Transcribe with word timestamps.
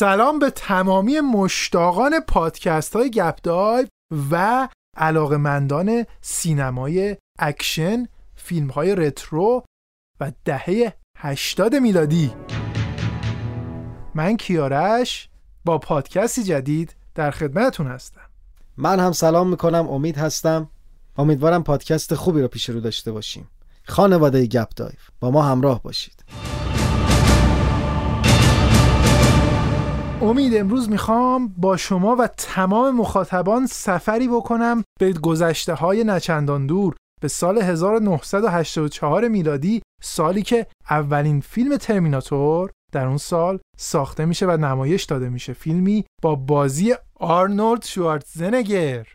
سلام 0.00 0.38
به 0.38 0.50
تمامی 0.50 1.20
مشتاقان 1.20 2.20
پادکست 2.20 2.96
های 2.96 3.10
گپ 3.10 3.38
دایو 3.42 3.86
و 4.30 4.68
علاقمندان 4.96 6.06
سینمای 6.20 7.16
اکشن 7.38 8.06
فیلم 8.34 8.68
های 8.68 8.94
رترو 8.94 9.62
و 10.20 10.32
دهه 10.44 10.92
80 11.16 11.74
میلادی. 11.74 12.32
من 14.14 14.36
کیارش 14.36 15.28
با 15.64 15.78
پادکستی 15.78 16.42
جدید 16.42 16.96
در 17.14 17.30
خدمتتون 17.30 17.86
هستم. 17.86 18.30
من 18.76 19.00
هم 19.00 19.12
سلام 19.12 19.48
می‌کنم 19.48 19.88
امید 19.88 20.18
هستم. 20.18 20.70
امیدوارم 21.16 21.62
پادکست 21.62 22.14
خوبی 22.14 22.40
رو 22.40 22.48
پیش 22.48 22.68
رو 22.68 22.80
داشته 22.80 23.12
باشیم. 23.12 23.48
خانواده 23.84 24.46
گپ 24.46 24.68
دایو 24.76 24.98
با 25.20 25.30
ما 25.30 25.42
همراه 25.42 25.82
باشید. 25.82 26.24
امید 30.30 30.56
امروز 30.56 30.90
می‌خوام 30.90 31.48
با 31.48 31.76
شما 31.76 32.16
و 32.16 32.26
تمام 32.26 32.96
مخاطبان 32.96 33.66
سفری 33.66 34.28
بکنم 34.28 34.84
به 35.00 35.12
گذشته 35.12 35.74
های 35.74 36.04
نچندان 36.04 36.66
دور. 36.66 36.94
به 37.20 37.28
سال 37.28 37.58
1984 37.58 39.28
میلادی 39.28 39.82
سالی 40.02 40.42
که 40.42 40.66
اولین 40.90 41.40
فیلم 41.40 41.76
ترمیناتور 41.76 42.70
در 42.92 43.06
اون 43.06 43.16
سال 43.16 43.58
ساخته 43.76 44.24
میشه 44.24 44.46
و 44.46 44.50
نمایش 44.50 45.04
داده 45.04 45.28
میشه. 45.28 45.52
فیلمی 45.52 46.04
با 46.22 46.34
بازی 46.34 46.94
آرنولد 47.14 47.84
شوارتزنگر 47.84 49.06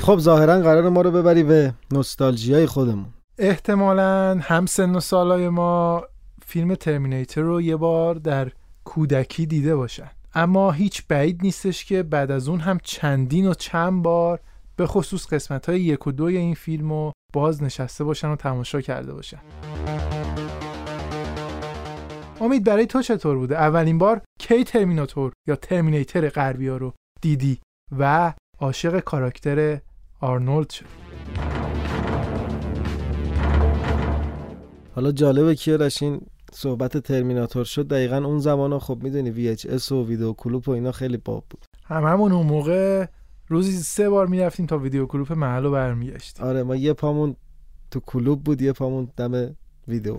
خب 0.00 0.18
ظاهرا 0.18 0.60
قرار 0.60 0.88
ما 0.88 1.02
رو 1.02 1.10
ببری 1.10 1.42
به 1.42 1.74
نوستالژیای 1.90 2.66
خودمون. 2.66 3.06
احتمالا 3.38 4.38
هم 4.42 4.66
سن 4.66 4.94
و 4.94 5.00
سالای 5.00 5.48
ما 5.48 6.04
فیلم 6.46 6.74
ترمینیتر 6.74 7.40
رو 7.40 7.62
یه 7.62 7.76
بار 7.76 8.14
در 8.14 8.52
کودکی 8.84 9.46
دیده 9.46 9.76
باشن. 9.76 10.10
اما 10.34 10.70
هیچ 10.70 11.02
بعید 11.08 11.40
نیستش 11.42 11.84
که 11.84 12.02
بعد 12.02 12.30
از 12.30 12.48
اون 12.48 12.60
هم 12.60 12.78
چندین 12.82 13.48
و 13.48 13.54
چند 13.54 14.02
بار 14.02 14.40
به 14.76 14.86
خصوص 14.86 15.26
قسمت 15.26 15.68
های 15.68 15.80
یک 15.80 16.06
و 16.06 16.12
دوی 16.12 16.36
این 16.36 16.54
فیلم 16.54 16.92
رو 16.92 17.12
باز 17.32 17.62
نشسته 17.62 18.04
باشن 18.04 18.28
و 18.28 18.36
تماشا 18.36 18.80
کرده 18.80 19.12
باشن. 19.12 19.40
امید 22.40 22.64
برای 22.64 22.86
تو 22.86 23.02
چطور 23.02 23.36
بوده؟ 23.36 23.56
اولین 23.56 23.98
بار 23.98 24.22
کی 24.38 24.64
ترمیناتور 24.64 25.32
یا 25.48 25.56
ترمینیتر 25.56 26.28
غربی 26.28 26.68
ها 26.68 26.76
رو 26.76 26.92
دیدی 27.20 27.58
و 27.98 28.32
عاشق 28.60 29.00
کاراکتر 29.00 29.80
آرنولد 30.20 30.70
شد. 30.70 30.84
حالا 34.94 35.12
جالبه 35.12 35.54
که 35.54 35.88
این 36.00 36.20
صحبت 36.52 36.98
ترمیناتور 36.98 37.64
شد 37.64 37.88
دقیقا 37.88 38.16
اون 38.16 38.38
زمان 38.38 38.78
خب 38.78 38.98
می‌دونی 39.02 39.56
VHS 39.56 39.92
و 39.92 40.06
ویدیو 40.06 40.32
کلوپ 40.32 40.68
و 40.68 40.70
اینا 40.70 40.92
خیلی 40.92 41.16
باب 41.16 41.44
بود. 41.50 41.66
هممون 41.84 42.32
اون 42.32 42.46
موقع 42.46 43.06
روزی 43.48 43.72
سه 43.72 44.10
بار 44.10 44.26
می‌رفتیم 44.26 44.66
تا 44.66 44.78
ویدیو 44.78 45.06
کلوپ 45.06 45.32
محل 45.32 45.62
رو 45.62 45.70
برمیگشتیم. 45.70 46.46
آره 46.46 46.62
ما 46.62 46.76
یه 46.76 46.92
پامون 46.92 47.36
تو 47.90 48.00
کلوب 48.00 48.44
بود 48.44 48.62
یه 48.62 48.72
پامون 48.72 49.08
دم 49.16 49.56
ویدیو 49.88 50.16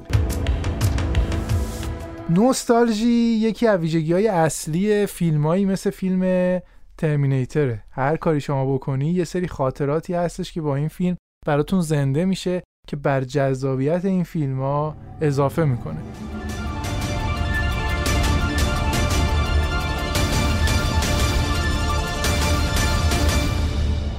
نوستالژی 2.30 3.40
یکی 3.42 3.68
از 3.68 3.80
ویژگی 3.80 4.14
های 4.14 4.28
اصلی 4.28 5.06
فیلمایی 5.06 5.66
مثل 5.66 5.90
فیلم 5.90 6.22
ترمینیتره. 7.01 7.84
هر 7.91 8.16
کاری 8.16 8.41
شما 8.41 8.73
بکنی 8.73 9.12
یه 9.12 9.23
سری 9.23 9.47
خاطراتی 9.47 10.13
هستش 10.13 10.53
که 10.53 10.62
با 10.62 10.75
این 10.75 10.88
فیلم 10.88 11.17
براتون 11.45 11.81
زنده 11.81 12.25
میشه 12.25 12.63
که 12.88 12.95
بر 12.95 13.22
جذابیت 13.22 14.06
این 14.06 14.23
فیلم 14.23 14.59
ها 14.59 14.95
اضافه 15.22 15.66
می‌کنه. 15.66 15.97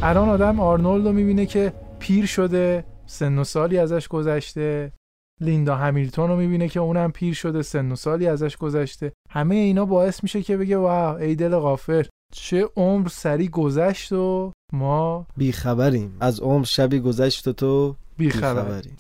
الان 0.03 0.29
آدم 0.29 0.61
آرنولد 0.61 1.07
رو 1.07 1.13
می‌بینه 1.13 1.47
که 1.47 1.73
پیر 1.99 2.27
شده 2.27 2.85
سن 3.07 3.39
و 3.39 3.45
سالی 3.45 3.79
ازش 3.79 4.09
گذشته. 4.09 4.93
لیندا 5.41 5.77
همیلتون 5.77 6.29
رو 6.29 6.37
می‌بینه 6.37 6.69
که 6.69 6.81
اونم 6.81 7.13
پیر 7.13 7.35
شده 7.35 7.63
سن 7.63 7.93
و 7.93 7.97
سالی 7.97 8.27
ازش 8.27 8.57
گذشته. 8.57 9.13
همه 9.31 9.55
اینا 9.55 9.85
باعث 9.85 10.23
میشه 10.23 10.43
که 10.43 10.57
بگه 10.57 10.77
واو 10.77 11.17
ای 11.17 11.35
دل 11.35 11.57
غافل. 11.57 12.03
چه 12.33 12.69
عمر 12.77 13.09
سری 13.09 13.49
گذشت 13.49 14.13
و 14.13 14.53
ما 14.73 15.27
بیخبریم 15.37 16.17
از 16.21 16.41
عمر 16.41 16.65
شبی 16.65 17.01
گذشت 17.01 17.49
و 17.49 17.53
تو 17.53 17.97
بیخبریم 18.17 18.97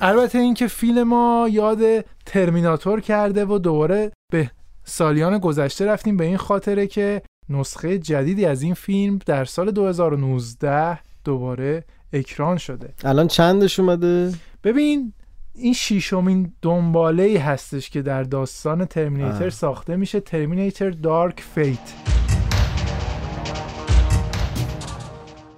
البته 0.00 0.38
اینکه 0.38 0.66
فیلم 0.66 1.02
ما 1.02 1.48
یاد 1.50 1.80
ترمیناتور 2.26 3.00
کرده 3.00 3.44
و 3.44 3.58
دوباره 3.58 4.12
به 4.32 4.50
سالیان 4.84 5.38
گذشته 5.38 5.86
رفتیم 5.86 6.16
به 6.16 6.24
این 6.24 6.36
خاطره 6.36 6.86
که 6.86 7.22
نسخه 7.48 7.98
جدیدی 7.98 8.46
از 8.46 8.62
این 8.62 8.74
فیلم 8.74 9.18
در 9.26 9.44
سال 9.44 9.70
2019 9.70 10.98
دوباره 11.24 11.84
اکران 12.12 12.56
شده. 12.56 12.94
الان 13.04 13.28
چندش 13.28 13.80
اومده؟ 13.80 14.32
ببین 14.64 15.12
این 15.56 15.72
شیشمین 15.72 16.52
دنباله 16.62 17.22
ای 17.22 17.36
هستش 17.36 17.90
که 17.90 18.02
در 18.02 18.22
داستان 18.22 18.84
ترمینیتر 18.84 19.50
ساخته 19.50 19.96
میشه. 19.96 20.20
ترمینیتر 20.20 20.90
دارک 20.90 21.40
فیت. 21.40 21.94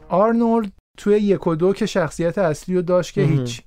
آرنولد 0.08 0.72
توی 0.98 1.16
یک 1.16 1.46
و 1.46 1.54
دو 1.54 1.72
که 1.72 1.86
شخصیت 1.86 2.38
اصلی 2.38 2.74
رو 2.74 2.82
داشت 2.82 3.14
که 3.14 3.22
هیچ. 3.22 3.62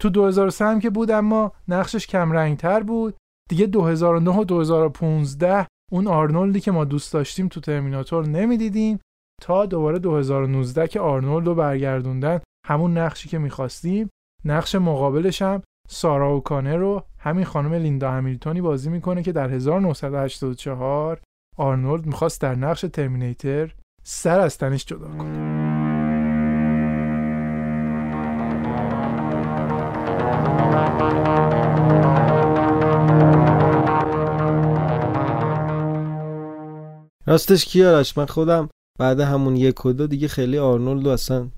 تو 0.00 0.10
2003 0.10 0.64
هم 0.64 0.80
که 0.80 0.90
بود 0.90 1.10
اما 1.10 1.52
نقشش 1.68 2.06
کم 2.06 2.54
تر 2.54 2.82
بود. 2.82 3.16
دیگه 3.48 3.66
2009 3.66 4.30
و 4.30 4.44
2015 4.44 5.66
اون 5.92 6.06
آرنولدی 6.06 6.60
که 6.60 6.70
ما 6.70 6.84
دوست 6.84 7.12
داشتیم 7.12 7.48
تو 7.48 7.60
ترمیناتور 7.60 8.26
نمی‌دیدیم 8.26 8.98
تا 9.42 9.66
دوباره 9.66 9.98
2019 9.98 10.88
که 10.88 11.00
آرنولد 11.00 11.46
رو 11.46 11.54
برگردوندن 11.54 12.40
همون 12.66 12.98
نقشی 12.98 13.28
که 13.28 13.38
می‌خواستیم. 13.38 14.10
نقش 14.46 14.74
مقابلش 14.74 15.42
هم 15.42 15.62
سارا 15.88 16.40
کانه 16.40 16.76
رو 16.76 17.02
همین 17.18 17.44
خانم 17.44 17.74
لیندا 17.74 18.10
همیلتونی 18.10 18.60
بازی 18.60 18.90
می‌کنه 18.90 19.22
که 19.22 19.32
در 19.32 19.50
1984 19.50 21.20
آرنولد 21.56 22.06
می‌خواست 22.06 22.40
در 22.40 22.54
نقش 22.54 22.80
ترمینیتر 22.80 23.74
سر 24.02 24.40
از 24.40 24.58
تنش 24.58 24.84
جدا 24.84 25.08
کنه. 25.08 25.56
راستش 37.26 37.64
کیارش؟ 37.64 38.18
من 38.18 38.26
خودم 38.26 38.68
بعد 38.98 39.20
همون 39.20 39.56
یک 39.56 39.86
و 39.86 39.92
دو 39.92 40.06
دیگه 40.06 40.28
خیلی 40.28 40.58
آرنولد 40.58 41.06
اصلا 41.06 41.48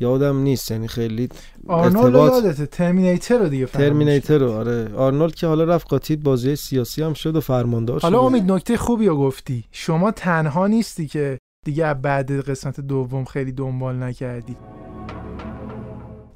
یادم 0.00 0.36
نیست 0.36 0.70
یعنی 0.70 0.88
خیلی 0.88 1.28
آرنولد 1.68 2.16
ارتباط... 2.16 2.44
یادته 2.44 2.66
ترمینیتر 2.66 3.38
رو 3.38 3.48
دیگه 3.48 3.66
ترمینیتر 3.66 4.38
رو 4.38 4.52
آره. 4.52 4.94
آرنولد 4.94 5.34
که 5.34 5.46
حالا 5.46 5.64
رفت 5.64 5.88
قاطید 5.88 6.22
بازی 6.22 6.56
سیاسی 6.56 7.02
هم 7.02 7.14
شد 7.14 7.36
و 7.36 7.40
فرماندار 7.40 8.00
حالا 8.00 8.20
امید 8.20 8.52
نکته 8.52 8.76
خوبی 8.76 9.06
رو 9.06 9.16
گفتی. 9.16 9.64
شما 9.72 10.10
تنها 10.10 10.66
نیستی 10.66 11.06
که 11.06 11.38
دیگه 11.66 11.94
بعد 11.94 12.40
قسمت 12.40 12.80
دوم 12.80 13.24
خیلی 13.24 13.52
دنبال 13.52 14.02
نکردی. 14.02 14.56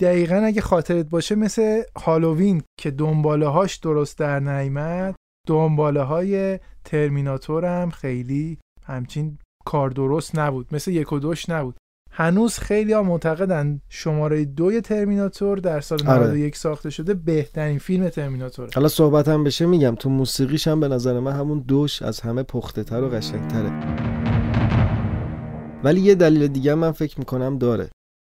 دقیقا 0.00 0.36
اگه 0.36 0.60
خاطرت 0.60 1.06
باشه 1.06 1.34
مثل 1.34 1.82
هالووین 1.96 2.62
که 2.80 2.90
دنباله 2.90 3.46
هاش 3.46 3.76
درست 3.76 4.18
در 4.18 4.40
نیمد 4.40 5.14
دنباله 5.48 6.02
های 6.02 6.58
ترمیناتور 6.84 7.64
هم 7.64 7.90
خیلی 7.90 8.58
همچین 8.82 9.38
کار 9.66 9.90
درست 9.90 10.38
نبود. 10.38 10.74
مثل 10.74 10.90
یک 10.90 11.12
و 11.12 11.18
دوش 11.18 11.48
نبود. 11.48 11.76
هنوز 12.14 12.58
خیلی 12.58 12.92
ها 12.92 13.02
معتقدن 13.02 13.80
شماره 13.88 14.44
دوی 14.44 14.80
ترمیناتور 14.80 15.58
در 15.58 15.80
سال 15.80 15.98
91 16.02 16.42
آره. 16.42 16.50
ساخته 16.54 16.90
شده 16.90 17.14
بهترین 17.14 17.78
فیلم 17.78 18.08
ترمیناتور 18.08 18.70
حالا 18.74 18.88
صحبت 18.88 19.28
هم 19.28 19.44
بشه 19.44 19.66
میگم 19.66 19.94
تو 19.94 20.10
موسیقیش 20.10 20.68
هم 20.68 20.80
به 20.80 20.88
نظر 20.88 21.20
من 21.20 21.32
همون 21.32 21.60
دوش 21.60 22.02
از 22.02 22.20
همه 22.20 22.42
پخته 22.42 22.84
تر 22.84 23.02
و 23.02 23.08
قشنگتره. 23.08 23.70
ولی 25.84 26.00
یه 26.00 26.14
دلیل 26.14 26.46
دیگه 26.46 26.74
من 26.74 26.92
فکر 26.92 27.18
می‌کنم 27.18 27.58
داره. 27.58 27.90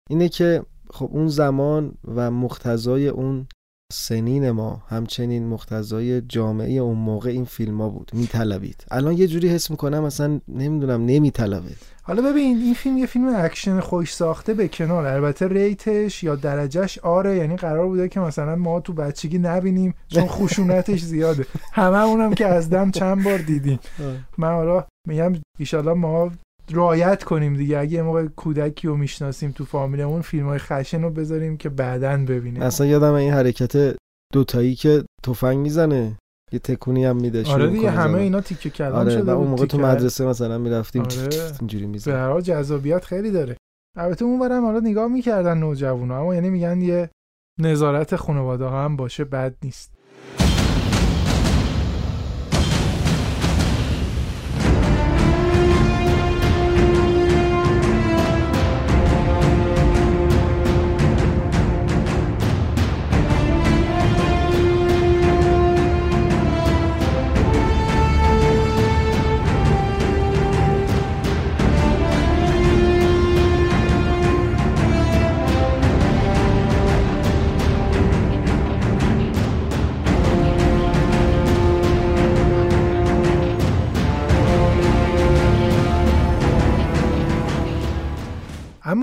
اینه 0.10 0.30
که 0.30 0.64
خب 0.90 1.10
اون 1.12 1.28
زمان 1.28 1.98
و 2.16 2.32
مختزای 2.32 3.08
اون 3.08 3.48
سنین 3.94 4.52
ما 4.52 4.82
همچنین 4.88 5.48
مقتضای 5.48 6.22
جامعه 6.22 6.74
اون 6.74 6.98
موقع 6.98 7.30
این 7.30 7.46
فیلم 7.46 7.82
ها 7.82 7.90
بود 7.90 8.12
میطلبید. 8.14 8.86
الان 8.92 9.18
یه 9.18 9.28
جوری 9.28 9.50
حس 9.50 9.72
می‌کنم 9.72 10.04
اصلا 10.04 10.40
نمی‌دونم 10.48 11.06
نمیطلبه. 11.06 11.70
حالا 12.04 12.22
ببین 12.22 12.58
این 12.58 12.74
فیلم 12.74 12.98
یه 12.98 13.06
فیلم 13.06 13.36
اکشن 13.36 13.80
خوش 13.80 14.14
ساخته 14.14 14.54
به 14.54 14.68
کنار. 14.68 15.06
البته 15.06 15.48
rate 15.48 15.99
ش 15.99 16.24
یا 16.24 16.36
درجه‌ش 16.36 17.00
آره 17.00 17.36
یعنی 17.36 17.56
قرار 17.56 17.88
بوده 17.88 18.10
که 18.10 18.20
مثلا 18.20 18.56
ما 18.56 18.80
تو 18.80 18.94
بچگی 18.94 19.38
نبینیم 19.38 19.94
چون 20.08 20.28
خشونتش 20.28 21.02
زیاده. 21.02 21.46
همه 21.74 22.04
اونم 22.04 22.34
که 22.34 22.46
از 22.46 22.70
دم 22.70 22.92
چند 22.92 23.24
بار 23.24 23.38
دیدیم. 23.38 23.80
من 24.38 24.54
حالا 24.54 24.86
میگم 25.08 25.34
ایشالله 25.58 25.94
ما 25.94 26.32
رعایت 26.72 27.24
کنیم 27.24 27.54
دیگه. 27.54 27.78
اگه 27.78 28.02
موقع 28.02 28.28
کودکی 28.28 28.88
رو 28.88 28.98
می‌شناسیم 28.98 29.52
تو 29.52 29.66
فامیلمون 29.66 30.22
فیلم 30.22 30.46
های 30.46 30.60
خشن 30.60 31.02
رو 31.02 31.10
بذاریم 31.10 31.58
که 31.58 31.70
بعدا 31.70 32.18
ببینیم. 32.18 32.62
اصلا 32.62 32.88
یادم 32.88 33.14
این 33.14 33.34
حرکت 33.34 33.98
دوتایی 34.34 34.76
که 34.76 35.04
تفنگ 35.24 35.58
می‌زنه. 35.58 36.18
یه 36.52 36.60
تکونی 36.60 37.06
هم 37.06 37.16
میده 37.16 37.52
آره 37.52 37.68
دیگه 37.68 37.90
همه 37.90 38.18
اینا 38.18 38.42
تیکه 38.42 38.70
کلام 38.70 38.94
آره 38.94 39.12
شده 39.12 39.32
اون 39.32 39.48
موقع 39.48 39.66
تو 39.66 39.78
مدرسه 39.78 40.26
مثلا 40.26 40.58
می‌رفتیم 40.58 41.02
آره. 41.02 41.30
اینجوری 41.60 41.86
به 41.86 41.92
می‌زنه 41.92 42.16
هر 42.16 42.30
حال 42.30 42.42
جذابیت 42.42 43.06
خیلی 43.06 43.32
داره. 43.32 43.58
البته 43.98 44.26
اون 44.26 44.40
برم 44.40 44.66
حالا 44.66 44.80
نگاه 44.80 45.08
می‌کردن 45.08 45.58
نوجوانا 45.58 46.20
اما 46.20 46.36
یعنی 46.36 46.50
میگن 46.50 46.82
یه 46.82 47.10
نظارت 47.60 48.16
خانواده 48.16 48.66
ها 48.66 48.86
هم 48.86 48.96
باشه 48.96 49.24
بد 49.24 49.56
نیست. 49.64 49.97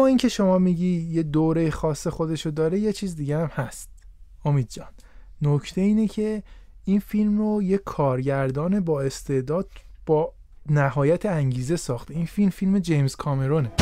اینکه 0.07 0.29
شما 0.29 0.59
میگی 0.59 1.09
یه 1.11 1.23
دوره 1.23 1.71
خاص 1.71 2.07
خودشو 2.07 2.51
داره 2.51 2.79
یه 2.79 2.93
چیز 2.93 3.17
دیگه 3.17 3.39
هم 3.39 3.51
هست. 3.53 3.91
امید 4.45 4.69
جان 4.69 4.89
نکته 5.43 5.81
اینه 5.81 6.09
که 6.09 6.43
این 6.85 7.01
فیلم 7.01 7.39
رو 7.39 7.63
یه 7.63 7.79
کارگردان 7.79 8.81
با 8.81 9.03
استعداد 9.03 9.69
با 10.07 10.33
نهایت 10.71 11.27
انگیزه 11.27 11.77
ساخته 11.77 12.15
این 12.15 12.27
فیلم 12.27 12.51
فیلم 12.51 12.79
جیمز 12.79 13.17
کامرونه. 13.17 13.73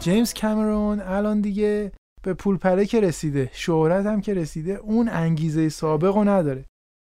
جیمز 0.00 0.34
کامرون 0.34 1.00
الان 1.00 1.40
دیگه 1.40 1.92
به 2.22 2.34
پول 2.34 2.56
پله 2.56 2.86
که 2.86 3.00
رسیده 3.00 3.50
شهرت 3.52 4.06
هم 4.06 4.20
که 4.20 4.34
رسیده 4.34 4.72
اون 4.72 5.08
انگیزه 5.08 5.68
سابق 5.68 6.16
رو 6.16 6.24
نداره. 6.24 6.64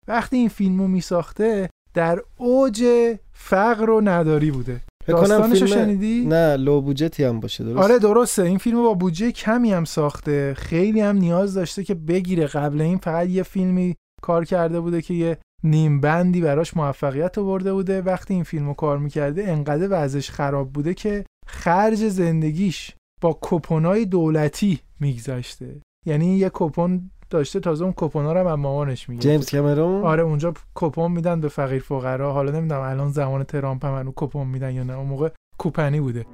وقتی 0.07 0.38
این 0.38 0.50
فیلم 0.50 0.81
رو 0.81 0.88
میساخته 0.88 1.69
در 1.94 2.24
اوج 2.38 2.83
فقر 3.31 3.89
و 3.89 4.01
نداری 4.01 4.51
بوده. 4.51 4.81
داستانشو 5.08 5.66
فیلم- 5.66 5.78
شنیدی؟ 5.78 6.26
نه 6.26 6.56
لو 6.56 6.82
بودجتی 6.82 7.24
هم 7.24 7.40
باشه 7.40 7.64
درست 7.64 7.78
آره 7.78 8.00
درسته. 8.00 8.44
این 8.44 8.58
فیلم 8.58 8.84
با 8.84 8.94
بودجه 8.94 9.32
کمی 9.32 9.74
هم 9.74 9.86
ساخته. 9.86 10.54
خیلی 10.58 11.02
هم 11.02 11.18
نیاز 11.18 11.54
داشته 11.54 11.84
که 11.84 11.94
بگیره. 11.96 12.46
قبل 12.48 12.82
این 12.82 12.98
فقط 12.98 13.28
یه 13.30 13.44
فیلمی 13.44 13.96
کار 14.22 14.46
کرده 14.46 14.80
بوده 14.80 15.02
که 15.02 15.14
یه 15.14 15.38
نیم 15.64 16.02
بندی 16.02 16.42
براش 16.42 16.78
موفقیت 16.78 17.38
آورده 17.38 17.74
بوده. 17.74 18.02
وقتی 18.02 18.34
این 18.34 18.44
فیلمو 18.44 18.74
کار 18.74 18.98
می‌کرده 18.98 19.48
انقدر 19.48 19.88
وضعش 19.92 20.30
خراب 20.30 20.74
بوده 20.74 20.94
که 20.94 21.26
خرج 21.48 22.08
زندگیش 22.08 22.92
با 23.22 23.40
کپونای 23.42 24.06
دولتی 24.06 24.80
میگذاشته 25.00 25.82
یعنی 26.06 26.38
یه 26.38 26.52
کپون 26.54 27.12
داشته 27.34 27.60
تازه 27.60 27.84
اون 27.84 27.94
کپونا 27.98 28.34
رو 28.34 28.40
هم 28.40 28.48
از 28.48 28.60
مامانش 28.60 29.10
میگه 29.10 29.22
جیمز 29.22 29.50
کامرون 29.50 30.04
آره 30.04 30.24
اونجا 30.24 30.54
کپون 30.76 31.12
میدن 31.12 31.42
به 31.42 31.48
فقیر 31.48 31.82
فقرا. 31.82 32.34
حالا 32.34 32.52
نمی‌دونم 32.52 32.82
الان 32.82 33.10
زمان 33.10 33.44
ترامپ 33.44 33.86
هم 33.86 33.96
هنوز 33.96 34.14
کپون 34.16 34.48
میدن 34.48 34.74
یا 34.74 34.84
نه. 34.84 34.94
اون 34.94 35.08
موقع 35.08 35.30
کوپنی 35.58 36.00
بوده. 36.00 36.26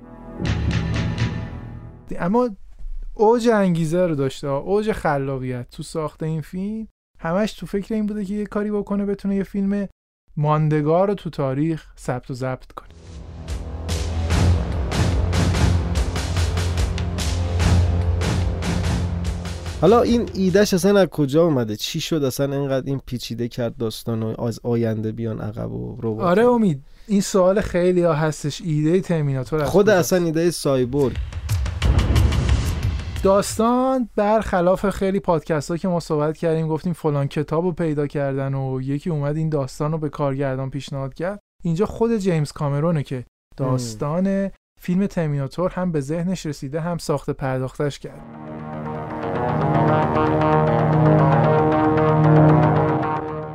اما 2.19 2.50
اوج 3.13 3.48
انگیزه 3.48 4.07
رو 4.07 4.16
داشته. 4.16 4.48
اوج 4.48 4.92
خلاقیت. 4.92 5.69
تو 5.69 5.84
ساخت 5.84 6.24
این 6.24 6.42
فیلم 6.42 6.88
همش 7.19 7.54
تو 7.54 7.66
فکر 7.66 7.94
این 7.94 8.06
بوده 8.06 8.25
که 8.25 8.34
یه 8.34 8.46
کاری 8.46 8.72
بکنه 8.72 9.06
بتونه 9.06 9.36
یه 9.36 9.44
فیلم 9.44 9.88
ماندگار 10.38 11.07
رو 11.07 11.13
تو 11.13 11.30
تاریخ 11.30 11.86
ثبت 11.98 12.31
و 12.31 12.34
ضبط 12.34 12.72
کنه. 12.72 12.99
حالا 19.81 20.01
این 20.01 20.29
ایدهش 20.33 20.73
اصلا 20.73 20.99
از 20.99 21.07
کجا 21.07 21.43
اومده؟ 21.43 21.75
چی 21.75 21.99
شد 21.99 22.23
اصلا 22.23 22.55
اینقدر 22.55 22.85
این 22.85 23.01
پیچیده 23.05 23.47
کرد 23.47 23.77
داستان 23.77 24.23
و 24.23 24.41
از 24.41 24.59
آینده 24.63 25.11
بیان 25.11 25.41
عقب 25.41 25.71
و 25.71 25.97
ربات 26.01 26.25
آره 26.25 26.45
امید 26.45 26.83
این 27.07 27.21
سوال 27.21 27.61
خیلی 27.61 28.03
ها 28.03 28.13
هستش. 28.13 28.61
ایده 28.61 29.01
ترمیناتور 29.01 29.63
خود؟ 29.63 29.89
اصلا 29.89 30.25
ایده 30.25 30.51
سایبورگ 30.51 31.15
داستان 33.23 34.09
برخلاف 34.15 34.89
خیلی 34.89 35.19
پادکست 35.19 35.71
ها 35.71 35.77
که 35.77 35.87
ما 35.87 35.99
صحبت 35.99 36.37
کردیم 36.37 36.67
گفتیم 36.67 36.93
فلان 36.93 37.27
کتاب 37.27 37.63
رو 37.63 37.71
پیدا 37.71 38.07
کردن 38.07 38.53
و 38.53 38.81
یکی 38.81 39.09
اومد 39.09 39.37
این 39.37 39.49
داستان 39.49 39.91
رو 39.91 39.97
به 39.97 40.09
کارگردان 40.09 40.69
پیشنهاد 40.69 41.13
کرد. 41.13 41.39
اینجا 41.63 41.85
خود 41.85 42.17
جیمز 42.17 42.51
کامرونه 42.51 43.03
که 43.03 43.25
داستان 43.57 44.51
فیلم 44.81 45.07
ترمیناتور 45.07 45.71
هم 45.71 45.91
به 45.91 46.01
ذهنش 46.01 46.45
رسیده 46.45 46.81
هم 46.81 46.97
ساخت 46.97 47.29
پرداختش 47.29 47.99
کرد. 47.99 48.21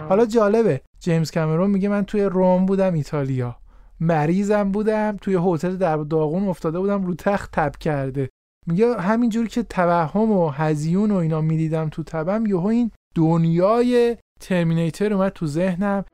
حالا 0.09 0.27
جالبه. 0.27 0.81
جیمز 1.01 1.31
کامرون 1.31 1.71
میگه 1.71 1.89
من 1.89 2.05
توی 2.05 2.23
روم 2.23 2.67
بودم 2.67 2.95
ایتالیا. 2.95 3.57
مریضم 4.01 4.71
بودم 4.71 5.17
توی 5.21 5.39
هتل 5.43 5.77
در 5.77 5.97
داغون 5.97 6.49
افتاده 6.49 6.79
بودم 6.79 7.07
رو 7.07 7.15
تخت 7.15 7.53
تب 7.53 7.73
کرده. 7.81 8.29
میگه 8.67 8.97
همینجور 9.01 9.49
که 9.49 9.63
توهم 9.63 10.33
و 10.33 10.49
هزیون 10.49 11.11
و 11.11 11.17
اینا 11.17 11.41
می‌دیدم 11.41 11.89
تو 11.89 12.03
تبم 12.03 12.47
یهو 12.47 12.67
این 12.67 12.91
دنیای 13.15 14.17
ترمینیتر 14.41 15.15
اومد 15.15 15.33
تو 15.33 15.47
ذهنم. 15.47 16.05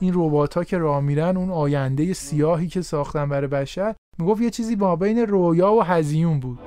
این 0.00 0.12
ربات 0.14 0.54
ها 0.54 0.64
که 0.64 0.78
راه 0.78 1.00
میرن 1.00 1.36
اون 1.36 1.50
آینده 1.50 2.12
سیاهی 2.12 2.68
که 2.68 2.82
ساختن 2.82 3.28
برای 3.28 3.46
بشر. 3.46 3.94
می‌گفت 4.18 4.42
یه 4.42 4.50
چیزی 4.50 4.76
با 4.76 4.96
بین 4.96 5.18
رویا 5.18 5.72
و 5.72 5.82
هزیون 5.82 6.40
بود. 6.40 6.58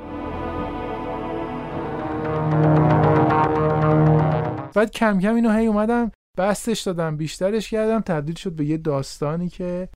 بعد 4.74 4.92
کم 4.92 5.20
کم 5.20 5.36
اینو 5.36 5.52
هی 5.52 5.66
اومدم 5.66 6.12
بستش 6.38 6.82
دادم 6.82 7.18
بیشترش 7.18 7.70
کردم 7.70 8.00
تبدیل 8.00 8.36
شد 8.36 8.52
به 8.52 8.66
یه 8.66 8.78
داستانی 8.78 9.50
که 9.50 9.90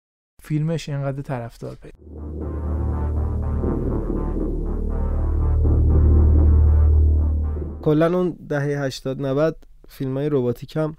فیلمش 0.43 0.89
اینقدر 0.89 1.21
طرفدار 1.21 1.75
پیدا 1.75 2.05
کلا 7.81 8.17
اون 8.17 8.38
دهه 8.50 8.63
80 8.63 9.21
90 9.21 9.65
فیلم 9.88 10.17
های 10.17 10.29
رباتیک 10.31 10.75
هم 10.77 10.95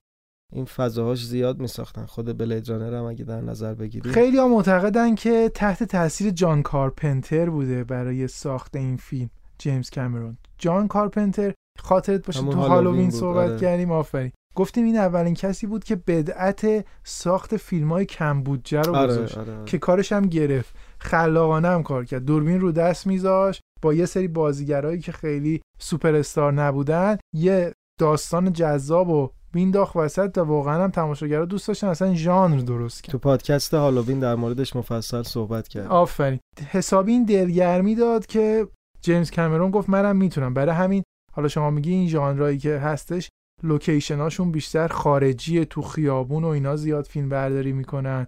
این 0.52 0.64
فضاهاش 0.64 1.26
زیاد 1.26 1.60
میساختن. 1.60 2.06
خود 2.06 2.38
بلید 2.38 2.68
رانر 2.68 2.94
هم 2.94 3.04
اگه 3.04 3.24
در 3.24 3.40
نظر 3.40 3.74
بگیری 3.74 4.10
خیلی 4.10 4.38
ها 4.38 4.48
معتقدن 4.48 5.14
که 5.14 5.50
تحت 5.54 5.82
تاثیر 5.82 6.30
جان 6.30 6.62
کارپنتر 6.62 7.50
بوده 7.50 7.84
برای 7.84 8.28
ساخت 8.28 8.76
این 8.76 8.96
فیلم. 8.96 9.30
جیمز 9.58 9.90
کامرون. 9.90 10.38
جان 10.58 10.88
کارپنتر 10.88 11.52
خاطرت 11.78 12.26
باشه 12.26 12.40
تو 12.40 12.60
هالووین 12.60 13.10
صحبت 13.10 13.50
آره. 13.50 13.58
کردیم 13.58 13.90
آفرین. 13.90 14.32
گفتیم 14.54 14.84
این 14.84 14.96
اولین 14.96 15.34
کسی 15.34 15.66
بود 15.66 15.84
که 15.84 15.96
بدعت 15.96 16.84
ساخت 17.04 17.56
فیلم 17.56 17.92
های 17.92 18.04
کم 18.04 18.42
بودجه 18.42 18.80
رو 18.82 18.96
آره 18.96 19.12
گذاشت 19.12 19.38
آره, 19.38 19.52
آره. 19.52 19.64
که 19.64 19.78
کارش 19.78 20.12
هم 20.12 20.22
گرفت. 20.22 20.76
خلاقانه 20.98 21.68
هم 21.68 21.82
کار 21.82 22.04
کرد. 22.04 22.24
دوربین 22.24 22.60
رو 22.60 22.72
دست 22.72 23.06
میذاش 23.06 23.60
با 23.82 23.94
یه 23.94 24.06
سری 24.06 24.28
بازیگرایی 24.28 25.00
که 25.00 25.12
خیلی 25.12 25.62
سوپر 25.78 26.14
استار 26.14 26.52
نبودن 26.52 27.16
یه 27.34 27.72
داستان 28.00 28.52
جذاب 28.52 29.08
و 29.08 29.30
مینداخت 29.54 29.96
وسط 29.96 30.38
و 30.38 30.40
واقعا 30.40 30.84
هم 30.84 30.90
تماشاگرها 30.90 31.44
دوست 31.44 31.68
داشتن 31.68 31.86
اصلا 31.86 32.14
ژانر 32.14 32.60
درست 32.60 33.02
کرد. 33.02 33.12
تو 33.12 33.18
پادکست 33.18 33.74
هالووین 33.74 34.20
در 34.20 34.34
موردش 34.34 34.76
مفصل 34.76 35.22
صحبت 35.22 35.68
کرد 35.68 35.86
آفرین. 35.86 36.40
حسابی 36.70 37.12
این 37.12 37.24
دلگرمی 37.24 37.94
داد 37.94 38.26
که 38.26 38.68
جیمز 39.00 39.30
کامرون 39.30 39.70
گفت 39.70 39.88
منم 39.88 40.16
می‌تونم. 40.16 40.54
برای 40.54 40.74
همین 40.74 41.02
حالا 41.32 41.48
شما 41.48 41.70
میگی 41.70 41.92
این 41.92 42.08
ژانرایی 42.08 42.58
که 42.58 42.78
هستش 42.78 43.28
لوکیشناشون 43.62 44.52
بیشتر 44.52 44.88
خارجی 44.88 45.64
تو 45.64 45.82
خیابون 45.82 46.44
و 46.44 46.48
اینا 46.48 46.76
زیاد 46.76 47.04
فیلم 47.04 47.28
برداری 47.28 47.72
می‌کنن. 47.72 48.26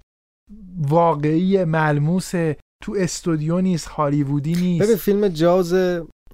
واقعی 0.79 1.65
ملموس 1.65 2.31
تو 2.83 2.97
استودیو 2.99 3.61
نیست 3.61 3.89
هالیوودی 3.89 4.53
ببین 4.55 4.63
نیست 4.63 4.97
فیلم 4.97 5.29
جاز 5.29 5.75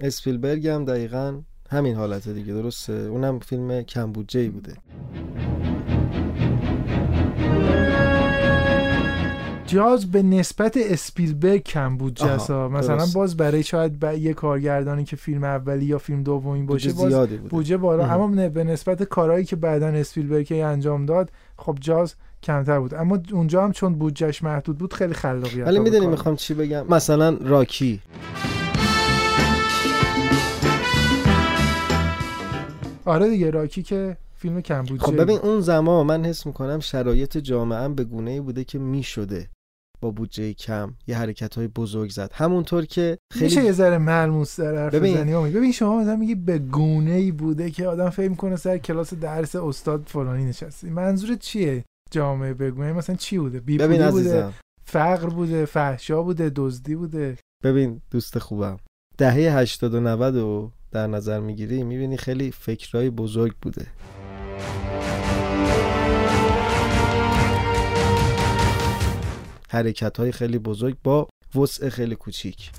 اسپیلبرگ 0.01 0.69
هم 0.69 0.85
دقیقا 0.85 1.41
همین 1.71 1.97
حالت 1.97 2.29
دیگه 2.29 2.53
درسته؟ 2.53 2.93
اونم 2.93 3.39
فیلم 3.39 3.83
کم 3.83 4.13
بودجه 4.13 4.51
بوده. 4.51 4.75
جاز 9.75 10.11
به 10.11 10.23
نسبت 10.23 10.77
اسپیلبرگ 10.77 11.63
کم 11.63 11.97
بود 11.97 12.15
جسا 12.15 12.69
مثلا 12.69 12.97
درست. 12.97 13.15
باز 13.15 13.37
برای 13.37 13.63
شاید 13.63 14.01
ب... 14.01 14.19
یه 14.19 14.35
کارگردانی 14.35 15.05
که 15.05 15.17
فیلم 15.17 15.45
اولی 15.45 15.85
یا 15.85 15.99
فیلم 15.99 16.23
دومی 16.23 16.63
باشه 16.63 16.93
باز 16.93 17.29
بودجه 17.29 17.77
بالا. 17.77 18.07
اما 18.07 18.35
نه- 18.35 18.49
به 18.49 18.65
نسبت 18.65 19.03
کارهایی 19.03 19.45
که 19.45 19.57
بعدا 19.57 19.87
اسپیلبرگ 19.87 20.53
انجام 20.53 21.07
داد 21.07 21.31
خب 21.57 21.79
جاز 21.81 22.15
کمتر 22.43 22.81
بود. 22.81 22.95
اما 22.95 23.19
اونجا 23.33 23.65
هم 23.65 23.73
چون 23.73 23.95
بودجهش 23.95 24.43
محدود 24.43 24.79
بود 24.79 24.95
خیلی 24.95 25.15
خلاقیت 25.15 25.67
ولی 25.67 25.79
می‌دونی 25.79 26.07
می‌خوام 26.07 26.37
چی 26.37 26.55
بگم؟ 26.55 26.87
مثلا 26.89 27.37
راکی. 27.41 28.01
آره 33.05 33.29
دیگه 33.31 33.51
راکی 33.51 33.83
که 33.83 34.17
فیلم 34.35 34.61
کم 34.61 34.83
بودجه 34.83 35.07
خب 35.07 35.21
ببین 35.21 35.39
اون 35.39 35.61
زمان 35.61 36.07
من 36.07 36.25
حس 36.25 36.47
می‌کنم 36.47 36.81
شرایط 36.81 37.39
جامعه 37.39 37.89
به 37.89 38.05
گونه 38.05 38.31
ای 38.31 38.41
بوده 38.41 38.65
که 38.65 38.79
می‌شده. 38.79 39.49
با 40.05 40.11
بودجه 40.11 40.53
کم 40.53 40.95
یه 41.07 41.19
حرکت 41.19 41.55
های 41.55 41.69
بزرگ 41.69 42.11
زد. 42.11 42.31
همونطور 42.35 42.85
که 42.85 43.19
میشه 43.41 43.49
خیلی 43.49 43.67
یه 43.67 43.73
ذره 43.73 43.99
ملموس 43.99 44.61
در 44.61 44.77
حرف 44.77 44.95
ببین. 44.95 45.25
ببین 45.51 45.73
شما 45.73 46.01
مثلا 46.01 46.17
میگی 46.17 46.35
به 46.35 46.59
گونه 46.59 47.11
ای 47.11 47.33
بوده 47.33 47.71
که 47.71 47.87
آدم 47.87 48.11
فکر 48.11 48.29
می‌کنه 48.29 48.57
سر 48.57 48.79
کلاس 48.79 49.15
درس 49.15 49.57
استاد 49.57 50.03
فلانی 50.07 50.45
نشستی 50.45 50.91
منظور 50.91 51.37
چیه 51.37 51.85
جامعه 52.11 52.55
بگونه 52.55 52.93
مثلا 52.93 53.17
چی 53.17 53.39
بوده؟ 53.39 53.61
بی 53.61 53.79
ببین 53.79 53.97
بوده؟ 53.97 54.09
عزیزم. 54.09 54.53
فقر 54.85 55.29
بوده؟ 55.29 55.65
فحشا 55.65 56.23
بوده؟ 56.23 56.53
دزدی 56.57 56.95
بوده؟ 56.95 57.39
ببین 57.63 58.01
دوست 58.11 58.39
خوبم 58.39 58.77
دهه 59.19 59.59
80 59.59 59.95
و 59.95 60.01
90 60.01 60.37
رو 60.37 60.71
در 60.93 61.07
نظر 61.07 61.41
می‌گیری 61.41 61.83
می‌بینی 61.83 62.17
خیلی 62.17 62.51
فکرهای 62.51 63.11
بزرگ 63.11 63.55
بوده. 63.63 63.87
حرکت 69.75 70.17
های 70.17 70.33
خیلی 70.33 70.59
بزرگ 70.59 70.97
با 71.05 71.29
وسع 71.57 71.89
خیلی 71.89 72.15
کوچیک. 72.15 72.71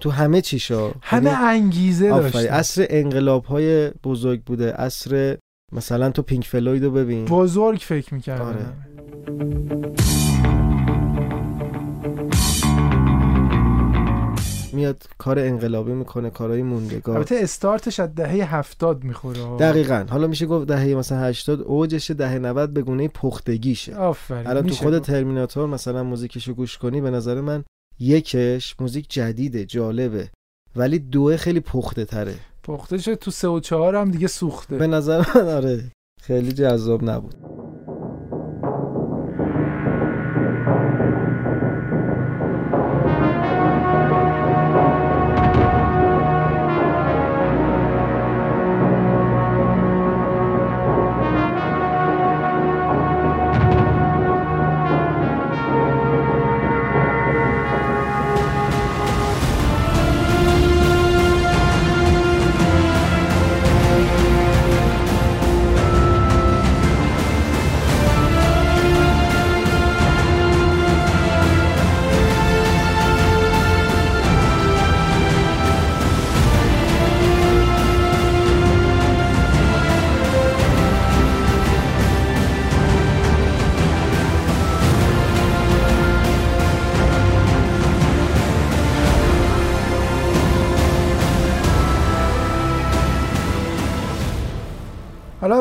تو 0.00 0.10
همه 0.10 0.40
چیشا؟ 0.40 0.92
همه 1.02 1.30
یعنی 1.30 1.44
انگیزه 1.44 2.08
داشتن. 2.08 2.38
عصر 2.38 2.86
انقلاب 2.90 3.44
های 3.44 3.90
بزرگ 3.90 4.42
بوده 4.42 4.72
عصر 4.72 5.36
مثلا 5.72 6.10
تو 6.10 6.22
پینک 6.22 6.44
فلوید 6.46 6.84
رو 6.84 6.90
ببین. 6.90 7.24
بزرگ 7.24 7.78
فکر 7.78 8.14
می‌کردن 8.14 8.44
آره. 8.44 9.83
میاد 14.74 15.02
کار 15.18 15.38
انقلابی 15.38 15.92
می‌کنه 15.92 16.30
کارهای 16.30 16.62
موندگار. 16.62 17.16
البته 17.16 17.36
استارتش 17.38 18.00
از 18.00 18.14
دهه 18.14 18.54
هفتاد 18.56 19.04
می‌خوره. 19.04 19.56
دقیقا. 19.58 20.06
حالا 20.10 20.26
میشه 20.26 20.46
گفت 20.46 20.66
دهه 20.66 20.94
مثلا 20.94 21.18
80 21.18 21.60
اوجش 21.60 22.10
دهه 22.10 22.38
90 22.38 22.72
به 22.72 22.82
گونه 22.82 23.08
پختگیشه. 23.08 23.96
آفرین 23.96 24.46
الان 24.46 24.66
تو 24.66 24.74
خود. 24.74 24.98
ترمیناتور 24.98 25.66
مثلا 25.66 26.02
موزیکشو 26.02 26.54
گوش 26.54 26.78
کنی 26.78 27.00
به 27.00 27.10
نظر 27.10 27.40
من 27.40 27.64
یکش 28.00 28.76
موزیک 28.80 29.10
جدیده 29.10 29.64
جالبه. 29.64 30.28
ولی 30.76 30.98
دوه 30.98 31.36
خیلی 31.36 31.60
پخته 31.60 32.04
تره 32.04 32.34
پخته 32.62 32.98
شد 32.98 33.14
تو 33.14 33.30
سه 33.30 33.48
و 33.48 33.60
چهار 33.60 33.96
هم 33.96 34.10
دیگه 34.10 34.26
سوخته. 34.26 34.76
به 34.76 34.86
نظر 34.86 35.18
من 35.34 35.48
آره 35.48 35.84
خیلی 36.22 36.52
جذاب 36.52 37.10
نبود. 37.10 37.34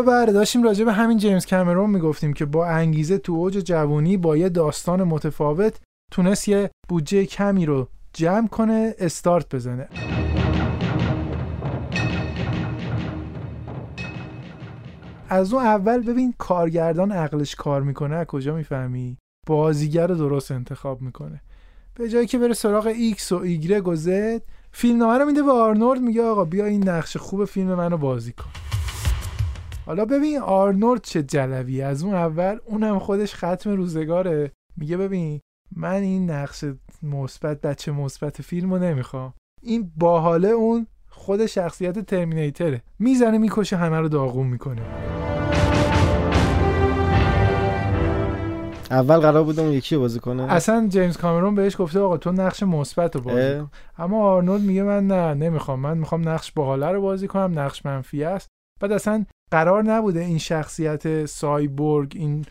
بله 0.03 0.31
داشتیم 0.31 0.63
راجع 0.63 0.85
به 0.85 0.93
همین 0.93 1.17
جیمز 1.17 1.45
کامرون 1.45 1.89
می‌گفتیم 1.89 2.33
که 2.33 2.45
با 2.45 2.65
انگیزه 2.65 3.17
تو 3.17 3.33
اوج 3.33 3.57
جوانی 3.57 4.17
با 4.17 4.37
یه 4.37 4.49
داستان 4.49 5.03
متفاوت 5.03 5.79
تونست 6.11 6.47
یه 6.47 6.69
بودجه 6.89 7.25
کمی 7.25 7.65
رو 7.65 7.87
جمع 8.13 8.47
کنه 8.47 8.95
استارت 8.99 9.55
بزنه. 9.55 9.87
از 15.29 15.53
اون 15.53 15.63
اول 15.63 16.01
ببین 16.01 16.33
کارگردان 16.37 17.11
عقلش 17.11 17.55
کار 17.55 17.81
می‌کنه 17.81 18.25
کجا 18.25 18.55
می‌فهمی؟ 18.55 19.17
بازیگر 19.47 20.07
رو 20.07 20.15
درست 20.15 20.51
انتخاب 20.51 21.01
می‌کنه. 21.01 21.41
به 21.95 22.09
جای 22.09 22.27
که 22.27 22.37
بره 22.37 22.53
سراغ 22.53 22.85
ایکس 22.85 23.31
و 23.31 23.35
ایگرگ 23.35 23.87
و 23.87 23.95
زد 23.95 24.41
فیلمنامه 24.71 25.17
رو 25.17 25.25
میده 25.25 25.43
به 25.43 25.51
آرنولد 25.51 26.01
میگه 26.01 26.23
آقا 26.23 26.45
بیا 26.45 26.65
این 26.65 26.89
نقش 26.89 27.17
خوب 27.17 27.45
فیلم 27.45 27.75
منو 27.75 27.97
بازی 27.97 28.31
کن. 28.31 28.49
حالا 29.85 30.05
ببین 30.05 30.39
آرنولد 30.39 31.01
چه 31.01 31.23
جلوی 31.23 31.81
از 31.81 32.03
اون 32.03 32.15
اول 32.15 32.57
اونم 32.65 32.99
خودش 32.99 33.35
ختم 33.35 33.69
روزگاره. 33.69 34.51
میگه 34.77 34.97
ببین 34.97 35.39
من 35.75 36.01
این 36.01 36.29
نقش 36.29 36.65
مثبت 37.03 37.61
بچه 37.61 37.91
مثبت 37.91 38.41
فیلم 38.41 38.73
رو 38.73 38.79
نمی‌خوام. 38.79 39.33
این 39.61 39.91
باحاله 39.97 40.47
اون 40.47 40.87
خود 41.09 41.45
شخصیت 41.45 41.99
ترمینیتره. 41.99 42.81
می‌زنه 42.99 43.37
می‌کشه 43.37 43.77
همه 43.77 43.99
رو 43.99 44.09
داغون 44.09 44.47
می‌کنه. 44.47 44.81
اول 48.91 49.17
قرار 49.17 49.43
بود 49.43 49.59
اون 49.59 49.71
یکی 49.71 49.97
بازی 49.97 50.19
کنه. 50.19 50.43
اصلا 50.43 50.87
جیمز 50.87 51.17
کامرون 51.17 51.55
بهش 51.55 51.81
گفته 51.81 51.99
آقا 51.99 52.17
تو 52.17 52.31
نقش 52.31 52.63
مثبت 52.63 53.15
رو 53.15 53.21
بازی 53.21 53.59
کن. 53.59 53.71
اما 53.97 54.23
آرنولد 54.23 54.61
میگه 54.61 54.83
من 54.83 55.07
نه 55.07 55.33
نمی‌خوام. 55.33 55.79
من 55.79 55.97
می‌خوام 55.97 56.29
نقش 56.29 56.51
باحاله 56.51 56.87
رو 56.87 57.01
بازی 57.01 57.27
کنم 57.27 57.59
نقش 57.59 57.85
منفی 57.85 58.23
است. 58.23 58.47
بعد 58.81 58.91
اصلا 58.91 59.25
قرار 59.53 59.83
نبوده 59.83 60.19
این 60.19 60.37
شخصیت 60.37 61.25
سایبورگ 61.25 62.13
این 62.15 62.45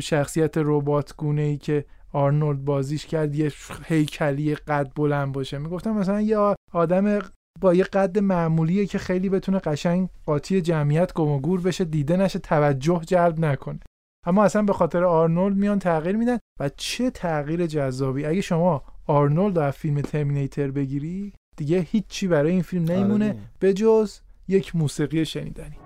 شخصیت 0.00 0.54
ربات 0.56 1.14
گونه 1.16 1.42
ای 1.42 1.56
که 1.56 1.84
آرنولد 2.12 2.64
بازیش 2.64 3.06
کرد 3.06 3.34
یه 3.34 3.52
هیکلی 3.84 4.54
قد 4.54 4.92
بلند 4.94 5.32
باشه. 5.32 5.58
می‌گفتم 5.58 5.90
مثلا 5.90 6.20
یه 6.20 6.38
آدم 6.72 7.18
با 7.60 7.74
یه 7.74 7.84
قد 7.84 8.18
معمولیه 8.18 8.86
که 8.86 8.98
خیلی 8.98 9.28
بتونه 9.28 9.58
قشنگ 9.58 10.08
قاطی 10.26 10.60
جمعیت 10.60 11.12
گم 11.12 11.28
و 11.28 11.40
گور 11.40 11.60
بشه 11.60 11.84
دیده 11.84 12.16
نشه 12.16 12.38
توجه 12.38 13.00
جلب 13.06 13.40
نکنه. 13.40 13.80
اما 14.26 14.44
اصلا 14.44 14.62
به 14.62 14.72
خاطر 14.72 15.04
آرنولد 15.04 15.56
میان 15.56 15.78
تغییر 15.78 16.16
میدن 16.16 16.38
و 16.60 16.70
چه 16.76 17.10
تغییر 17.10 17.66
جذابی. 17.66 18.24
اگه 18.24 18.40
شما 18.40 18.82
آرنولد 19.06 19.58
رو 19.58 19.64
از 19.64 19.74
فیلم 19.74 20.00
ترمینیتر 20.00 20.70
بگیری 20.70 21.32
دیگه 21.56 21.80
هیچی 21.80 22.28
برای 22.28 22.52
این 22.52 22.62
فیلم 22.62 22.84
نمیمونه 22.84 23.28
آره. 23.28 23.38
به 23.58 23.74
جز 23.74 24.18
یک 24.48 24.76
موسیقی 24.76 25.24
شنیدنی. 25.24 25.85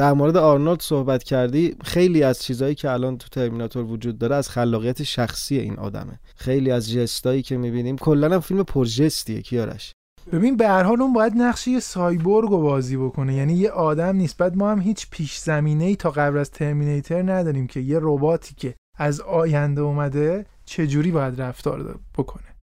در 0.00 0.12
مورد 0.12 0.36
آرنولد 0.36 0.82
صحبت 0.82 1.22
کردی 1.22 1.76
خیلی 1.84 2.22
از 2.22 2.42
چیزهایی 2.42 2.74
که 2.74 2.90
الان 2.90 3.18
تو 3.18 3.28
ترمیناتور 3.28 3.84
وجود 3.84 4.18
داره 4.18 4.36
از 4.36 4.48
خلاقیت 4.48 5.02
شخصی 5.02 5.58
این 5.58 5.78
آدمه. 5.78 6.20
خیلی 6.36 6.70
از 6.70 6.90
جستایی 6.90 7.42
که 7.42 7.56
می‌بینیم 7.56 7.98
کلا 7.98 8.34
هم 8.34 8.40
فیلم 8.40 8.62
پرجستیه 8.62 9.42
کیارش 9.42 9.94
ببین 10.32 10.56
به 10.56 10.68
هر 10.68 10.82
حال 10.82 11.02
اون 11.02 11.12
باید 11.12 11.32
نقش 11.36 11.68
یه 11.68 11.80
سایبورگ 11.80 12.50
رو 12.50 12.60
بازی 12.60 12.96
بکنه. 12.96 13.34
یعنی 13.34 13.52
یه 13.52 13.70
آدم 13.70 14.16
نیست. 14.16 14.36
بعد 14.36 14.56
ما 14.56 14.70
هم 14.70 14.80
هیچ 14.80 15.10
پیش 15.10 15.38
زمینه 15.38 15.84
ای 15.84 15.96
تا 15.96 16.10
قبل 16.10 16.38
از 16.38 16.50
ترمینیتر 16.50 17.32
نداریم 17.32 17.66
که 17.66 17.80
یه 17.80 17.98
رباتی 18.02 18.54
که 18.54 18.74
از 18.98 19.20
آینده 19.20 19.80
اومده 19.80 20.46
چجوری 20.64 21.10
باید 21.10 21.40
رفتار 21.40 21.98
بکنه. 22.18 22.56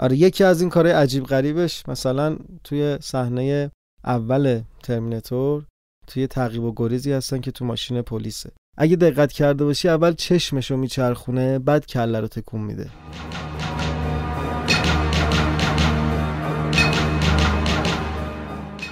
آره 0.00 0.16
یکی 0.16 0.44
از 0.44 0.60
این 0.60 0.70
کارهای 0.70 0.94
عجیب 0.94 1.24
غریبش 1.24 1.88
مثلا 1.88 2.36
توی 2.64 2.98
صحنه 3.00 3.70
اول 4.04 4.62
ترمیناتور 4.82 5.64
توی 6.06 6.26
تعقیب 6.26 6.62
و 6.62 6.72
گریزی 6.76 7.12
هستن 7.12 7.40
که 7.40 7.50
تو 7.50 7.64
ماشین 7.64 8.02
پلیسه. 8.02 8.50
اگه 8.78 8.96
دقت 8.96 9.32
کرده 9.32 9.64
باشی 9.64 9.88
اول 9.88 10.12
چشمشو 10.12 10.76
میچرخونه 10.76 11.58
بعد 11.58 11.86
کله 11.86 12.20
رو 12.20 12.28
تکون 12.28 12.60
میده. 12.60 12.90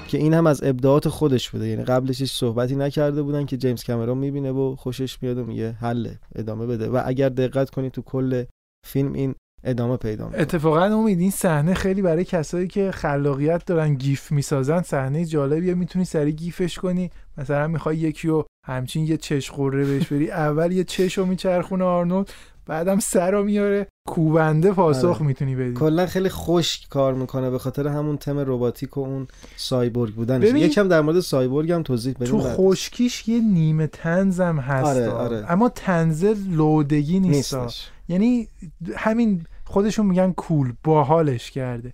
که 0.09 0.19
این 0.19 0.35
هم 0.35 0.47
از 0.47 0.63
ابداعات 0.63 1.09
خودش 1.09 1.51
بوده. 1.51 1.69
یعنی 1.69 1.85
قبلش 1.85 2.21
هیچ 2.21 2.33
صحبتی 2.33 2.77
نکرده 2.77 3.23
بودن 3.23 3.47
که 3.47 3.57
جیمز 3.57 3.85
کامرون 3.85 4.19
می‌بینه 4.19 4.51
و 4.51 4.77
خوشش 4.77 5.23
میاد 5.23 5.39
و 5.39 5.45
میگه 5.45 5.73
حله 5.73 6.19
ادامه 6.35 6.67
بده. 6.67 6.89
و 6.89 7.03
اگر 7.05 7.29
دقت 7.29 7.71
کنی 7.71 7.91
تو 7.91 8.03
کل 8.03 8.45
فیلم 8.87 9.13
این 9.13 9.35
ادامه 9.65 9.97
پیدا 9.97 10.25
می‌کنه. 10.25 10.43
اتفاقا 10.43 10.85
امید 10.85 11.21
این 11.21 11.31
صحنه 11.31 11.75
خیلی 11.75 12.03
برای 12.03 12.25
کسایی 12.25 12.69
که 12.69 12.91
خلاقیت 12.91 13.65
دارن 13.67 13.95
GIF 13.95 14.33
می‌سازن 14.33 14.83
صحنه 14.83 15.25
جالبیه. 15.25 15.75
می‌تونی 15.75 16.05
سری 16.05 16.33
GIF 16.33 16.61
ش 16.61 16.79
کنی. 16.79 17.11
مثلا 17.39 17.69
می‌خوای 17.69 17.97
یکی 17.97 18.29
رو 18.29 18.47
همچین 18.67 19.07
یه 19.07 19.17
چش 19.17 19.51
قره 19.51 19.85
بهش 19.85 20.07
بری 20.07 20.31
اول 20.31 20.73
یه 20.73 20.85
چش 20.85 21.19
رو 21.19 21.27
میچرخونه 21.27 21.85
آرنولد 21.85 22.33
بعدم 22.67 22.99
سر 22.99 23.31
رو 23.31 23.45
میاره. 23.45 23.87
کوبنده 24.09 24.73
پاسخ 24.73 25.05
آره. 25.05 25.23
می‌تونی 25.23 25.57
بدی. 25.57 25.75
کلا 25.75 26.07
خیلی 26.07 26.29
خشک 26.29 26.89
کار 26.89 27.15
می‌کنه 27.15 27.51
به 27.51 27.59
خاطر 27.59 27.89
همون 27.89 28.17
تم 28.17 28.39
رباتیک 28.39 28.97
و 28.97 29.01
اون 29.01 29.29
سایبورگ 29.57 30.15
بودن 30.15 30.41
ببین- 30.41 30.57
یکم 30.57 30.89
در 30.89 31.01
مورد 31.01 31.21
سایبورگ 31.21 31.73
هم 31.73 31.83
توضیح 31.83 32.15
بدیم 32.15 32.27
تو. 32.27 32.41
خشکیش 32.41 33.29
یه 33.29 33.41
نیمه 33.41 33.87
طنزم 33.87 34.59
هست 34.59 34.87
آره، 34.87 35.09
آره. 35.11 35.45
اما 35.49 35.69
طنز 35.69 36.25
لودگی 36.49 37.21
نیست 37.21 37.57
یعنی 38.09 38.49
همین 38.97 39.45
خودشون 39.65 40.07
میگن 40.07 40.33
کول 40.33 40.73
باحالش 40.85 41.51
کرده. 41.51 41.93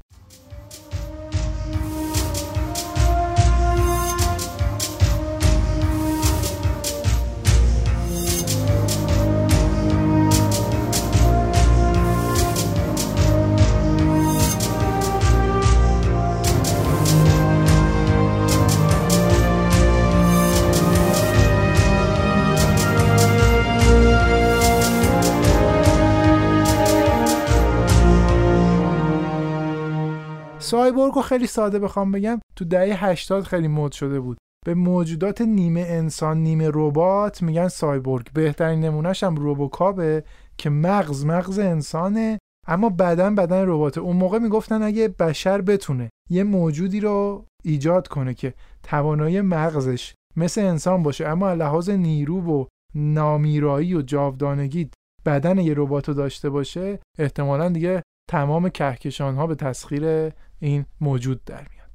سایبورگ 30.71 31.13
رو 31.15 31.23
خیلی 31.23 31.47
ساده 31.47 31.79
بخوام 31.79 32.13
بگم 32.13 32.41
تو 32.57 32.65
دهه 32.65 33.05
80 33.05 33.43
خیلی 33.43 33.69
مد 33.69 33.93
شده 33.93 34.21
بود. 34.21 34.39
به 34.67 34.75
موجودات 34.75 35.41
نیمه 35.41 35.81
انسان 35.81 36.39
نیمه 36.39 36.71
ربات 36.75 37.43
میگن 37.43 37.69
سایبورگ. 37.69 38.33
بهترین 38.35 38.81
نمونهش 38.81 39.23
هم 39.25 39.37
روبوکابه 39.37 40.25
که 40.59 40.71
مغز 40.71 41.25
مغز 41.25 41.59
انسانه 41.59 42.39
اما 42.69 42.89
بدن 42.89 43.35
بدن 43.35 43.65
رباته. 43.67 44.01
اون 44.01 44.17
موقع 44.17 44.39
می‌گفتن 44.39 44.83
اگه 44.83 45.09
بشر 45.09 45.61
بتونه 45.61 46.11
یه 46.31 46.45
موجودی 46.45 47.01
رو 47.01 47.45
ایجاد 47.65 48.09
کنه 48.09 48.35
که 48.35 48.55
توانایی 48.83 49.41
مغزش 49.41 50.15
مثل 50.37 50.61
انسان 50.61 51.03
باشه 51.03 51.29
اما 51.29 51.53
لحاظ 51.53 51.91
نیرو 51.91 52.41
و 52.41 52.65
نامیرایی 52.95 53.95
و 53.95 54.03
جاودانگی 54.03 54.91
بدن 55.27 55.59
یه 55.59 55.75
ربات 55.77 56.11
داشته 56.11 56.51
باشه 56.51 56.99
احتمالا 57.19 57.69
دیگه 57.69 58.03
تمام 58.31 58.69
کهکشان 58.69 59.35
ها 59.35 59.47
به 59.47 59.55
تسخیر 59.55 60.33
این 60.61 60.87
موجود 61.01 61.45
در 61.45 61.67
میاد. 61.71 61.91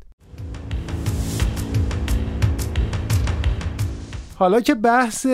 حالا 4.36 4.62
که 4.62 4.76
بحث 4.76 5.28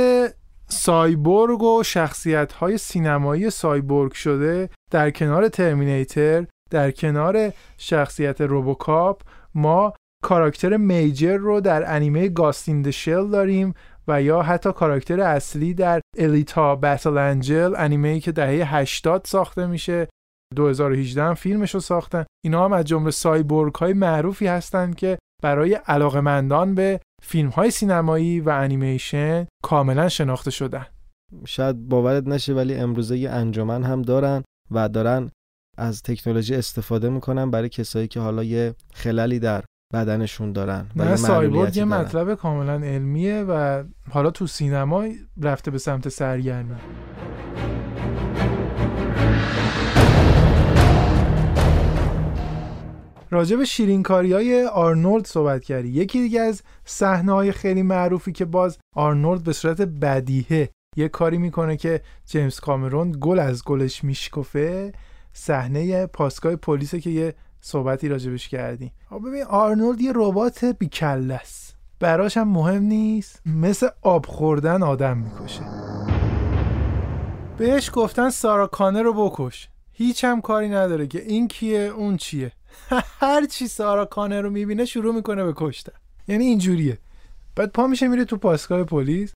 سایبورگ 0.67 1.63
و 1.63 1.83
شخصیت 1.83 2.53
های 2.53 2.77
سینمایی 2.77 3.49
سایبورگ 3.49 4.11
شده 4.13 4.69
در 4.91 5.11
کنار 5.11 5.49
ترمینیتر 5.49 6.45
در 6.69 6.91
کنار 6.91 7.53
شخصیت 7.77 8.41
روبوکاپ 8.41 9.21
ما 9.55 9.93
کاراکتر 10.23 10.77
میجر 10.77 11.37
رو 11.37 11.61
در 11.61 11.95
انیمه 11.95 12.27
گاستین 12.27 12.91
شل 12.91 13.29
داریم 13.29 13.73
و 14.07 14.21
یا 14.21 14.41
حتی 14.41 14.71
کاراکتر 14.71 15.19
اصلی 15.19 15.73
در 15.73 16.01
الیتا 16.17 16.75
بتل 16.75 17.17
انجل 17.17 17.75
انیمه 17.77 18.07
ای 18.07 18.19
که 18.19 18.31
دهه 18.31 18.75
80 18.75 19.25
ساخته 19.25 19.65
میشه 19.65 20.07
2018 20.55 21.23
هم 21.23 21.33
فیلمش 21.33 21.73
رو 21.73 21.79
ساختن. 21.79 22.25
اینا 22.43 22.65
هم 22.65 22.73
از 22.73 22.85
جمله 22.85 23.11
سایبورگ 23.11 23.75
های 23.75 23.93
معروفی 23.93 24.47
هستند 24.47 24.95
که 24.95 25.17
برای 25.43 25.73
علاقمندان 25.73 26.75
به 26.75 26.99
فیلم 27.23 27.49
های 27.49 27.71
سینمایی 27.71 28.39
و 28.39 28.49
انیمیشن 28.49 29.47
کاملا 29.63 30.09
شناخته 30.09 30.51
شدن. 30.51 30.85
شاید 31.45 31.87
باورت 31.87 32.27
نشه 32.27 32.53
ولی 32.53 32.75
امروزه 32.75 33.17
یه 33.17 33.29
انجمن 33.29 33.83
هم 33.83 34.01
دارن 34.01 34.43
و 34.71 34.89
دارن 34.89 35.29
از 35.77 36.01
تکنولوژی 36.01 36.55
استفاده 36.55 37.09
می‌کنن 37.09 37.51
برای 37.51 37.69
کسایی 37.69 38.07
که 38.07 38.19
حالا 38.19 38.43
یه 38.43 38.75
خللی 38.93 39.39
در 39.39 39.63
بدنشون 39.93 40.51
دارن 40.51 40.85
نه 40.95 41.15
سایبورگ 41.15 41.77
یه. 41.77 41.85
مطلب 41.85 42.35
کاملا 42.35 42.73
علمیه 42.73 43.43
و 43.43 43.83
حالا 44.09 44.31
تو 44.31 44.47
سینما 44.47 45.05
رفته 45.41 45.71
به 45.71 45.77
سمت 45.77 46.09
سرگرمی. 46.09 46.75
راجع 53.31 53.55
به 53.55 53.65
شیرینکاری 53.65 54.33
های 54.33 54.65
آرنولد 54.65 55.27
صحبت 55.27 55.63
کردی. 55.63 55.89
یکی 55.89 56.21
دیگه 56.21 56.41
از 56.41 56.61
صحنه 56.85 57.31
های 57.31 57.51
خیلی 57.51 57.83
معروفی 57.83 58.31
که 58.31 58.45
باز 58.45 58.77
آرنولد 58.95 59.43
به 59.43 59.53
صورت 59.53 59.81
بدیهه 59.81 60.69
یه 60.95 61.07
کاری 61.07 61.37
می‌کنه 61.37 61.77
که 61.77 62.01
جیمز 62.25 62.59
کامرون 62.59 63.15
گل 63.19 63.39
از 63.39 63.63
گلش 63.63 64.03
میشکفه 64.03 64.91
صحنه 65.33 66.05
پاسگاه 66.05 66.55
پلیسه 66.55 66.99
که 66.99 67.09
یه 67.09 67.33
صحبتی 67.61 68.07
راجبش 68.07 68.49
کردی. 68.49 68.91
خب 69.09 69.21
ببین 69.27 69.43
آرنولد 69.43 70.01
یه 70.01 70.11
ربات 70.15 70.65
بیکله 70.65 71.33
است. 71.33 71.75
براش 71.99 72.37
هم 72.37 72.47
مهم 72.47 72.83
نیست. 72.83 73.41
مثل 73.45 73.87
آب 74.01 74.25
خوردن 74.25 74.83
آدم 74.83 75.17
می‌کشه. 75.17 75.63
بهش 77.57 77.91
گفتن 77.93 78.29
سارا 78.29 78.67
کانه 78.67 79.01
رو 79.01 79.13
بکش. 79.13 79.69
هیچ 79.91 80.23
هم 80.23 80.41
کاری 80.41 80.69
نداره 80.69 81.07
که 81.07 81.21
این 81.21 81.47
کیه 81.47 81.79
اون 81.79 82.17
چیه. 82.17 82.51
هر 83.21 83.45
چی 83.45 83.67
سارا 83.67 84.05
کانه 84.05 84.41
رو 84.41 84.49
می‌بینه 84.49 84.85
شروع 84.85 85.15
می‌کنه 85.15 85.43
به 85.43 85.53
کشتن 85.55 85.93
یعنی 86.27 86.43
اینجوریه. 86.45 86.97
بعد 87.55 87.71
پا 87.71 87.87
میشه 87.87 88.07
میره 88.07 88.25
تو 88.25 88.37
پاسگاه 88.37 88.83
پلیس. 88.83 89.33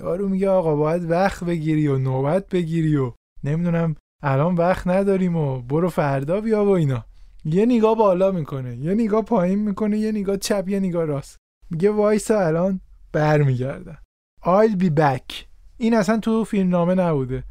یارو 0.00 0.28
میگه 0.28 0.48
آقا 0.48 0.76
باید 0.76 1.10
وقت 1.10 1.44
بگیری 1.44 1.88
و 1.88 1.98
نوبت 1.98 2.48
بگیری 2.48 2.96
و 2.96 3.12
نمی‌دونم 3.44 3.96
الان 4.22 4.54
وقت 4.54 4.86
نداریم 4.86 5.36
و 5.36 5.62
برو 5.62 5.88
فردا 5.88 6.40
بیا 6.40 6.64
و 6.64 6.68
اینا. 6.68 7.04
یه 7.44 7.66
نگاه 7.66 7.96
بالا 7.96 8.30
می‌کنه 8.30 8.76
یه 8.76 8.94
نگاه 8.94 9.22
پایین 9.22 9.58
می‌کنه 9.58 9.98
یه 9.98 10.12
نگاه 10.12 10.36
چپ 10.36 10.68
یه 10.68 10.80
نگاه 10.80 11.04
راست. 11.04 11.36
میگه 11.70 11.90
وایسا 11.90 12.40
الان 12.40 12.80
برمیگردن 13.12 13.98
I'll 14.44 14.76
be 14.78 14.90
back. 14.98 15.34
این 15.78 15.94
اصلا 15.94 16.18
تو 16.18 16.44
فیلم 16.44 16.68
نامه 16.68 16.94
نبوده. 16.94 17.44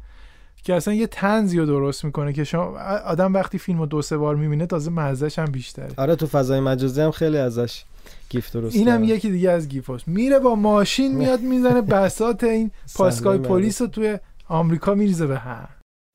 که 0.62 0.74
اصلا 0.74 0.94
یه 0.94 1.06
تنزی 1.06 1.58
رو 1.58 1.66
درست 1.66 2.04
می‌کنه 2.04 2.32
که 2.32 2.44
شما 2.44 2.78
آدم 3.06 3.34
وقتی 3.34 3.58
فیلم 3.58 3.78
رو 3.78 3.86
دو 3.86 4.02
سه 4.02 4.16
بار 4.16 4.36
می‌بینه 4.36 4.66
تازه 4.66 4.90
مزهش 4.90 5.38
هم 5.38 5.44
بیشتره. 5.44 5.88
آره 5.96 6.16
تو 6.16 6.26
فضای 6.26 6.60
مجازی 6.60 7.00
هم 7.00 7.10
خیلی 7.10 7.38
ازش 7.38 7.84
گیف 8.28 8.52
درست 8.52 8.76
اینم. 8.76 9.04
یکی 9.04 9.30
دیگه 9.30 9.50
از 9.50 9.68
گیفاش 9.68 10.08
میره 10.08 10.38
با 10.38 10.54
ماشین 10.54 11.14
میاد 11.18 11.40
می‌زنه 11.40 11.80
بسات 11.80 12.44
این 12.44 12.70
پاسگاه 12.96 13.36
صحنه 13.36 13.48
پلیس 13.48 13.80
رو 13.80 13.86
توی 13.86 14.18
آمریکا 14.48 14.94
میریزه 14.94 15.26
به 15.26 15.38
هم. 15.38 15.68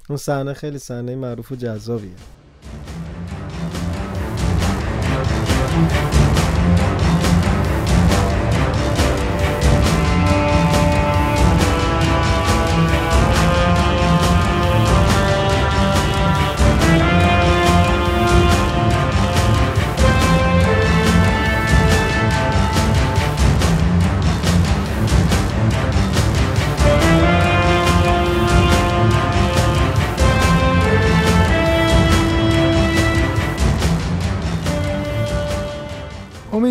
اون 0.10 0.18
صحنه 0.18 0.54
خیلی 0.54 0.80
صحنه 0.80 1.16
معروف 1.16 1.52
و 1.52 1.56
جذابیه. 1.56 2.12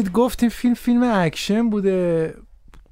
امید 0.06 0.16
گفتیم 0.16 0.48
فیلم 0.48 0.74
فیلم 0.74 1.02
اکشن 1.02 1.70
بوده 1.70 2.34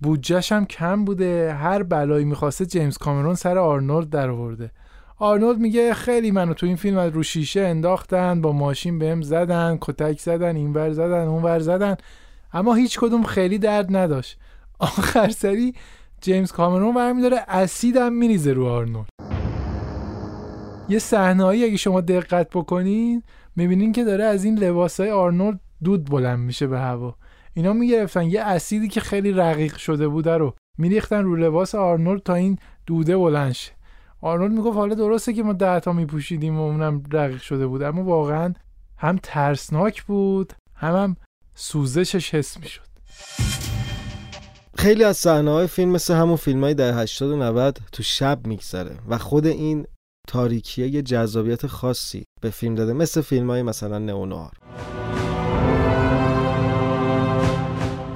بودجه‌ش 0.00 0.52
هم 0.52 0.64
کم 0.66 1.04
بوده. 1.04 1.52
هر 1.52 1.82
بلایی 1.82 2.24
می‌خواسته 2.24 2.66
جیمز 2.66 2.98
کامرون 2.98 3.34
سر 3.34 3.58
آرنولد 3.58 4.10
در 4.10 4.30
آورده 4.30 4.70
آرنولد 5.18 5.58
میگه 5.58 5.94
خیلی 5.94 6.30
منو 6.30 6.54
تو 6.54 6.66
این 6.66 6.76
فیلم 6.76 6.98
رو 6.98 7.22
شیشه 7.22 7.60
انداختن 7.60 8.40
با 8.40 8.52
ماشین 8.52 8.98
بهم 8.98 9.22
زدن 9.22 9.78
کتک 9.80 10.20
زدن 10.20 10.56
اینور 10.56 10.92
زدن 10.92 11.26
اونور 11.26 11.58
زدن. 11.58 11.96
اما 12.52 12.74
هیچ 12.74 12.98
کدوم 12.98 13.22
خیلی 13.22 13.58
درد 13.58 13.96
نداشت. 13.96 14.38
آخر 14.78 15.28
سری 15.28 15.74
جیمز 16.20 16.52
کامرون 16.52 16.94
برمیداره 16.94 17.38
اسید 17.48 17.96
هم 17.96 18.12
میریزه 18.12 18.52
رو 18.52 18.66
آرنولد. 18.66 19.08
یه 20.88 20.98
صحنه‌ای 20.98 21.64
اگه 21.64 21.76
شما 21.76 22.00
دقت 22.00 22.50
بکنین 22.50 23.22
می‌بینین 23.56 23.92
که 23.92 24.04
داره 24.04 24.24
از 24.24 24.44
این 24.44 24.58
لباسای 24.58 25.10
آرنولد 25.10 25.60
دود 25.84 26.04
بلند 26.04 26.38
میشه 26.38 26.66
به 26.66 26.78
هوا. 26.78 27.14
اینا 27.54 27.72
می‌گرفتن. 27.72 28.22
یه 28.22 28.42
اسیدی 28.42 28.88
که 28.88 29.00
خیلی 29.00 29.32
رقیق 29.32 29.76
شده 29.76 30.08
بوده 30.08 30.36
رو 30.36 30.54
میریختن 30.78 31.24
رو 31.24 31.36
لباس 31.36 31.74
آرنولد 31.74 32.22
تا 32.22 32.34
این 32.34 32.58
دوده 32.86 33.16
بلند 33.16 33.52
شه. 33.52 33.72
آرنولد 34.20 34.52
می‌گفت 34.52 34.76
حالا 34.76 34.94
درسته 34.94 35.32
که 35.32 35.42
ما 35.42 35.52
ده 35.52 35.80
تا 35.80 35.92
میپوشیدیم 35.92 36.58
و 36.58 36.62
اونم 36.62 37.02
رقیق 37.12 37.40
شده 37.40 37.66
بود 37.66 37.82
اما 37.82 38.04
واقعا 38.04 38.54
هم 38.98 39.18
ترسناک 39.22 40.02
بود 40.02 40.52
هم 40.74 40.94
هم 40.94 41.16
سوزشش 41.54 42.34
حس 42.34 42.60
می‌شد. 42.60 42.94
خیلی 44.78 45.04
از 45.04 45.16
صحنه 45.16 45.50
های 45.50 45.66
فیلم 45.66 45.90
مثل 45.90 46.14
همون 46.14 46.36
فیلم 46.36 46.64
های 46.64 46.74
در 46.74 47.02
80 47.02 47.30
و 47.30 47.36
90 47.36 47.78
تو 47.92 48.02
شب 48.02 48.46
میگذره 48.46 48.96
و 49.08 49.18
خود 49.18 49.46
این 49.46 49.86
تاریکیه 50.28 50.88
یه 50.88 51.02
جذابیت 51.02 51.66
خاصی 51.66 52.24
به 52.40 52.50
فیلم 52.50 52.74
داده 52.74 52.92
مثل 52.92 53.20
فیلم 53.20 53.50
های 53.50 53.62
مثلا 53.62 53.98
نئونوار 53.98 54.52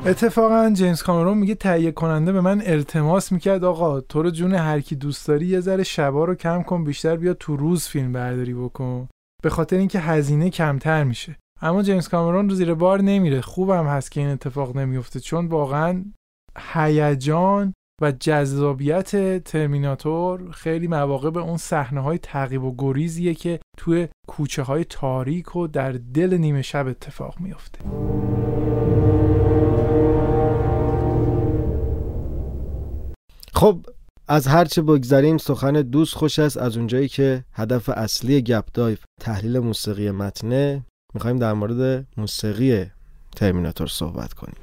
اتفاقا 0.09 0.71
جیمز 0.75 1.03
کامرون 1.03 1.39
میگه 1.39 1.55
تهیه 1.55 1.93
کننده 1.93 2.33
به 2.33 2.41
من 2.41 2.63
التماس 2.67 3.33
می‌کرد 3.33 3.65
آقا 3.65 4.01
تو 4.01 4.23
رو 4.23 4.31
جون 4.31 4.55
هر 4.55 4.81
کی 4.81 4.97
دوست 4.97 5.29
داری 5.29 5.47
یه 5.47 5.61
ذره 5.61 5.83
شبا 5.83 6.25
رو 6.25 6.35
کم 6.35 6.63
کن 6.63 6.85
بیشتر 6.85 7.17
بیا 7.17 7.35
تو 7.35 7.57
روز 7.57 7.87
فیلم 7.87 8.13
برداری 8.13 8.55
بکن. 8.55 9.09
به 9.43 9.51
خاطر 9.51 9.77
اینکه 9.77 9.99
هزینه 9.99 10.51
کمتر 10.51 11.05
میشه. 11.05 11.37
اما 11.63 11.83
جیمز 11.83 12.09
کامرون 12.09 12.49
رو 12.49 12.55
زیر 12.55 12.75
بار 12.75 13.03
نمیره. 13.03 13.41
خوبم 13.41 13.87
هست 13.87 14.11
که 14.11 14.21
این 14.21 14.31
اتفاق 14.31 14.77
نمیفته 14.77 15.21
چون 15.21 15.47
واقعا 15.47 16.05
هیجان 16.75 17.75
و 18.03 18.13
جذابیت 18.13 19.45
ترمیناتور 19.45 20.51
خیلی 20.51 20.87
مواقع 20.87 21.31
به 21.31 21.41
اون 21.41 21.57
صحنه 21.57 22.01
های 22.01 22.19
تعقیب 22.19 22.65
و 22.65 22.75
گریزیه 22.79 23.35
که 23.35 23.61
توی 23.77 24.09
کوچه 24.29 24.63
های 24.63 24.85
تاریک 24.85 25.57
و 25.57 25.67
در 25.67 25.93
دل 25.93 26.35
نیمه 26.35 26.63
شب 26.63 26.87
اتفاق 26.87 27.41
میفته 27.41 27.79
خب 33.59 33.87
از 34.29 34.47
هرچه 34.47 34.83
بگذریم 34.83 35.39
سخن 35.39 35.73
دوست 35.73 36.15
خوش 36.15 36.39
است. 36.39 36.57
از 36.57 36.77
اونجایی 36.77 37.09
که 37.09 37.45
هدف 37.53 37.89
اصلی 37.89 38.43
گپ 38.43 38.65
دایف 38.75 39.05
تحلیل 39.21 39.59
موسیقی 39.59 40.11
متنه 40.11 40.85
می‌خوایم 41.15 41.39
در 41.39 41.53
مورد 41.53 42.07
موسیقی 42.17 42.87
ترمیناتور 43.37 43.87
صحبت 43.87 44.33
کنیم. 44.33 44.57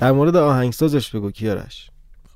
در 0.00 0.12
مورد 0.12 0.36
آهنگسازش 0.36 1.16
بگو 1.16 1.30
کیارش 1.30 1.90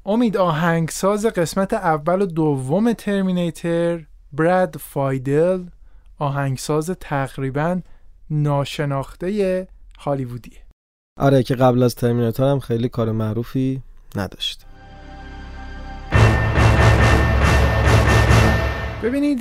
امید 0.07 0.37
آهنگساز 0.37 1.27
قسمت 1.27 1.75
اول 1.75 2.23
و 2.23 2.27
دوم 2.27 2.93
ترمینیتر 2.93 4.05
براد 4.33 4.77
فایدل 4.77 5.65
آهنگساز 6.19 6.91
تقریبا 6.91 7.81
ناشناخته 8.31 9.69
هالیوودیه 9.99 10.65
آره 11.20 11.42
که 11.42 11.55
قبل 11.55 11.83
از 11.83 11.94
ترمیناتور 11.94 12.50
هم 12.50 12.59
خیلی 12.59 12.88
کار 12.88 13.12
معروفی 13.12 13.83
نداشت. 14.16 14.66
ببینید 19.02 19.40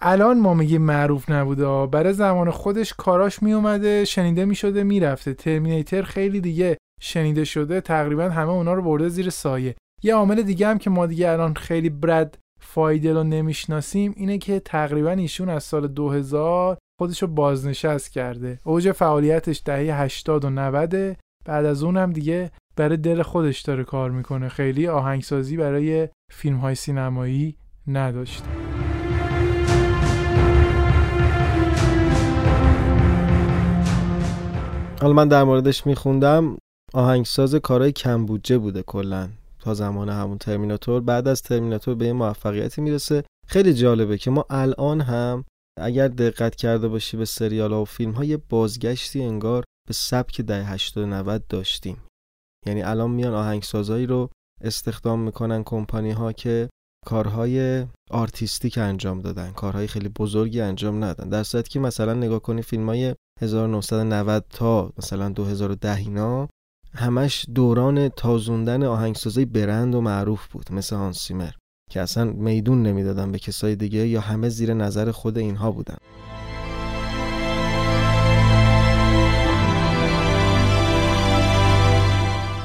الان 0.00 0.40
ما 0.40 0.54
میگیم 0.54 0.82
معروف 0.82 1.30
نبوده 1.30 1.86
برای 1.86 2.12
زمان 2.12 2.50
خودش 2.50 2.94
کاراش 2.94 3.42
میومده 3.42 4.04
شنیده 4.04 4.44
می‌شده 4.44 4.82
می‌رفته. 4.82 5.34
ترمینیتر 5.34 6.02
خیلی 6.02 6.40
دیگه 6.40 6.78
شنیده 7.00 7.44
شده 7.44 7.80
تقریبا 7.80 8.28
همه 8.28 8.50
اونا 8.50 8.74
رو 8.74 8.82
برده 8.82 9.08
زیر 9.08 9.30
سایه. 9.30 9.74
یه 10.02 10.14
عامل 10.14 10.42
دیگه 10.42 10.66
هم 10.68 10.78
که 10.78 10.90
ما 10.90 11.06
دیگه 11.06 11.30
الان 11.30 11.54
خیلی 11.54 11.90
برد 11.90 12.38
فایدل 12.60 13.14
رو 13.16 13.24
نمی‌شناسیم 13.24 14.14
اینه 14.16 14.38
که 14.38 14.60
تقریبا 14.60 15.10
ایشون 15.10 15.48
از 15.48 15.64
سال 15.64 15.88
2000 15.88 16.78
خودش 17.00 17.22
رو 17.22 17.28
بازنشست 17.28 18.12
کرده. 18.12 18.60
اوج 18.64 18.92
فعالیتش 18.92 19.62
دهه 19.64 20.00
80 20.00 20.44
و 20.44 20.50
90 20.50 21.16
بعد 21.44 21.64
از 21.64 21.82
اون 21.82 21.96
هم 21.96 22.12
دیگه 22.12 22.50
برای 22.76 22.96
دل 22.96 23.22
خودش 23.22 23.60
داره 23.60 23.84
کار 23.84 24.10
می‌کنه. 24.10 24.48
خیلی 24.48 24.88
آهنگسازی 24.88 25.56
برای 25.56 26.08
فیلم 26.32 26.56
های 26.56 26.74
سینمایی 26.74 27.56
نداشته 27.86 28.48
حالا 35.00 35.12
من 35.12 35.28
در 35.28 35.44
موردش 35.44 35.86
میخوندم. 35.86 36.56
آهنگساز 36.94 37.54
کارهای 37.54 37.92
کم 37.92 38.26
بودجه 38.26 38.58
بوده 38.58 38.82
کلا. 38.82 39.28
تا 39.58 39.74
زمان 39.74 40.08
همون 40.08 40.38
ترمیناتور. 40.38 41.00
بعد 41.00 41.28
از 41.28 41.42
ترمیناتور 41.42 41.94
به 41.94 42.06
یه 42.06 42.12
موفقیتی 42.12 42.80
می‌رسه. 42.80 43.24
خیلی 43.46 43.74
جالبه 43.74 44.18
که 44.18 44.30
ما 44.30 44.46
الان 44.50 45.00
هم 45.00 45.44
اگر 45.80 46.08
دقت 46.08 46.56
کرده 46.56 46.88
باشی 46.88 47.16
به 47.16 47.24
سریال 47.24 47.72
ها 47.72 47.82
و 47.82 47.84
فیلم 47.84 48.12
ها 48.12 48.24
یه 48.24 48.36
بازگشتی 48.36 49.22
انگار 49.22 49.64
به 49.88 49.94
سبک 49.94 50.40
دهه 50.40 50.72
80 50.72 51.04
و 51.04 51.06
90 51.06 51.46
داشتیم. 51.48 52.02
یعنی 52.66 52.82
الان 52.82 53.10
میان 53.10 53.34
آهنگسازایی 53.34 54.06
رو 54.06 54.30
استخدام 54.60 55.20
می‌کنن 55.20 55.62
کمپانی 55.64 56.10
ها 56.10 56.32
که 56.32 56.68
کارهای 57.06 57.86
آرتیستیک 58.10 58.78
انجام 58.78 59.20
دادن 59.20 59.50
کارهای 59.50 59.86
خیلی 59.86 60.08
بزرگی 60.08 60.60
انجام 60.60 61.04
ندادن. 61.04 61.28
در 61.28 61.42
صورتی 61.42 61.70
که 61.70 61.80
مثلا 61.80 62.14
نگاه 62.14 62.38
کنی 62.38 62.62
فیلم 62.62 62.88
های 62.88 63.14
1990 63.40 64.44
تا 64.50 64.92
مثلا 64.98 65.28
2010 65.28 65.96
اینا 65.96 66.48
همش 66.94 67.46
دوران 67.54 68.08
تازوندن 68.08 68.82
آهنگسازی 68.82 69.44
برند 69.44 69.94
و 69.94 70.00
معروف 70.00 70.46
بود 70.46 70.72
مثل 70.72 70.96
هانسیمر 70.96 71.50
که 71.88 72.00
اصلا 72.00 72.24
میدون 72.24 72.82
نمی‌دادن 72.82 73.32
به 73.32 73.38
کسای 73.38 73.76
دیگه 73.76 74.06
یا 74.06 74.20
همه 74.20 74.48
زیر 74.48 74.74
نظر 74.74 75.10
خود 75.10 75.38
اینها 75.38 75.70
بودن. 75.70 75.96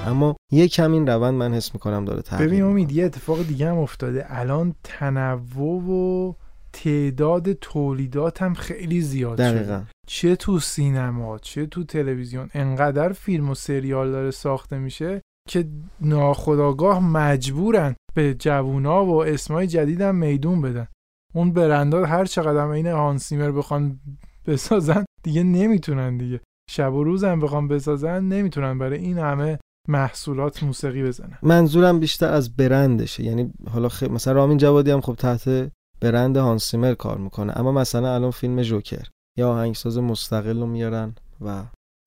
اما 0.08 0.36
یه 0.52 0.68
کمین 0.68 1.08
روند 1.08 1.34
من 1.34 1.54
حس 1.54 1.74
می‌کنم 1.74 2.06
داره 2.06 2.22
تغییر 2.22 2.50
ببین 2.50 2.64
امید 2.64 2.92
یه 2.92 3.06
اتفاق 3.06 3.48
دیگه 3.48 3.70
هم 3.70 3.78
افتاده. 3.78 4.26
الان 4.30 4.76
تنوع 4.84 5.84
و 5.84 6.34
تعداد 6.74 7.54
تولیدات 7.54 8.42
هم 8.42 8.54
خیلی 8.54 9.02
زیاد 9.02 9.38
دقیقا. 9.38 9.64
شده 9.64 9.88
چه 10.08 10.36
تو 10.36 10.60
سینما 10.60 11.38
چه 11.40 11.66
تو 11.66 11.84
تلویزیون 11.84 12.50
انقدر 12.54 13.12
فیلم 13.12 13.50
و 13.50 13.56
سریال 13.56 14.12
داره 14.12 14.32
ساخته 14.32 14.78
میشه 14.78 15.22
که 15.50 15.68
ناخداگاه 16.02 17.00
مجبورن 17.00 17.96
به 18.14 18.34
جوونا 18.34 19.06
و 19.06 19.24
اسمای 19.26 19.68
جدیدم 19.68 20.16
میدون 20.16 20.62
بدن. 20.62 20.88
اون 21.34 21.54
برندات 21.54 22.10
هر 22.10 22.26
چقدر 22.26 22.66
این 22.66 22.88
هانسیمر 22.88 23.52
بخوان 23.52 24.00
بسازن 24.48 25.06
دیگه 25.24 25.44
نمی‌تونن 25.44 26.18
دیگه. 26.18 26.42
شب 26.70 26.94
و 26.94 27.04
روز 27.04 27.24
هم 27.24 27.40
بخوان 27.40 27.68
بسازن 27.68 28.24
نمی‌تونن 28.24 28.80
برای 28.80 29.00
این 29.00 29.18
همه 29.18 29.60
محصولات 29.88 30.64
موسیقی 30.64 31.04
بزنن. 31.04 31.38
منظورم 31.44 32.00
بیشتر 32.00 32.34
از 32.34 32.56
برندشه. 32.56 33.24
یعنی 33.24 33.54
حالا 33.72 33.90
خ... 33.90 34.04
مثلا 34.04 34.34
رامین 34.34 34.58
جوادی 34.58 34.92
هم 34.92 35.02
خب 35.02 35.16
تحت 35.16 35.72
برند 36.02 36.38
هانسیمر 36.38 36.94
کار 36.94 37.18
می‌کنه. 37.18 37.60
اما 37.60 37.72
مثلا 37.72 38.16
الان 38.16 38.32
فیلم 38.32 38.62
جوکر 38.62 39.08
یا 39.38 39.50
آهنگساز 39.50 39.98
مستقل 39.98 40.60
رو 40.60 40.66
میارن 40.66 41.16
و 41.42 41.64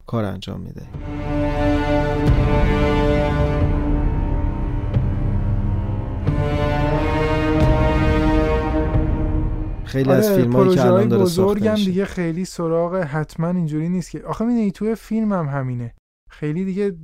کار 0.07 0.25
انجام 0.25 0.61
میده. 0.61 0.87
خیلی 9.87 10.11
از 10.11 10.27
آره 10.27 10.37
فیلم 10.37 10.53
هایی 10.53 10.75
که 10.75 10.87
الان 10.87 11.09
داره 11.09 11.23
بزرگم 11.23 11.75
دیگه 11.75 12.05
خیلی 12.05 12.45
سراغ 12.45 12.95
حتما 12.95 13.49
اینجوری 13.49 13.89
نیست 13.89 14.11
که. 14.11 14.25
آخه 14.25 14.45
می‌دونی 14.45 14.71
توی 14.71 14.95
فیلم 14.95 15.33
هم 15.33 15.49
همینه. 15.49 15.95
خیلی 16.31 16.65
دیگه 16.65 16.97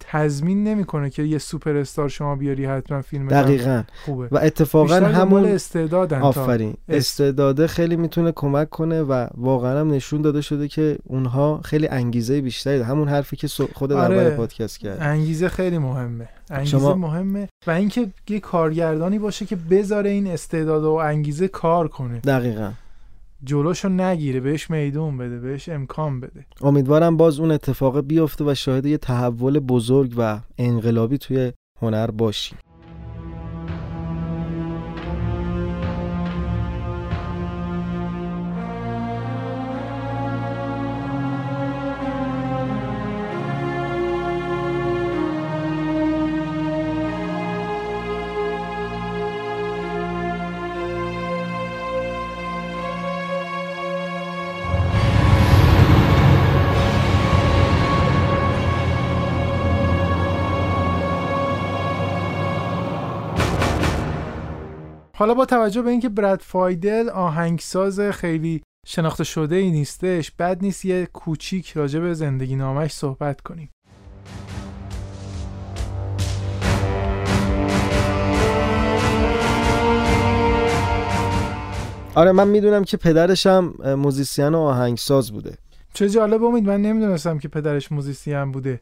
تضمین 0.00 0.64
نمی‌کنه 0.64 1.10
که 1.10 1.22
یه 1.22 1.38
سوپر 1.38 1.76
استار 1.76 2.08
شما 2.08 2.36
بیاری 2.36 2.64
حتما 2.64 3.02
فیلم 3.02 3.28
دقیقا. 3.28 3.82
خوبه. 4.04 4.28
و 4.32 4.38
اتفاقا 4.42 4.94
همون 4.94 5.44
استعدادن 5.44 6.20
آفرین. 6.20 6.74
اس- 6.88 6.96
استعداده 6.96 7.66
خیلی 7.66 7.96
می‌تونه 7.96 8.32
کمک 8.36 8.70
کنه 8.70 9.02
و 9.02 9.26
واقعا 9.36 9.80
هم 9.80 9.90
نشون 9.90 10.22
داده 10.22 10.40
شده 10.40 10.68
که 10.68 10.98
اونها 11.04 11.60
خیلی 11.64 11.88
انگیزه 11.88 12.40
بیشتری 12.40 12.78
دارن. 12.78 12.90
همون 12.90 13.08
حرفی 13.08 13.36
که 13.36 13.48
خود 13.74 13.92
آره. 13.92 14.30
پادکست 14.30 14.78
کرد. 14.78 14.98
انگیزه 15.00 15.48
خیلی 15.48 15.78
مهمه. 15.78 16.28
انگیزه 16.50 16.78
شما- 16.78 16.94
مهمه 16.94 17.48
و 17.66 17.70
اینکه 17.70 18.06
یه 18.28 18.40
کارگردانی 18.40 19.18
باشه 19.18 19.46
که 19.46 19.56
بذاره 19.56 20.10
این 20.10 20.26
استعداد 20.26 20.84
و 20.84 20.90
انگیزه 20.90 21.48
کار 21.48 21.88
کنه. 21.88 22.18
دقیقا. 22.18 22.70
جلوشو 23.44 23.88
نگیره 23.88 24.40
بهش 24.40 24.70
میدون 24.70 25.18
بده 25.18 25.38
بهش 25.38 25.68
امکان 25.68 26.20
بده. 26.20 26.46
امیدوارم 26.62 27.16
باز 27.16 27.40
اون 27.40 27.50
اتفاق 27.50 28.00
بیفته 28.00 28.44
و 28.44 28.54
شاهد 28.54 28.86
یه 28.86 28.98
تحول 28.98 29.58
بزرگ 29.58 30.14
و 30.16 30.40
انقلابی 30.58 31.18
توی 31.18 31.52
هنر 31.82 32.10
باشیم 32.10 32.58
حالا 65.30 65.38
با 65.38 65.46
توجه 65.46 65.82
به 65.82 65.90
اینکه 65.90 66.08
براد 66.08 66.40
فایدل 66.40 67.08
آهنگساز 67.08 68.00
خیلی 68.00 68.62
شناخته 68.86 69.24
شده 69.24 69.56
ای 69.56 69.70
نیستش 69.70 70.30
بد 70.30 70.62
نیست 70.62 70.84
یه 70.84 71.06
کوچیک 71.06 71.72
راجع 71.72 72.00
به 72.00 72.14
زندگی‌نامه‌ش 72.14 72.92
صحبت 72.92 73.40
کنیم. 73.40 73.70
آره 82.14 82.32
من 82.32 82.48
می‌دونم 82.48 82.84
که 82.84 82.96
پدرش 82.96 83.46
هم 83.46 83.74
musician 83.84 84.54
و 84.54 84.58
آهنگساز 84.58 85.32
بوده. 85.32 85.58
چه 85.94 86.08
جالب 86.08 86.44
امید 86.44 86.66
من 86.66 86.82
نمی‌دونستم 86.82 87.38
که 87.38 87.48
پدرش 87.48 87.92
musician 87.92 88.52
بوده. 88.52 88.80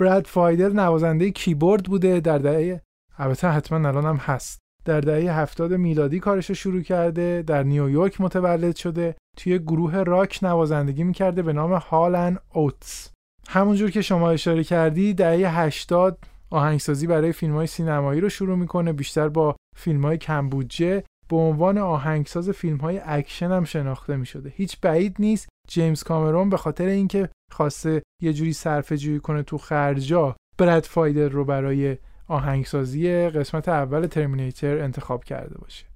براد 0.00 0.26
فایدل 0.26 0.72
نوازنده 0.72 1.30
کیبورد 1.30 1.84
بوده 1.84 2.20
در 2.20 2.38
دهه 2.38 2.80
البته 3.18 3.48
حتما 3.48 3.88
الان 3.88 4.04
هم 4.04 4.16
هست. 4.16 4.60
در 4.84 5.00
دهه 5.00 5.38
هفتاد 5.40 5.72
میلادی 5.72 6.20
کارش 6.20 6.50
شروع 6.50 6.82
کرده 6.82 7.42
در 7.46 7.62
نیویورک 7.62 8.20
متولد 8.20 8.76
شده 8.76 9.16
توی 9.36 9.58
گروه 9.58 10.02
راک 10.02 10.38
نوازندگی 10.42 11.04
می‌کرده 11.04 11.42
به 11.42 11.52
نام 11.52 11.72
Hall 11.72 12.10
and 12.10 12.38
Oates. 12.52 13.10
همونجور 13.48 13.90
که 13.90 14.02
شما 14.02 14.30
اشاره 14.30 14.64
کردی 14.64 15.14
دهه 15.14 15.60
80 15.60 16.18
آهنگسازی 16.50 17.06
برای 17.06 17.32
فیلم 17.32 17.54
های 17.54 17.66
سینمایی 17.66 18.20
رو 18.20 18.28
شروع 18.28 18.56
می‌کنه 18.56 18.92
بیشتر 18.92 19.28
با 19.28 19.56
فیلم 19.76 20.04
های 20.04 20.18
کم‌بودجه. 20.18 21.04
به 21.30 21.36
عنوان 21.36 21.78
آهنگساز 21.78 22.50
فیلم 22.50 22.76
های 22.76 23.00
اکشن 23.04 23.52
هم 23.52 23.64
شناخته 23.64 24.16
می 24.16 24.26
شده 24.26 24.52
هیچ 24.56 24.80
بعید 24.80 25.16
نیست 25.18 25.48
جیمز 25.68 26.02
کامرون 26.02 26.50
به 26.50 26.56
خاطر 26.56 26.86
اینکه 26.86 27.28
خواسته 27.52 28.02
یه 28.22 28.32
جوری 28.32 28.52
صرفه 28.52 28.96
جویی 28.96 29.20
کنه 29.20 29.42
تو 29.42 29.58
خرجا 29.58 30.36
براد 30.58 30.84
فایدل 30.84 31.28
رو 31.28 31.44
برای 31.44 31.96
آهنگسازی 32.30 33.28
قسمت 33.28 33.68
اول 33.68 34.06
ترمینیتر 34.06 34.78
انتخاب 34.78 35.24
کرده 35.24 35.58
باشه. 35.58 35.86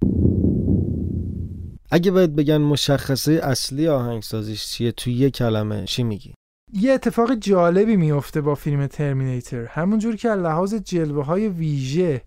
اگه 1.91 2.11
باید 2.11 2.35
بگن 2.35 2.57
مشخصه 2.57 3.39
اصلی 3.43 3.87
آهنگسازیش 3.87 4.65
چیه 4.65 4.91
توی 4.91 5.13
یه 5.13 5.29
کلمه 5.29 5.85
چی 5.85 6.03
میگی؟ 6.03 6.33
یه 6.73 6.93
اتفاق 6.93 7.35
جالبی 7.35 7.95
میفته 7.95 8.41
با 8.41 8.55
فیلم 8.55 8.87
ترمینیتر. 8.87 9.65
همونجور 9.65 10.15
که 10.15 10.29
لحاظ 10.29 10.73
جلوه 10.73 11.25
های 11.25 11.47
ویژه 11.47 12.21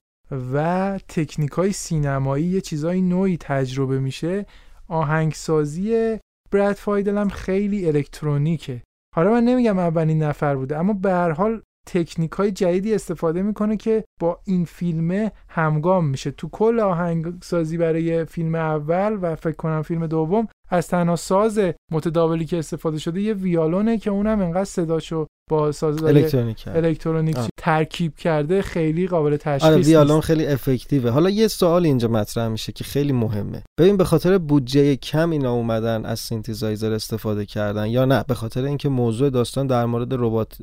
و 0.53 0.99
تکنیک 1.09 1.51
های 1.51 1.73
سینمایی 1.73 2.44
یه 2.44 2.61
چیزای 2.61 3.01
نوعی 3.01 3.37
تجربه 3.40 4.01
میشه 4.01 4.47
آهنگسازی 4.88 6.18
براد 6.51 6.77
فایدل 6.77 7.18
هم 7.18 7.29
خیلی 7.29 7.87
الکترونیکه. 7.87 8.83
حالا 9.16 9.31
من 9.31 9.44
نمیگم 9.44 9.79
اولین 9.79 10.23
نفر 10.23 10.57
بوده 10.57 10.79
اما 10.79 10.92
به 10.92 11.11
هر 11.11 11.31
حال 11.31 11.62
تکنیک 11.88 12.33
های 12.33 12.51
جدیدی 12.51 12.94
استفاده 12.94 13.42
می‌کنه 13.42 13.77
که 13.77 14.05
با 14.20 14.38
این 14.44 14.64
فیلم 14.64 15.31
همگام 15.48 16.07
میشه. 16.07 16.31
تو 16.31 16.48
کل 16.48 16.81
آهنگسازی 16.81 17.79
برای 17.79 18.24
فیلم 18.24 18.55
اول 18.55 19.18
و 19.22 19.37
فکر 19.37 19.57
کنم 19.57 19.83
فیلم 19.83 20.07
دوم 20.07 20.48
از 20.70 20.88
تنها 20.88 21.16
ساز 21.16 21.61
متداولی 21.92 22.44
که 22.44 22.59
استفاده 22.59 22.98
شده 22.98 23.20
یه 23.20 23.35
ویالونه 23.35 23.98
که 23.98 24.11
اونم 24.11 24.40
انقدر 24.40 24.64
صداشو 24.64 25.27
با 25.51 25.72
ساز 25.72 26.03
الکترونیک 26.03 26.64
الکترونیک 26.66 27.37
ترکیب 27.57 28.16
کرده 28.16 28.62
خیلی 28.62 29.07
قابل 29.07 29.37
تشخیص 29.37 29.70
آره 29.70 29.83
ویالون 29.83 30.20
خیلی 30.20 30.46
effective 30.46 30.99
ه. 30.99 31.11
حالا 31.11 31.31
یه 31.31 31.48
سوال 31.48 31.85
اینجا 31.85 32.09
مطرح 32.09 32.48
میشه 32.48 32.72
که 32.72 32.85
خیلی 32.85 33.12
مهمه. 33.12 33.62
ببین 33.79 33.96
به 33.96 34.05
خاطر 34.05 34.38
بودجه 34.38 34.96
کم 34.96 35.31
اینا 35.31 35.53
اومدن 35.53 36.05
از 36.05 36.20
سینتزایزر 36.20 36.92
استفاده 36.92 37.46
کردن 37.46 37.87
یا 37.87 38.05
نه؟ 38.05 38.24
به 38.29 38.35
خاطر 38.35 38.64
اینکه 38.64 38.88
موضوع 38.88 39.31
داستان 39.31 39.66
در 39.66 39.87
مورد 39.87 40.14
ربات 40.14 40.59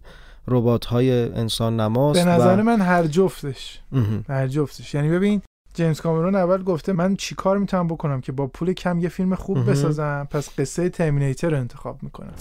ربات 0.47 0.85
های 0.85 1.11
انسان 1.33 1.79
نماست 1.79 2.23
به 2.23 2.29
نظر 2.29 2.61
من 2.61 2.81
هر 2.81 3.03
جفتش. 3.03 3.81
هر 4.29 4.47
جفتش. 4.47 4.93
یعنی 4.93 5.09
ببین 5.09 5.41
جیمز 5.73 6.01
کامرون 6.01 6.35
اول 6.35 6.63
گفته 6.63 6.93
من 6.93 7.15
چیکار 7.15 7.57
می‌تونم 7.57 7.87
بکنم 7.87 8.21
که 8.21 8.31
با 8.31 8.47
پول 8.47 8.73
کم 8.73 8.99
یه 8.99 9.09
فیلم 9.09 9.35
خوب 9.35 9.69
بسازم 9.69 10.27
پس 10.31 10.59
قصه 10.59 10.89
ترمینیتر 10.89 11.49
رو 11.49 11.57
انتخاب 11.57 12.03
می‌کنم. 12.03 12.33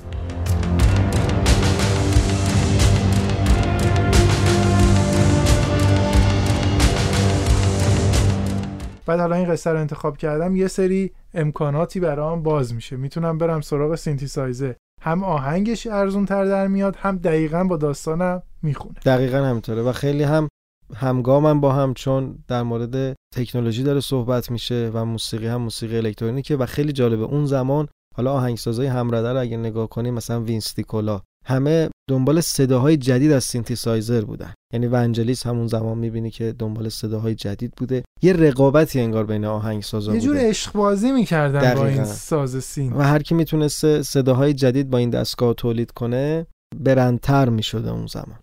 بعد 9.06 9.20
حالا 9.20 9.36
این 9.36 9.48
قصه 9.48 9.70
رو 9.70 9.80
انتخاب 9.80 10.16
کردم 10.16 10.56
یه 10.56 10.68
سری 10.68 11.12
امکاناتی 11.34 12.00
برام 12.00 12.42
باز 12.42 12.74
میشه. 12.74 12.96
می‌تونم 12.96 13.38
برم 13.38 13.60
سراغ 13.60 13.94
سینتیسایزر. 13.94 14.72
هم 15.04 15.24
آهنگش 15.24 15.86
ارزون 15.86 16.24
تر 16.24 16.44
در 16.44 16.66
میاد 16.66 16.96
هم 16.96 17.16
دقیقا 17.16 17.64
با 17.64 17.76
داستانم 17.76 18.42
می‌خونه. 18.62 18.94
دقیقا 19.04 19.38
همینطوره 19.38 19.82
و 19.82 19.92
خیلی 19.92 20.22
هم 20.22 20.48
همگامم 20.94 21.60
با 21.60 21.72
هم 21.72 21.94
چون 21.94 22.44
در 22.48 22.62
مورد 22.62 23.16
تکنولوژی 23.34 23.82
داره 23.82 24.00
صحبت 24.00 24.50
میشه 24.50 24.90
و 24.94 25.04
موسیقی 25.04 25.46
هم 25.46 25.60
موسیقی 25.60 25.96
الکترونیکه 25.96 26.56
و 26.56 26.66
خیلی 26.66 26.92
جالبه. 26.92 27.22
اون 27.22 27.46
زمان 27.46 27.88
حالا 28.16 28.32
آهنگسازای 28.32 28.86
همرده 28.86 29.32
رو 29.32 29.40
اگه 29.40 29.56
نگاه 29.56 29.88
کنیم 29.88 30.14
مثلا 30.14 30.40
وینس 30.40 30.72
دیکولا 30.72 31.20
همه 31.46 31.88
دنبال 32.10 32.40
صداهای 32.40 32.96
جدید 32.96 33.32
از 33.32 33.44
سینتیسایزر 33.44 34.20
بودن. 34.20 34.54
یعنی 34.72 34.86
ونجلیس 34.86 35.46
همون 35.46 35.66
زمان 35.66 35.98
می‌بینی 35.98 36.30
که 36.30 36.54
دنبال 36.58 36.88
صداهای 36.88 37.34
جدید 37.34 37.72
بوده. 37.76 38.02
یه 38.22 38.32
رقابتی 38.32 39.00
انگار 39.00 39.24
بین 39.24 39.44
آهنگسازا 39.44 40.14
یه 40.14 40.20
جور 40.20 40.36
عشق 40.36 40.72
بازی 40.72 41.12
می‌کردن 41.12 41.74
با 41.74 41.86
این 41.86 42.04
ساز 42.04 42.64
سین. 42.64 42.92
و 42.92 43.02
هر 43.02 43.22
کی 43.22 43.34
می‌تونست 43.34 44.02
صداهای 44.02 44.54
جدید 44.54 44.90
با 44.90 44.98
این 44.98 45.10
دستگاه 45.10 45.54
تولید 45.54 45.90
کنه 45.90 46.46
برندتر 46.76 47.48
می‌شده 47.48 47.90
اون 47.90 48.06
زمان. 48.06 48.38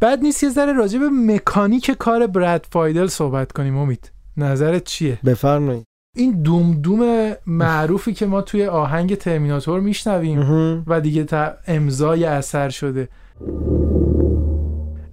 بعد 0.00 0.20
نیست 0.22 0.42
یه 0.42 0.50
ذره 0.50 0.72
راجع 0.72 0.98
به 0.98 1.08
مکانیک 1.08 1.90
کار 1.90 2.26
براد 2.26 2.66
فایدل 2.70 3.06
صحبت 3.06 3.52
کنیم 3.52 3.76
امید. 3.76 4.12
نظرت 4.38 4.84
چیه؟ 4.84 5.18
بفرمایید. 5.24 5.84
این 6.16 6.42
دوم 6.42 6.74
دوم 6.74 7.32
معروفی 7.46 8.12
که 8.12 8.26
ما 8.26 8.42
توی 8.42 8.66
آهنگ 8.66 9.14
ترمیناتور 9.14 9.80
میشنویم 9.80 10.84
و 10.86 11.00
دیگه 11.00 11.24
تا 11.24 11.50
امضای 11.66 12.24
اثر 12.24 12.68
شده. 12.68 13.08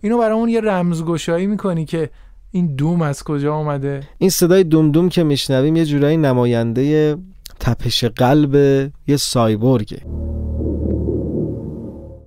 اینو 0.02 0.18
برامون 0.18 0.50
یه 0.50 0.62
رمزگشایی 0.62 1.48
می‌کنی 1.48 1.86
که 1.86 2.10
این 2.52 2.76
دوم 2.76 3.02
از 3.02 3.24
کجا 3.24 3.54
آمده 3.54 4.04
این 4.18 4.30
صدای 4.30 4.64
دوم 4.64 4.92
دوم 4.92 5.10
که 5.10 5.24
میشنویم 5.24 5.76
یه 5.76 5.86
جورایی 5.86 6.18
نماینده 6.18 7.18
تپش 7.60 8.04
قلب 8.04 8.56
یه 9.08 9.18
سایبورگه. 9.18 10.02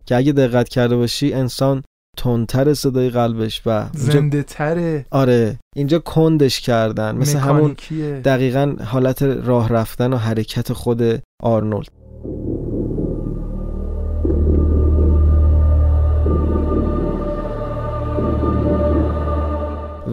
که 0.06 0.16
اگه 0.16 0.32
دقت 0.32 0.68
کرده 0.68 0.96
باشی 0.96 1.32
انسان 1.32 1.82
تندتر 2.18 2.74
صدای 2.74 3.10
قلبش 3.10 3.62
و 3.66 3.86
زنده 3.94 4.42
تره 4.42 5.06
آره 5.10 5.58
اینجا 5.76 5.98
کندش 5.98 6.60
کردن 6.60 7.16
مثل 7.16 7.38
همون 7.38 7.76
دقیقا 8.24 8.76
حالت 8.84 9.22
راه 9.22 9.68
رفتن 9.68 10.12
و 10.12 10.16
حرکت 10.16 10.72
خود 10.72 11.22
آرنولد. 11.42 11.88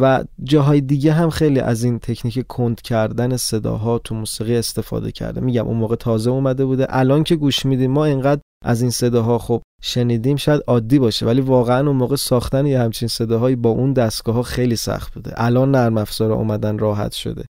و 0.02 0.24
جاهای 0.44 0.82
دیگه 0.82 1.14
هم 1.14 1.30
خیلی 1.30 1.60
از 1.60 1.84
این 1.84 2.00
تکنیک 2.00 2.48
کند 2.48 2.82
کردن 2.82 3.38
صداها 3.38 4.00
تو 4.00 4.16
موسیقی 4.16 4.56
استفاده 4.56 5.12
کرده. 5.12 5.42
میگم 5.42 5.68
اون 5.68 5.78
موقع 5.78 5.96
تازه 5.96 6.30
اومده 6.30 6.66
بوده. 6.66 6.86
الان 6.90 7.24
که 7.24 7.36
گوش 7.36 7.66
میدیم 7.66 7.92
ما 7.92 8.06
اینقدر 8.06 8.42
از 8.66 8.82
این 8.82 8.92
صداها 8.92 9.38
خب 9.38 9.62
شنیدیم 9.88 10.36
شاید 10.36 10.62
عادی 10.68 11.00
باشه 11.00 11.26
ولی 11.26 11.42
واقعا 11.42 11.88
اون 11.88 11.96
موقع 11.96 12.16
ساختن 12.16 12.66
یه 12.66 12.80
همچین 12.80 13.08
صداهایی 13.08 13.56
با 13.56 13.70
اون 13.70 13.94
دستگاه 13.94 14.36
ها 14.36 14.44
خیلی 14.44 14.76
سخت 14.76 15.14
بوده. 15.14 15.34
الان 15.38 15.72
نرم 15.72 15.98
افزار 15.98 16.32
اومدن 16.32 16.78
راحت 16.78 17.12
شده. 17.12 17.46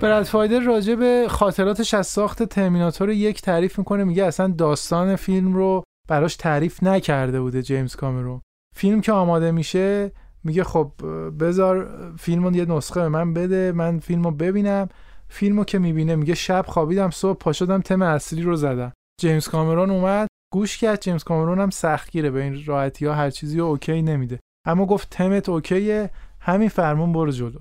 براد 0.00 0.22
فایدر 0.22 0.60
راجع 0.60 0.94
به 0.94 1.26
خاطراتش 1.28 1.94
از 1.94 2.06
ساخت 2.06 2.42
ترمیناتور 2.42 3.10
یک 3.10 3.42
تعریف 3.42 3.78
می‌کنه 3.78 4.04
میگه 4.04 4.24
اصلا 4.24 4.54
داستان 4.58 5.16
فیلم 5.16 5.54
رو 5.54 5.82
براش 6.08 6.36
تعریف 6.36 6.82
نکرده 6.82 7.40
بوده 7.40 7.62
جیمز 7.62 7.96
کامرون. 7.96 8.40
فیلم 8.76 9.00
که 9.00 9.12
آماده 9.12 9.50
میشه 9.50 10.12
میگه 10.44 10.64
خب 10.64 10.92
بذار 11.40 11.88
فیلم 12.18 12.54
یه 12.54 12.64
نسخه 12.64 13.00
به 13.00 13.08
من 13.08 13.34
بده 13.34 13.72
من 13.72 13.98
فیلم 13.98 14.22
رو 14.22 14.30
ببینم. 14.30 14.88
فیلمو 15.28 15.64
که 15.64 15.78
می‌بینه 15.78 16.16
میگه 16.16 16.34
شب 16.34 16.64
خوابیدم 16.68 17.10
صبح 17.10 17.38
پا 17.38 17.52
شدم 17.52 17.80
تم 17.80 18.02
اصلی 18.02 18.42
رو 18.42 18.56
زدم. 18.56 18.92
جیمز 19.20 19.48
کامرون 19.48 19.90
اومد 19.90 20.28
گوش 20.52 20.78
کرد 20.78 21.00
جیمز 21.00 21.24
کامرون 21.24 21.60
هم 21.60 21.70
سختگیره 21.70 22.30
به 22.30 22.42
این 22.42 22.64
راحتی 22.66 23.06
ها 23.06 23.14
هر 23.14 23.30
چیزی 23.30 23.58
رو 23.58 23.64
اوکی 23.64 24.02
نمیده. 24.02 24.40
اما 24.66 24.86
گفت 24.86 25.10
تمت 25.10 25.48
اوکیه 25.48 26.10
همین 26.40 26.68
فرمون 26.68 27.12
برو 27.12 27.30
جلو. 27.30 27.58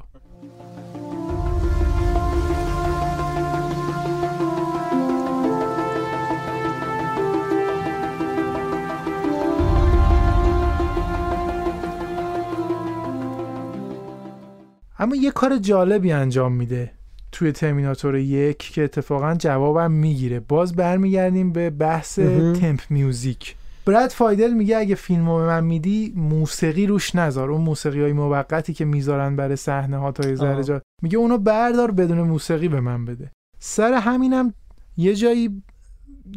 اما 14.99 15.15
یه 15.15 15.31
کار 15.31 15.57
جالبی 15.57 16.11
انجام 16.11 16.53
میده. 16.53 16.96
توی 17.37 17.51
ترمیناتور 17.51 18.15
یک 18.15 18.57
که 18.57 18.83
اتفاقا 18.83 19.35
جوابم 19.35 19.91
می‌گیره. 19.91 20.39
باز 20.39 20.75
برمیگردیم 20.75 21.51
به 21.51 21.69
بحث 21.69 22.19
تمپ 22.59 22.79
میوزیک. 22.89 23.55
براد 23.85 24.09
فایدل 24.09 24.53
میگه 24.53 24.77
اگه 24.77 24.95
فیلمو 24.95 25.37
به 25.37 25.45
من 25.45 25.63
میدی 25.63 26.13
موسیقی 26.15 26.87
روش 26.87 27.15
نذار. 27.15 27.51
اون 27.51 27.61
موسیقی 27.61 28.01
های 28.01 28.13
موقتی 28.13 28.73
که 28.73 28.85
می‌ذارن 28.85 29.35
برای 29.35 29.55
صحنه 29.55 29.97
ها 29.97 30.11
تا 30.11 30.29
یه 30.29 30.81
میگه 31.01 31.17
اونو 31.17 31.37
بردار 31.37 31.91
بدون 31.91 32.21
موسیقی 32.21 32.67
به 32.67 32.79
من 32.79 33.05
بده. 33.05 33.31
سر 33.59 33.93
همینم 33.93 34.53
یه 34.97 35.15
جایی 35.15 35.63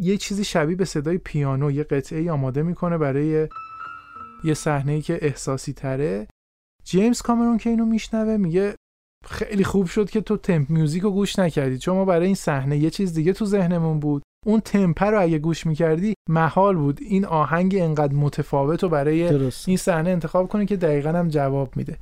یه 0.00 0.16
چیزی 0.16 0.44
شبیه 0.44 0.76
به 0.76 0.84
صدای 0.84 1.18
پیانو 1.18 1.70
یه 1.70 1.82
قطعه 1.82 2.18
ای 2.18 2.30
آماده 2.30 2.62
می‌کنه 2.62 2.98
برای 2.98 3.48
یه 4.44 4.54
صحنه 4.54 4.92
ای 4.92 5.02
که 5.02 5.18
احساسی 5.22 5.72
تره. 5.72 6.26
جیمز 6.84 7.22
کامرون 7.22 7.58
که 7.58 7.70
اینو 7.70 7.86
میشنوه 7.86 8.36
میگه 8.36 8.74
خیلی 9.31 9.64
خوب 9.64 9.87
شد 9.87 10.11
که 10.11 10.21
تو 10.21 10.37
تمپ 10.37 10.71
میوزیک 10.71 11.03
رو 11.03 11.11
گوش 11.11 11.38
نکردی. 11.38 11.79
چون 11.79 11.97
ما 11.97 12.05
برای 12.05 12.27
این 12.27 12.35
صحنه 12.35 12.79
یه 12.79 12.90
چیز 12.90 13.14
دیگه 13.14 13.33
تو 13.33 13.45
ذهنمون 13.45 14.01
بود. 14.01 14.23
اون 14.47 14.61
تمپه 14.61 15.07
رو 15.07 15.23
اگه 15.23 15.38
گوش 15.38 15.66
می‌کردی 15.66 16.14
محال 16.29 16.77
بود. 16.77 16.99
این 17.03 17.25
آهنگ 17.25 17.77
انقدر 17.79 18.14
متفاوت 18.14 18.83
رو 18.83 18.88
برای 18.88 19.29
این 19.66 19.77
صحنه 19.77 20.11
انتخاب 20.11 20.49
کنی 20.49 20.66
که 20.66 20.77
دقیقا 20.77 21.11
هم 21.11 21.29
جواب 21.29 21.77
میده. 21.77 21.99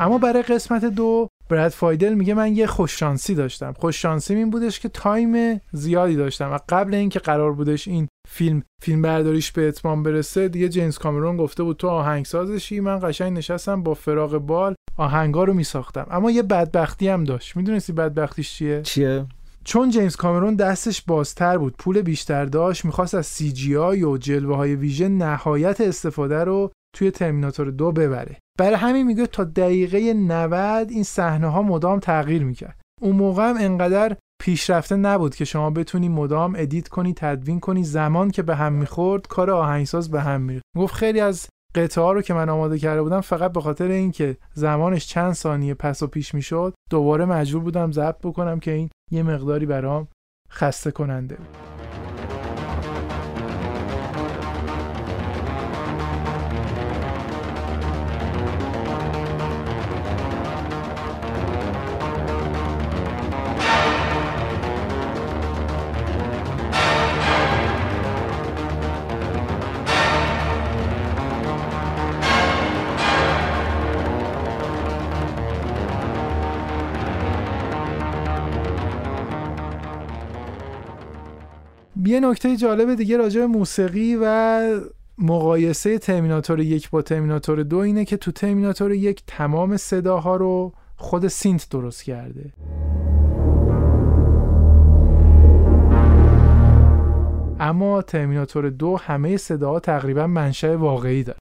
اما 0.00 0.18
برای 0.18 0.42
قسمت 0.42 0.84
دو 0.84 1.28
براد 1.48 1.70
فایدل 1.70 2.14
میگه 2.14 2.34
من 2.34 2.56
یه 2.56 2.66
خوششانسی 2.66 3.34
داشتم. 3.34 3.72
خوششانسی 3.72 4.34
این 4.34 4.50
بودش 4.50 4.80
که 4.80 4.88
تایم 4.88 5.60
زیادی 5.72 6.16
داشتم 6.16 6.52
و 6.52 6.58
قبل 6.68 6.94
اینکه 6.94 7.18
قرار 7.18 7.52
بودش 7.52 7.88
این 7.88 8.08
فیلم 8.28 8.62
فیلم 8.82 9.02
برداریش 9.02 9.52
به 9.52 9.68
اتمام 9.68 10.02
برسه 10.02 10.48
دیگه 10.48 10.68
جیمز 10.68 10.98
کامرون 10.98 11.36
گفته 11.36 11.62
بود 11.62 11.76
تو 11.76 11.88
آهنگسازشی 11.88 12.80
من 12.80 12.98
قشنگ 13.02 13.38
نشستم 13.38 13.82
با 13.82 13.94
فراغ 13.94 14.38
بال 14.38 14.74
آهنگا 14.96 15.44
رو 15.44 15.54
میساختم. 15.54 16.06
اما 16.10 16.30
یه 16.30 16.42
بدبختی 16.42 17.08
هم 17.08 17.24
داشت. 17.24 17.56
می‌دونستی 17.56 17.92
بدبختیش 17.92 18.52
چیه؟ 18.52 18.82
چیه؟ 18.82 19.26
چون 19.64 19.90
جیمز 19.90 20.16
کامرون 20.16 20.54
دستش 20.54 21.02
بازتر 21.02 21.58
بود 21.58 21.74
پول 21.78 22.02
بیشتر 22.02 22.44
داشت 22.44 22.84
می‌خواست 22.84 23.14
از 23.14 23.26
CGI 23.26 24.02
و 24.02 24.16
جلوه 24.16 24.56
های 24.56 24.74
ویژه 24.74 25.12
نهایت 25.12 25.80
استفاده 25.80 26.44
رو 26.44 26.72
توی 26.94 27.10
ترمیناتور 27.10 27.70
دو 27.70 27.92
ببره. 27.92 28.36
برای 28.58 28.74
همین 28.74 29.06
میگه 29.06 29.26
تا 29.26 29.44
دقیقه 29.44 30.14
90 30.14 30.90
این 30.90 31.02
صحنه 31.02 31.48
ها 31.48 31.62
مدام 31.62 31.98
تغییر 31.98 32.44
می‌کرد. 32.44 32.80
اون 33.02 33.16
موقع 33.16 33.48
هم 33.48 33.56
انقدر 33.60 34.16
پیشرفته 34.42 34.96
نبود 34.96 35.34
که 35.34 35.44
شما 35.44 35.70
بتونی 35.70 36.08
مدام 36.08 36.54
ادیت 36.58 36.88
کنی 36.88 37.14
تدوین 37.16 37.60
کنی. 37.60 37.84
زمان 37.84 38.30
که 38.30 38.42
به 38.42 38.56
هم 38.56 38.72
می‌خورد 38.72 39.26
کار 39.26 39.50
آهنگساز 39.50 40.10
به 40.10 40.20
هم 40.20 40.40
می‌خورد 40.40 40.64
گفت 40.76 40.94
خیلی 40.94 41.20
از 41.20 41.48
قطعه 41.74 42.04
ها 42.04 42.12
رو 42.12 42.22
که 42.22 42.34
من 42.34 42.48
آماده 42.48 42.78
کرده 42.78 43.02
بودم 43.02 43.20
فقط 43.20 43.52
به 43.52 43.60
خاطر 43.60 43.88
اینکه 43.88 44.36
زمانش 44.54 45.06
چند 45.06 45.32
ثانیه 45.32 45.74
پس 45.74 46.02
و 46.02 46.06
پیش 46.06 46.34
می‌شد 46.34 46.74
دوباره 46.90 47.24
مجبور 47.24 47.62
بودم 47.62 47.92
ضبط 47.92 48.18
بکنم 48.18 48.60
که 48.60 48.70
این 48.70 48.90
یه 49.10 49.22
مقداری 49.22 49.66
برام 49.66 50.08
خسته 50.50 50.90
کننده 50.90 51.34
بود. 51.36 51.73
یه 82.14 82.20
نکته 82.20 82.56
جالب 82.56 82.94
دیگه 82.94 83.16
راجع 83.16 83.40
به 83.40 83.46
موسیقی 83.46 84.18
و 84.22 84.80
مقایسه 85.18 85.98
ترمیناتور 85.98 86.60
یک 86.60 86.90
با 86.90 87.02
ترمیناتور 87.02 87.62
دو 87.62 87.78
اینه 87.78 88.04
که 88.04 88.16
تو 88.16 88.32
ترمیناتور 88.32 88.92
یک 88.92 89.22
تمام 89.26 89.76
صداها 89.76 90.36
رو 90.36 90.72
خود 90.96 91.28
سینت 91.28 91.68
درست 91.70 92.02
کرده. 92.02 92.52
اما 97.60 98.02
ترمیناتور 98.02 98.70
دو 98.70 98.96
همه 98.96 99.36
صداها 99.36 99.80
تقریبا 99.80 100.26
منشأ 100.26 100.76
واقعی 100.76 101.22
داره. 101.22 101.38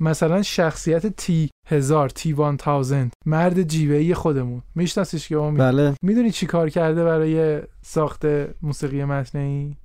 مثلا 0.00 0.42
شخصیت 0.42 1.06
تی 1.06 1.50
هزار 1.68 2.08
تی 2.08 2.32
وان 2.32 2.56
تاوزند 2.56 3.12
مرد 3.26 3.62
جیوهی 3.62 4.14
خودمون. 4.14 4.62
میشناسیش 4.74 5.28
که 5.28 5.36
بله. 5.36 5.94
می‌دونی 6.02 6.30
چی 6.30 6.46
کار 6.46 6.68
کرده 6.68 7.04
برای 7.04 7.62
ساخت 7.80 8.26
موسیقی 8.62 9.04
متنی؟ 9.04 9.76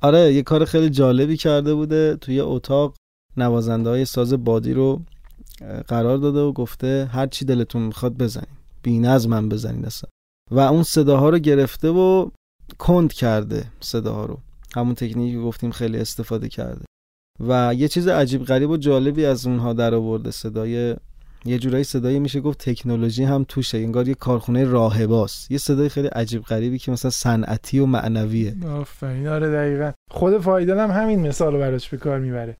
آره 0.00 0.32
یه 0.32 0.42
کار 0.42 0.64
خیلی 0.64 0.90
جالبی 0.90 1.36
کرده 1.36 1.74
بوده. 1.74 2.16
توی 2.16 2.40
اتاق 2.40 2.94
نوازنده 3.36 3.90
های 3.90 4.04
ساز 4.04 4.32
بادی 4.32 4.72
رو 4.72 5.02
قرار 5.88 6.18
داده 6.18 6.40
و 6.40 6.52
گفته 6.52 7.08
هر 7.12 7.26
چی 7.26 7.44
دلتون 7.44 7.82
می‌خواد 7.82 8.16
بزنین. 8.16 8.56
بین 8.82 9.06
از 9.06 9.28
من 9.28 9.48
بزنین 9.48 9.84
اصلا. 9.84 10.10
و 10.50 10.60
اون 10.60 10.82
صداها 10.82 11.28
رو 11.28 11.38
گرفته 11.38 11.88
و 11.88 12.30
کند 12.78 13.12
کرده 13.12 13.66
صداها 13.80 14.26
رو. 14.26 14.38
همون 14.76 14.94
تکنیکی 14.94 15.38
گفتیم 15.38 15.70
خیلی 15.70 15.98
استفاده 15.98 16.48
کرده. 16.48 16.84
و 17.40 17.74
یه 17.74 17.88
چیز 17.88 18.08
عجیب 18.08 18.44
غریب 18.44 18.70
و 18.70 18.76
جالبی 18.76 19.24
از 19.24 19.46
اونها 19.46 19.72
در 19.72 19.94
آورده 19.94 20.30
صدای 20.30 20.96
یه 21.46 21.58
جورایی 21.58 21.84
صدایی 21.84 22.18
میشه 22.18 22.40
گفت 22.40 22.70
تکنولوژی 22.70 23.24
هم 23.24 23.44
توشه 23.48 23.78
انگار 23.78 24.08
یه 24.08 24.14
کارخونه 24.14 24.64
راهباست 24.64 25.50
یه 25.50 25.58
صدای 25.58 25.88
خیلی 25.88 26.08
عجیب 26.08 26.42
غریبی 26.42 26.78
که 26.78 26.92
مثلا 26.92 27.10
صنعتی 27.10 27.78
و 27.78 27.86
معنویه. 27.86 28.54
آفرین. 28.68 29.28
آره 29.28 29.50
دقیقا. 29.50 29.92
خود 30.10 30.38
فایدل 30.38 30.78
هم 30.78 30.90
همین 30.90 31.26
مثال 31.26 31.52
رو 31.52 31.58
براش 31.58 31.88
به 31.88 31.96
کار 31.96 32.18
می‌بره. 32.18 32.56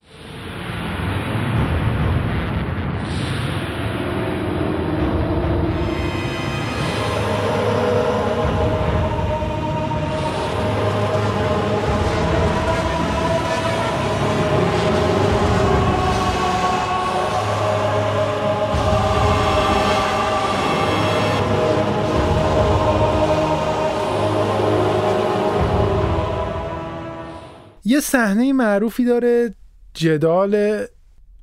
صحنه 28.07 28.53
معروفی 28.53 29.05
داره 29.05 29.53
جدال 29.93 30.83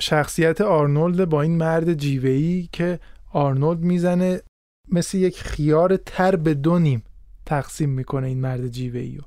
شخصیت 0.01 0.61
آرنولد 0.61 1.29
با 1.29 1.43
این 1.43 1.57
مرد 1.57 1.95
جیوهی 1.95 2.69
که 2.73 2.99
آرنولد 3.33 3.81
می‌زنه 3.81 4.41
مثل 4.89 5.19
یک 5.19 5.41
خیار 5.41 5.97
تر 5.97 6.37
به 6.37 6.55
دو 6.55 6.79
نیم 6.79 7.03
تقسیم 7.47 7.91
می‌کنه 7.91 8.27
این 8.27 8.41
مرد 8.41 8.69
جیوهی 8.69 9.17
رو 9.17 9.25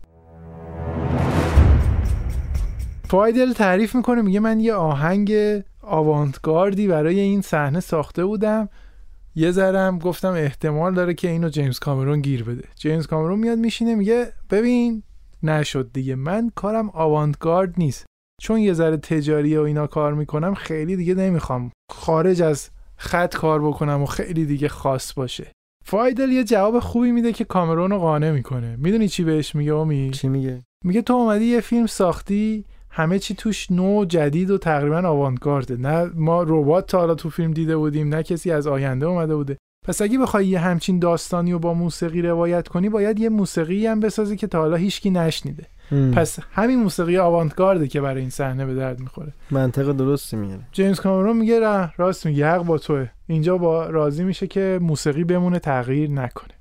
فایدل 3.10 3.54
تعریف 3.54 3.96
می‌کنه 3.96 4.22
میگه 4.22 4.40
من 4.40 4.60
یه 4.60 4.74
آهنگ 4.74 5.34
آوانتگاردی 5.82 6.88
برای 6.88 7.20
این 7.20 7.42
صحنه 7.42 7.80
ساخته 7.80 8.26
بودم. 8.26 8.70
یه 9.36 9.52
ذرم 9.52 10.00
گفتم 10.00 10.32
احتمال 10.32 10.94
داره 10.94 11.14
که 11.14 11.30
اینو 11.30 11.50
جیمز 11.50 11.80
کامرون 11.80 12.22
گیر 12.22 12.44
بده. 12.44 12.64
جیمز 12.76 13.08
کامرون 13.08 13.40
میاد 13.40 13.58
میشینه 13.58 13.96
میگه 13.96 14.34
ببین 14.50 15.04
نشد 15.44 15.90
دیگه. 15.94 16.16
من 16.16 16.52
کارم 16.56 16.90
آوانتگارد 16.90 17.74
نیست. 17.78 18.06
چون 18.42 18.60
یه 18.60 18.74
ذره 18.74 18.98
تجاری 18.98 19.58
و 19.58 19.62
اینا 19.62 19.88
کار 19.88 20.14
می‌کنم 20.14 20.54
خیلی 20.54 20.96
دیگه 20.96 21.16
نمی‌خوام 21.16 21.72
خارج 21.92 22.42
از 22.42 22.70
خط 22.98 23.36
کار 23.36 23.62
بکنم 23.62 24.04
و 24.04 24.06
خیلی 24.06 24.46
دیگه 24.46 24.68
خاص 24.68 25.14
باشه. 25.14 25.52
فایدل 25.86 26.32
یه 26.32 26.44
جواب 26.44 26.80
خوبی 26.80 27.12
میده 27.12 27.34
که 27.34 27.44
کامرون 27.44 27.92
رو 27.92 27.98
قانع 27.98 28.32
می‌کنه. 28.32 28.76
می‌دونی 28.76 29.08
چی 29.08 29.24
بهش 29.24 29.56
میگه 29.56 29.74
امی 29.74 30.12
چی 30.12 30.28
میگه؟ 30.28 30.62
میگه 30.86 31.02
تو 31.02 31.14
اومدی 31.14 31.46
یه 31.46 31.60
فیلم 31.60 31.86
ساختی 31.86 32.66
همه 32.90 33.20
چی 33.20 33.36
توش 33.36 33.72
نو 33.72 34.06
جدید 34.06 34.52
و 34.52 34.58
تقریبا 34.58 34.98
آوانتگارده. 34.98 35.78
نه 35.78 36.12
ما 36.16 36.44
ربات 36.44 36.88
تا 36.88 37.00
حالا 37.00 37.16
تو 37.16 37.30
فیلم 37.30 37.52
دیده 37.54 37.78
بودیم 37.78 38.10
نه 38.10 38.24
کسی 38.24 38.52
از 38.52 38.68
آینده 38.68 39.06
اومده 39.06 39.36
بوده. 39.36 39.58
پس 39.88 40.02
اگه 40.02 40.18
بخوای 40.20 40.48
یه 40.48 40.60
همچین 40.60 41.00
داستانی 41.00 41.52
رو 41.52 41.60
با 41.60 41.74
موسیقی 41.74 42.22
روایت 42.22 42.68
کنی 42.68 42.90
باید 42.90 43.20
یه 43.20 43.30
موسیقی 43.30 43.88
هم 43.88 44.00
بسازی 44.00 44.38
که 44.38 44.48
تا 44.48 44.60
حالا 44.60 44.76
هیچکی 44.76 45.10
نشنیده. 45.10 45.66
پس 46.16 46.40
همین 46.52 46.80
موسیقی 46.80 47.18
آوانتگارده 47.18 47.88
که 47.88 48.02
برای 48.02 48.22
این 48.22 48.30
صحنه 48.30 48.66
به 48.66 48.76
درد 48.76 49.00
می‌خوره. 49.00 49.34
منطق 49.52 49.92
درستی 49.92 50.38
میگه. 50.38 50.60
جیمز 50.72 51.00
کامرون 51.00 51.38
میگه 51.38 51.60
راست 51.98 52.26
میگه 52.26 52.48
حق 52.48 52.64
با 52.64 52.78
توه. 52.78 53.08
اینجا 53.28 53.58
با 53.58 53.86
راضی 53.86 54.24
میشه 54.24 54.48
که 54.48 54.80
موسیقی 54.82 55.24
بمونه 55.24 55.60
تغییر 55.60 56.10
نکنه. 56.10 56.54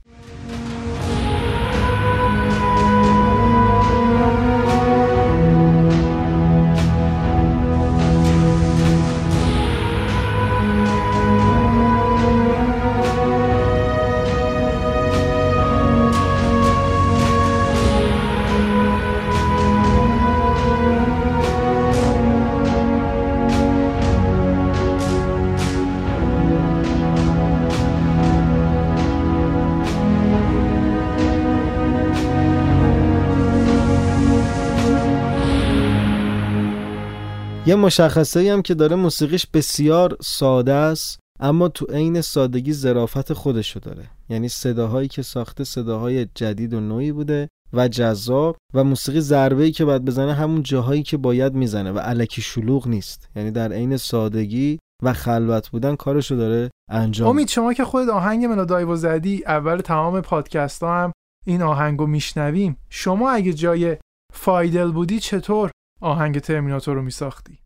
یه 37.67 37.75
مشخصه 37.75 38.53
هم 38.53 38.63
که 38.63 38.75
داره 38.75 38.97
موسیقیش 38.97 39.47
بسیار 39.47 40.17
ساده 40.21 40.73
است 40.73 41.19
اما 41.41 41.69
تو 41.69 41.87
عین 41.87 42.21
سادگی 42.21 42.73
ظرافت 42.73 43.33
خودشو 43.33 43.81
داره. 43.81 44.03
یعنی 44.29 44.49
صداهایی 44.49 45.09
که 45.09 45.23
ساخته 45.23 45.65
صداهای 45.65 46.27
جدید 46.35 46.75
و 46.75 46.81
نوعی 46.81 47.13
بوده 47.13 47.49
و 47.73 47.89
جذاب 47.89 48.57
و 48.75 48.85
موسیقی 48.85 49.21
ضربه 49.21 49.65
ای 49.65 49.73
که 49.73 49.85
باید 49.85 50.05
بزنه 50.05 50.35
همون 50.35 50.63
جاهایی 50.63 51.03
که 51.03 51.17
باید 51.17 51.55
می‌زنه 51.55 51.93
و 51.93 51.99
علکی 51.99 52.43
شلوغ 52.43 52.89
نیست. 52.89 53.29
یعنی 53.37 53.51
در 53.51 53.73
عین 53.73 53.97
سادگی 53.97 54.79
و 55.03 55.13
خلوت 55.13 55.69
بودن 55.69 55.97
کارشو 55.97 56.35
داره 56.35 56.71
انجام 56.91 57.29
امید 57.29 57.49
شما 57.49 57.73
که 57.73 57.85
خود 57.85 58.09
آهنگ 58.09 58.45
ملودایو 58.45 58.97
زدی 58.97 59.45
اول 59.47 59.81
تمام 59.81 60.21
پادکست 60.21 60.83
ها 60.83 61.03
هم 61.03 61.13
این 61.47 61.63
آهنگو 61.63 62.07
میشنویم. 62.07 62.77
شما 62.91 63.31
اگه 63.31 63.53
جای 63.53 63.97
فایدل 64.33 64.91
بودی 64.91 65.21
چطور؟ 65.21 65.71
آهنگ 66.01 66.39
ترمیناتور 66.39 66.95
رو 66.95 67.03
میساختی. 67.03 67.59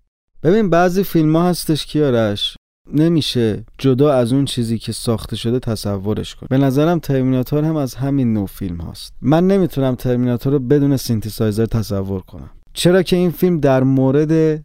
ببین 0.43 0.70
بعضی 0.70 1.05
فیلم 1.05 1.37
ها 1.37 1.49
هستش 1.49 1.87
کیارش 1.87 2.57
نمیشه 2.93 3.64
جدا 3.78 4.12
از 4.12 4.33
اون 4.33 4.45
چیزی 4.45 4.78
که 4.78 4.93
ساخته 4.93 5.37
شده 5.37 5.59
تصورش 5.59 6.35
کن 6.35 6.47
به 6.51 6.59
نظرم 6.59 6.99
ترمیناتور 6.99 7.64
هم 7.64 7.76
از 7.76 7.95
همین 7.95 8.33
نوع 8.33 8.47
فیلم 8.47 8.76
هاست. 8.76 9.12
من 9.22 9.47
نمی‌تونم 9.47 9.95
ترمیناتور 9.95 10.53
رو 10.53 10.59
بدون 10.59 10.97
سینتیسایزر 10.97 11.66
تصور 11.66 12.20
کنم. 12.20 12.51
چرا 12.72 13.03
که 13.03 13.16
این 13.16 13.31
فیلم 13.31 13.61
در 13.61 13.83
مورد 13.83 14.64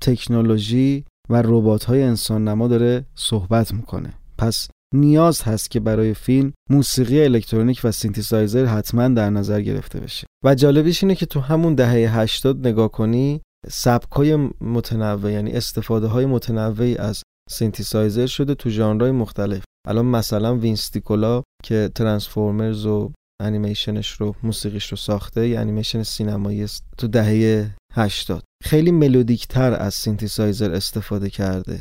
تکنولوژی 0.00 1.04
و 1.30 1.42
ربات 1.42 1.84
های 1.84 2.02
انسان 2.02 2.48
نما 2.48 2.68
داره 2.68 3.04
صحبت 3.14 3.74
می‌کنه. 3.74 4.14
پس 4.38 4.68
نیاز 4.94 5.42
هست 5.42 5.70
که 5.70 5.80
برای 5.80 6.14
فیلم 6.14 6.52
موسیقی 6.70 7.24
الکترونیک 7.24 7.80
و 7.84 7.92
سینتیسایزر 7.92 8.64
حتما 8.64 9.08
در 9.08 9.30
نظر 9.30 9.60
گرفته 9.60 10.00
بشه. 10.00 10.26
و 10.44 10.54
جالبیش 10.54 11.02
اینه 11.02 11.14
که 11.14 11.26
تو 11.26 11.40
همون 11.40 11.74
دهه 11.74 12.18
80 12.18 12.66
نگاه 12.66 12.92
کنی 12.92 13.40
سبکای 13.70 14.36
متنوع 14.60 15.32
یعنی 15.32 15.52
استفاده 15.52 16.06
های 16.06 16.26
متنوعی 16.26 16.96
از 16.96 17.22
سینتیسایزر 17.50 18.26
شده 18.26 18.54
تو 18.54 18.70
ژانرهای 18.70 19.10
مختلف. 19.10 19.64
الان 19.86 20.06
مثلا 20.06 20.56
وینس 20.56 20.90
دیکولا 20.90 21.42
که 21.64 21.90
ترانسفورمرز 21.94 22.86
و 22.86 23.12
انیمیشنش 23.42 24.10
رو 24.10 24.34
موسیقیش 24.42 24.88
رو 24.88 24.96
ساخته 24.96 25.48
یه 25.48 25.60
انیمیشن 25.60 26.02
سینمایی 26.02 26.66
تو 26.98 27.08
دهه 27.08 27.70
80 27.92 28.42
خیلی 28.64 28.90
ملودیک 28.90 29.48
تر 29.48 29.72
از 29.72 29.94
سینتیسایزر 29.94 30.72
استفاده 30.72 31.30
کرده. 31.30 31.80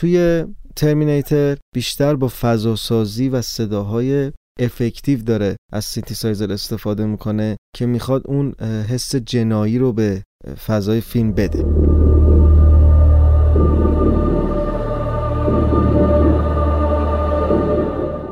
توی 0.00 0.44
ترمینیتر 0.76 1.56
بیشتر 1.74 2.14
با 2.14 2.28
فضاسازی 2.40 3.28
و 3.28 3.42
صداهای 3.42 4.32
effective 4.60 5.22
داره 5.22 5.56
از 5.72 5.84
سینتیسایزر 5.84 6.52
استفاده 6.52 7.06
می‌کنه 7.06 7.56
که 7.76 7.86
می‌خواد 7.86 8.22
اون 8.24 8.52
حس 8.62 9.16
جنایی 9.16 9.78
رو 9.78 9.92
به 9.92 10.22
فضای 10.66 11.00
فیلم 11.00 11.32
بده. 11.32 11.64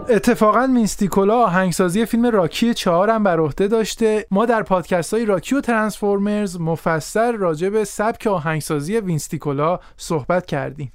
اتفاقا 0.09 0.67
وینس 0.67 0.97
دیکولا 0.97 1.43
آهنگسازی 1.43 2.07
فیلم 2.07 2.27
راکی 2.27 2.75
چهار 2.75 3.11
هم 3.11 3.23
بر 3.23 3.41
عهده 3.41 3.69
داشته. 3.69 4.27
ما 4.31 4.47
در 4.47 4.63
پادکست 4.63 5.15
های 5.15 5.25
راکی 5.25 5.55
و 5.55 5.61
ترانسفورمرز 5.61 6.61
مفصل 6.61 7.33
راجع 7.33 7.69
به 7.69 7.85
سبک 7.85 8.27
آهنگسازی 8.27 8.97
وینس 8.97 9.30
دیکولا 9.30 9.79
صحبت 9.97 10.47
کردیم. 10.47 10.93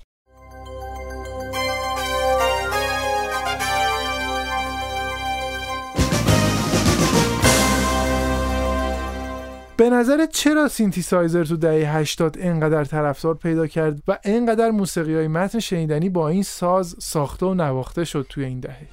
به 9.79 9.89
نظرت 9.89 10.31
چرا 10.31 10.67
سینتیسایزر 10.67 11.43
تو 11.43 11.57
دهه 11.57 11.95
80 11.95 12.37
انقدر 12.39 12.83
طرفدار 12.83 13.35
پیدا 13.35 13.67
کرد 13.67 14.03
و 14.07 14.19
انقدر 14.23 14.71
موسیقی 14.71 15.15
های 15.15 15.27
متن 15.27 15.59
شنیدنی 15.59 16.09
با 16.09 16.29
این 16.29 16.43
ساز 16.43 16.95
ساخته 16.99 17.45
و 17.45 17.53
نواخته 17.53 18.05
شد 18.05 18.25
توی 18.29 18.45
این 18.45 18.59
دهه؟ 18.59 18.87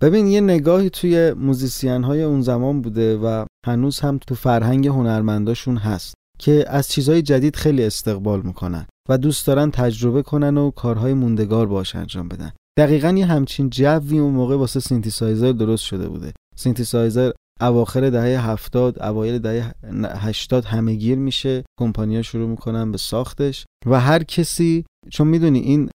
ببین 0.00 0.26
یه 0.26 0.40
نگاهی 0.40 0.90
توی 0.90 1.32
موزیسین 1.32 2.04
های 2.04 2.22
اون 2.22 2.40
زمان 2.40 2.82
بوده 2.82 3.16
و 3.16 3.44
هنوز 3.66 4.00
هم 4.00 4.18
تو 4.18 4.34
فرهنگ 4.34 4.86
هنرمنداشون 4.88 5.76
هست 5.76 6.14
که 6.38 6.64
از 6.68 6.88
چیزهای 6.88 7.22
جدید 7.22 7.56
خیلی 7.56 7.84
استقبال 7.84 8.42
می‌کنن 8.42 8.86
و 9.08 9.18
دوست 9.18 9.46
دارن 9.46 9.70
تجربه 9.70 10.22
کنن 10.22 10.58
و 10.58 10.70
کارهای 10.70 11.14
موندگار 11.14 11.66
باش 11.66 11.96
انجام 11.96 12.28
بدن. 12.28 12.52
دقیقا 12.78 13.10
یه 13.10 13.26
همچین 13.26 13.70
جوی 13.70 14.18
اون 14.18 14.32
موقع 14.34 14.56
واسه 14.56 14.80
سینتیسایزر 14.80 15.52
درست 15.52 15.84
شده 15.84 16.08
بوده. 16.08 16.32
سینتیسایزر 16.56 17.30
اواخر 17.60 18.10
دهه 18.10 18.50
هفتاد 18.50 19.02
اوایل 19.02 19.38
دهه 19.38 19.74
هشتاد 20.04 20.64
همهگیر 20.64 21.18
میشه 21.18 21.64
کمپانیا 21.80 22.22
شروع 22.22 22.48
می‌کنن 22.48 22.92
به 22.92 22.98
ساختش 22.98 23.64
و 23.86 24.00
هر 24.00 24.22
کسی 24.22 24.84
چون 25.10 25.26
می‌دونی 25.26 25.58
این 25.58 25.90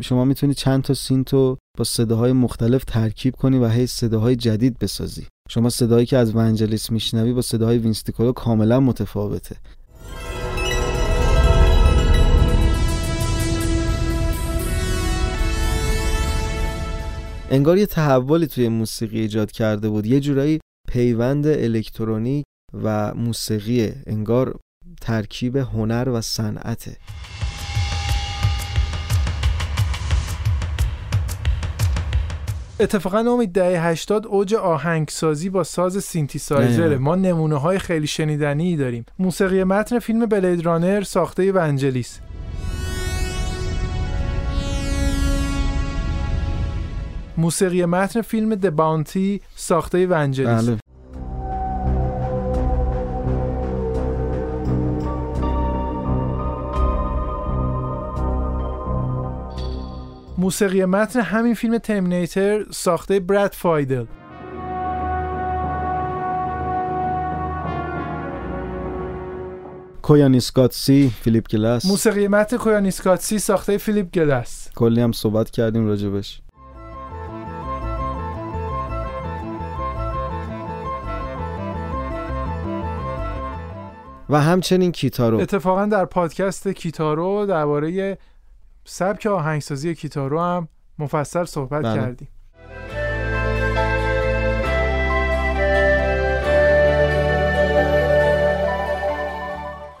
شما 0.00 0.24
می‌تونی 0.24 0.54
چند 0.54 0.82
تا 0.82 0.94
synth 0.94 1.46
و 1.46 1.56
با 1.78 1.84
صداهای 1.84 2.32
مختلف 2.32 2.84
ترکیب 2.84 3.36
کنی 3.36 3.58
و 3.58 3.68
هی 3.68 3.86
صداهای 3.86 4.36
جدید 4.36 4.78
بسازی. 4.78 5.26
شما 5.50 5.70
صدایی 5.70 6.06
که 6.06 6.16
از 6.16 6.36
ونجلیس 6.36 6.90
میشنوی 6.90 7.32
با 7.32 7.42
صداهای 7.42 7.78
وینس 7.78 8.00
دیکولا 8.00 8.32
کاملا 8.32 8.80
متفاوته. 8.80 9.56
انگار 17.50 17.78
یه 17.78 17.86
تحولی 17.86 18.46
توی 18.46 18.68
موسیقی 18.68 19.20
ایجاد 19.20 19.50
کرده 19.50 19.88
بود. 19.88 20.06
یه 20.06 20.20
جورایی 20.20 20.60
پیوند 20.88 21.46
الکترونیک 21.46 22.44
و 22.84 23.14
موسیقی 23.14 23.92
انگار 24.06 24.58
ترکیب 25.00 25.56
هنر 25.56 26.08
و 26.08 26.20
صنعته. 26.20 26.96
اتفاقا 32.80 33.18
امید 33.18 33.52
دهه 33.52 33.86
80 33.86 34.26
اوج 34.26 34.54
آهنگسازی 34.54 35.50
با 35.50 35.64
ساز 35.64 36.04
سینتیسایزره. 36.04 36.98
ما 36.98 37.14
نمونه 37.14 37.56
های 37.56 37.78
خیلی 37.78 38.06
شنیدنی 38.06 38.76
داریم. 38.76 39.04
موسیقی 39.18 39.64
متن 39.64 39.98
فیلم 39.98 40.26
بلید 40.26 40.66
رانر 40.66 41.02
ساخته 41.02 41.52
ونجلیس 41.52 42.20
موسیقی 47.38 47.84
متن 47.84 48.20
فیلم 48.20 48.54
د 48.54 48.66
باونتی 48.66 49.40
ساخته 49.56 50.06
ونجلیس. 50.06 50.48
بله. 50.48 50.78
موسیقی 60.38 60.84
متن 60.84 61.20
همین 61.20 61.54
فیلم 61.54 61.78
ترمینیتر 61.78 62.64
ساخته 62.70 63.20
براد 63.20 63.52
فایدل. 63.52 64.04
کویانیسکاتسی 70.02 71.10
فیلیپ 71.22 71.48
گلاس. 71.52 71.84
موسیقی 71.84 72.28
متن 72.28 72.56
کویانیسکاتسی 72.56 73.38
ساخته 73.38 73.78
فیلیپ 73.78 74.14
گلاس. 74.14 74.68
کلی 74.76 75.00
هم 75.00 75.12
صحبت 75.12 75.50
کردیم 75.50 75.86
راجبش. 75.86 76.40
و 84.28 84.40
همچنین 84.40 84.92
کیتارو. 84.92 85.38
اتفاقا 85.38 85.86
در 85.86 86.04
پادکست 86.04 86.68
کیتارو 86.68 87.46
درباره 87.46 88.18
سبک 88.84 89.26
آهنگسازی 89.26 89.94
کیتارو 89.94 90.40
هم 90.40 90.68
مفصل 90.98 91.44
صحبت 91.44 91.82
بله. 91.82 91.94
کردیم. 91.94 92.28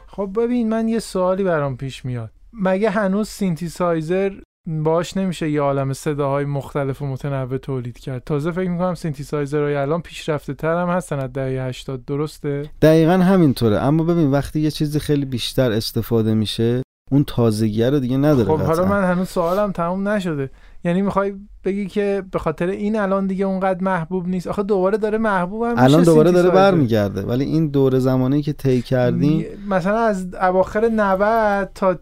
خب 0.06 0.30
ببین 0.36 0.68
من 0.68 0.88
یه 0.88 0.98
سوالی 0.98 1.44
برام 1.44 1.76
پیش 1.76 2.04
میاد. 2.04 2.30
مگه 2.52 2.90
هنوز 2.90 3.28
سینتیسایزر 3.28 4.40
باش 4.68 5.16
نمیشه 5.16 5.50
یه 5.50 5.60
عالم 5.60 5.92
صداهای 5.92 6.44
مختلف 6.44 7.02
و 7.02 7.06
متنوع 7.06 7.58
تولید 7.58 7.98
کرد. 7.98 8.22
تازه 8.26 8.50
فکر 8.50 8.70
می‌کنم 8.70 8.94
سینتیسایزرهای 8.94 9.74
الان 9.74 10.02
پیشرفته 10.02 10.54
تر 10.54 10.82
هم 10.82 10.88
هستن 10.88 11.18
از 11.18 11.32
دهه 11.32 11.62
80 11.62 12.04
درسته؟ 12.04 12.70
دقیقا 12.82 13.12
همینطوره. 13.12 13.78
اما 13.78 14.04
ببین 14.04 14.30
وقتی 14.30 14.60
یه 14.60 14.70
چیزی 14.70 15.00
خیلی 15.00 15.24
بیشتر 15.24 15.72
استفاده 15.72 16.34
میشه 16.34 16.82
اون 17.10 17.24
تازگی 17.24 17.84
رو 17.84 17.98
دیگه 17.98 18.16
نداره 18.16 18.44
خب 18.44 18.60
حالا 18.60 18.84
من 18.84 19.04
هنوز 19.04 19.28
سوالم 19.28 19.72
تموم 19.72 20.08
نشده. 20.08 20.50
یعنی 20.84 21.02
می‌خوای 21.02 21.34
بگی 21.64 21.86
که 21.86 22.22
به 22.32 22.38
خاطر 22.38 22.66
این 22.66 22.98
الان 22.98 23.26
دیگه 23.26 23.44
اونقدر 23.44 23.84
محبوب 23.84 24.28
نیست؟ 24.28 24.46
آخه 24.46 24.62
دوباره 24.62 24.98
داره 24.98 25.18
محبوب 25.18 25.62
هم 25.62 25.74
الان 25.76 26.02
دوباره 26.02 26.32
داره 26.32 26.50
برمیگرده. 26.50 27.22
ولی 27.22 27.44
این 27.44 27.68
دور 27.68 27.98
زمانی 27.98 28.42
که 28.42 28.52
طی 28.52 28.82
کردیم 28.82 29.46
مثلا 29.68 29.98
از 29.98 30.34
اواخر 30.34 30.88
90 30.92 31.70
تا 31.74 31.98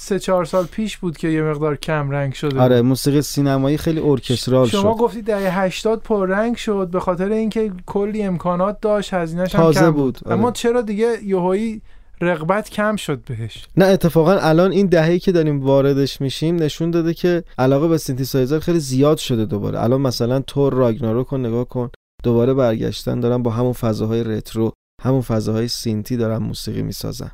سه 0.00 0.18
چهار 0.18 0.44
سال 0.44 0.64
پیش 0.64 0.96
بود 0.96 1.16
که 1.16 1.28
یه 1.28 1.42
مقدار 1.42 1.76
کم 1.76 2.10
رنگ 2.10 2.32
شده 2.32 2.60
آره 2.60 2.82
موسیقی 2.82 3.22
سینمایی 3.22 3.76
خیلی 3.76 4.00
ارکسترال 4.00 4.66
شد. 4.66 4.72
شما 4.72 4.94
گفتی 4.94 5.22
دهه 5.22 5.60
80 5.60 6.02
پر 6.02 6.28
رنگ 6.28 6.56
شد 6.56 6.88
به 6.90 7.00
خاطر 7.00 7.28
اینکه 7.28 7.72
کلی 7.86 8.22
امکانات 8.22 8.80
داشت 8.80 9.14
هزینه‌ش 9.14 9.54
هم 9.54 9.72
کم 9.72 9.90
بود, 9.90 10.18
آره. 10.26 10.34
اما 10.34 10.52
چرا 10.52 10.82
دیگه 10.82 11.14
یهویی 11.24 11.82
رغبت 12.20 12.70
کم 12.70 12.96
شد 12.96 13.20
بهش؟ 13.24 13.66
نه 13.76 13.84
اتفاقا 13.84 14.32
الان 14.32 14.72
این 14.72 14.86
دهه‌ای 14.86 15.18
که 15.18 15.32
داریم 15.32 15.62
واردش 15.62 16.20
میشیم 16.20 16.56
نشون 16.56 16.90
داده 16.90 17.14
که 17.14 17.44
علاقه 17.58 17.88
به 17.88 17.98
سینتیسایزر 17.98 18.58
خیلی 18.58 18.80
زیاد 18.80 19.18
شده 19.18 19.44
دوباره. 19.44 19.82
الان 19.82 20.00
مثلا 20.00 20.40
تور 20.40 20.74
راگناروک 20.74 21.26
رو 21.26 21.38
نگاه 21.38 21.64
کن 21.64 21.90
دوباره 22.22 22.54
برگشتن 22.54 23.20
دارن 23.20 23.42
با 23.42 23.50
همون 23.50 23.72
فضاهای 23.72 24.24
retro 24.24 24.72
همون 25.02 25.20
فضاهای 25.20 25.68
synth 25.68 26.08
ی 26.08 26.16
دارن 26.16 26.38
موسیقی 26.38 26.82
می‌سازن. 26.82 27.30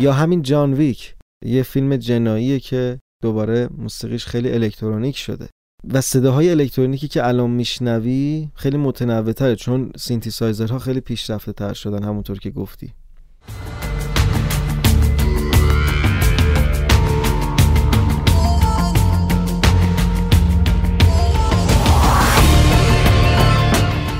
یا 0.00 0.12
همین 0.12 0.42
جان 0.42 0.74
ویک 0.74 1.14
یه 1.44 1.62
فیلم 1.62 1.96
جناییه 1.96 2.60
که 2.60 3.00
دوباره 3.22 3.68
موسیقیش 3.78 4.26
خیلی 4.26 4.52
الکترونیک 4.52 5.16
شده. 5.16 5.48
و 5.92 6.00
صداهای 6.00 6.50
الکترونیکی 6.50 7.08
که 7.08 7.26
الان 7.26 7.50
میشنوی 7.50 8.48
خیلی 8.54 8.76
متنوع 8.76 9.32
تره 9.32 9.56
چون 9.56 9.92
سینتیسایزرها 9.96 10.78
خیلی 10.78 11.00
پیشرفته 11.00 11.52
تر 11.52 11.72
شدن 11.72 12.02
همونطور 12.02 12.38
که 12.38 12.50
گفتی. 12.50 12.92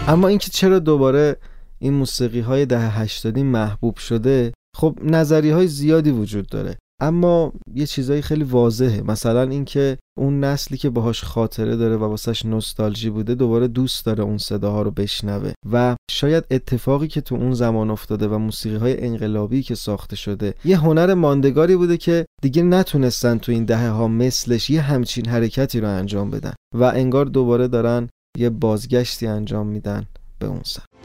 اما 0.09 0.29
اینکه 0.29 0.51
چرا 0.51 0.79
دوباره 0.79 1.37
این 1.79 1.93
موسیقی 1.93 2.41
های 2.41 2.66
دهه 2.66 3.01
هشتادی 3.01 3.43
محبوب 3.43 3.97
شده 3.97 4.53
خب 4.77 4.99
نظری 5.03 5.51
های 5.51 5.68
زیادی 5.68 6.11
وجود 6.11 6.47
داره. 6.47 6.77
اما 7.01 7.53
یه 7.74 7.87
چیزایی 7.87 8.22
خیلی 8.22 8.45
واضحه. 8.45 9.03
مثلا 9.03 9.43
اینکه 9.43 9.99
اون 10.18 10.45
نسلی 10.45 10.79
که 10.79 10.91
باهاش 10.91 11.24
خاطره 11.24 11.77
داره 11.77 11.97
و 11.97 12.05
واسش 12.05 12.47
نوستالژی 12.47 13.11
بوده 13.11 13.35
دوباره 13.35 13.68
دوست 13.68 14.07
داره 14.07 14.24
اون 14.24 14.39
صداها 14.39 14.83
رو 14.83 14.91
بشنوه. 14.91 15.53
و 15.72 15.97
شاید 16.11 16.45
اتفاقی 16.51 17.09
که 17.09 17.20
تو 17.20 17.35
اون 17.35 17.53
زمان 17.53 17.91
افتاده 17.91 18.29
و 18.29 18.39
موسیقی 18.39 18.77
های 18.77 19.05
انقلابی 19.05 19.62
که 19.62 19.74
ساخته 19.74 20.16
شده 20.16 20.55
یه 20.64 20.79
هنر 20.79 21.14
ماندگاری 21.14 21.77
بوده 21.77 21.97
که 21.97 22.27
دیگه 22.43 22.62
نتونستن 22.62 23.39
تو 23.39 23.53
این 23.53 23.64
دهه 23.64 23.89
ها 23.89 24.09
مثلش 24.09 24.70
یه 24.70 24.81
همچین 24.81 25.27
حرکتی 25.27 25.81
رو 25.81 25.89
انجام 25.89 26.31
بدن. 26.31 26.55
و 26.74 26.85
انگار 26.85 27.24
دوباره 27.24 27.68
دارن 27.68 28.09
یه 28.39 28.51
بازگشتی 28.51 29.27
انجام 29.27 29.66
میدن 29.66 30.07
به 30.39 30.47
اون 30.47 30.62
سمت. 30.64 30.96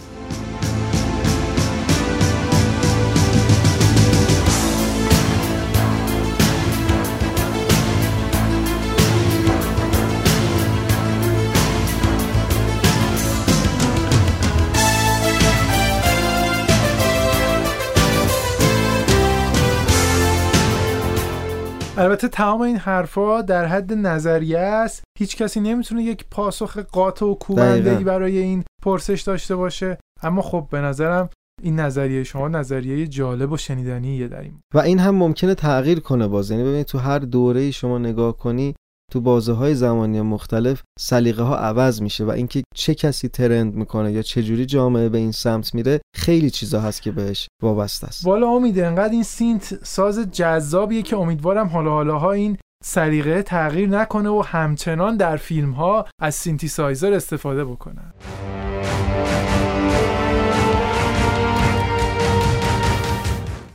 البته 21.98 22.28
تمام 22.28 22.62
این 22.62 22.78
حرفا 22.78 23.42
در 23.42 23.66
حد 23.66 23.94
نظریه 23.94 24.60
است. 24.60 25.04
هیچ 25.20 25.38
کسی 25.38 25.60
نمی‌تونه 25.60 26.04
یک 26.04 26.26
پاسخ 26.32 26.78
قاطع 26.78 27.26
و 27.26 27.34
کوبنده 27.34 27.96
برای 27.96 28.38
این 28.38 28.64
پرسش 28.84 29.22
داشته 29.22 29.56
باشه. 29.56 29.98
اما 30.24 30.42
خب 30.42 30.68
به 30.72 30.82
نظرم 30.82 31.30
این 31.62 31.80
نظریه 31.80 32.24
شما 32.24 32.48
نظریه 32.48 33.08
جالب 33.08 33.52
و 33.52 33.58
شنیدنیه 33.58 34.28
در 34.28 34.42
این 34.42 34.60
و 34.74 34.80
این 34.80 35.00
هم 35.00 35.16
ممکنه 35.16 35.56
تغییر 35.56 36.00
کنه 36.00 36.28
باز. 36.28 36.52
یعنی 36.52 36.64
ببینید 36.64 36.86
تو 36.86 36.98
هر 36.98 37.20
دوره 37.20 37.72
شما 37.72 37.98
نگاه 37.98 38.38
کنی 38.38 38.76
تو 39.12 39.22
بازه 39.22 39.54
های 39.54 39.76
زمانی 39.76 40.22
مختلف 40.22 40.82
سلیقه 41.00 41.44
ها 41.44 41.58
عوض 41.58 42.02
میشه 42.02 42.24
و 42.26 42.30
اینکه 42.30 42.64
چه 42.76 42.96
کسی 42.96 43.28
ترند 43.28 43.76
می‌کنه 43.76 44.12
یا 44.12 44.22
چه 44.22 44.44
جوری 44.44 44.66
جامعه 44.66 45.10
به 45.10 45.18
این 45.18 45.32
سمت 45.32 45.76
میره 45.76 46.02
خیلی 46.16 46.50
چیزا 46.50 46.82
هست 46.82 47.02
که 47.02 47.12
بهش 47.12 47.48
وابسته 47.64 48.08
است. 48.08 48.26
والا 48.26 48.48
امیده 48.48 48.88
انقدر 48.88 49.14
این 49.14 49.24
synth 49.24 49.80
ساز 49.84 50.20
جذابیه 50.32 51.02
که 51.02 51.18
امیدوارم 51.18 51.68
حالا 51.68 51.92
حالاها 51.92 52.32
این 52.32 52.58
سلیقه 52.84 53.42
تغییر 53.42 53.90
نکنه 53.90 54.30
و 54.30 54.44
همچنان 54.46 55.18
در 55.18 55.38
فیلم 55.38 55.72
ها 55.72 56.06
از 56.22 56.36
سینتی 56.36 56.68
سایزر 56.68 57.14
استفاده 57.14 57.66
بکنن. 57.66 58.14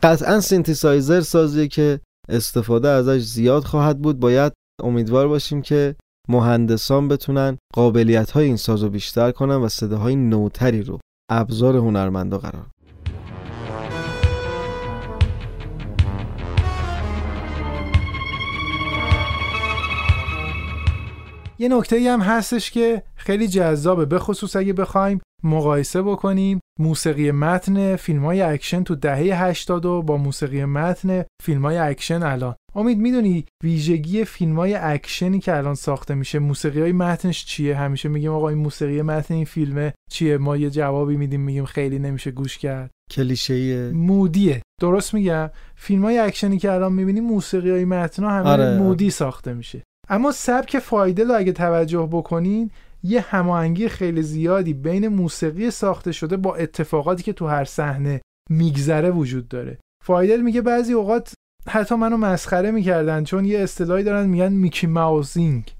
قطعا 0.02 0.40
سینتیسایزر 0.40 1.20
سازیه 1.20 1.68
که 1.68 2.00
استفاده 2.28 2.88
ازش 2.88 3.20
زیاد 3.20 3.64
خواهد 3.64 4.02
بود. 4.02 4.20
باید 4.20 4.52
امیدوار 4.82 5.28
باشیم 5.28 5.62
که 5.62 5.96
مهندسان 6.28 7.08
بتونن 7.08 7.58
قابلیت 7.74 8.30
های 8.30 8.44
این 8.44 8.56
سازو 8.56 8.88
بیشتر 8.88 9.30
کنن 9.30 9.54
و 9.54 9.68
صداهای 9.68 10.16
نوتری 10.16 10.82
رو 10.82 10.98
ابزار 11.30 11.76
هنرمندا 11.76 12.38
قرار 12.38 12.66
یه 21.58 21.68
نکته 21.68 22.10
هم 22.10 22.20
هستش 22.20 22.70
که 22.70 23.02
خیلی 23.16 23.48
جذابه 23.48 24.04
به 24.04 24.18
خصوص 24.18 24.56
اگه 24.56 24.72
بخوایم 24.72 25.20
مقایسه 25.44 26.02
بکنیم 26.02 26.60
موسیقی 26.78 27.30
متن 27.30 27.96
فیلم 27.96 28.24
های 28.24 28.42
اکشن 28.42 28.82
تو 28.84 28.94
دهه 28.94 29.44
80 29.44 29.86
و 29.86 30.02
با 30.02 30.16
موسیقی 30.16 30.64
متن 30.64 31.24
فیلم 31.42 31.62
های 31.62 31.78
اکشن 31.78 32.22
الان. 32.22 32.54
امید 32.76 32.98
می‌دونی 32.98 33.44
ویژگی 33.64 34.24
فیلم 34.24 34.56
های 34.56 34.74
اکشنی 34.74 35.40
که 35.40 35.56
الان 35.56 35.74
ساخته 35.74 36.14
میشه 36.14 36.38
موسیقی 36.38 36.80
های 36.80 36.92
متنش 36.92 37.44
چیه؟ 37.44 37.76
همیشه 37.76 38.08
میگیم 38.08 38.32
آقا 38.32 38.48
این 38.48 38.58
موسیقی 38.58 39.02
متن 39.02 39.34
این 39.34 39.44
فیلمه 39.44 39.94
چیه؟ 40.10 40.38
ما 40.38 40.56
یه 40.56 40.70
جوابی 40.70 41.16
میدیم 41.16 41.40
میگیم 41.40 41.64
خیلی 41.64 41.98
نمیشه 41.98 42.30
گوش 42.30 42.58
کرد. 42.58 42.90
کلیشه 43.10 43.90
mood 43.92 44.32
یه. 44.32 44.62
درست 44.80 45.14
میگم. 45.14 45.50
فیلم 45.74 46.04
های 46.04 46.18
اکشنی 46.18 46.58
که 46.58 46.72
الان 46.72 46.92
می‌بینیم 46.92 47.24
موسیقی 47.24 47.70
های 47.70 47.84
متن 47.84 48.24
همه 48.24 48.50
آره. 48.50 48.78
mood 48.78 49.04
ی 49.04 49.10
ساخته 49.10 49.54
میشه. 49.54 49.82
اما 50.08 50.32
سبک 50.32 50.78
فایدل 50.78 51.30
اگه 51.30 51.52
توجه 51.52 52.08
بکنین 52.12 52.70
یه 53.02 53.20
هماهنگی 53.20 53.88
خیلی 53.88 54.22
زیادی 54.22 54.74
بین 54.74 55.08
موسیقی 55.08 55.70
ساخته 55.70 56.12
شده 56.12 56.36
با 56.36 56.54
اتفاقاتی 56.56 57.22
که 57.22 57.32
تو 57.32 57.46
هر 57.46 57.64
صحنه 57.64 58.20
میگذره 58.50 59.10
وجود 59.10 59.48
داره. 59.48 59.78
فایدل 60.04 60.40
میگه 60.40 60.60
بعضی 60.60 60.92
اوقات 60.92 61.34
حتی 61.68 61.94
منو 61.94 62.16
مسخره 62.16 62.70
می‌کردن 62.70 63.24
چون 63.24 63.44
یه 63.44 63.58
اصطلاحی 63.58 64.02
دارن 64.02 64.26
میگن 64.26 64.52
میکی 64.52 64.86
ماوزینگ. 64.86 65.74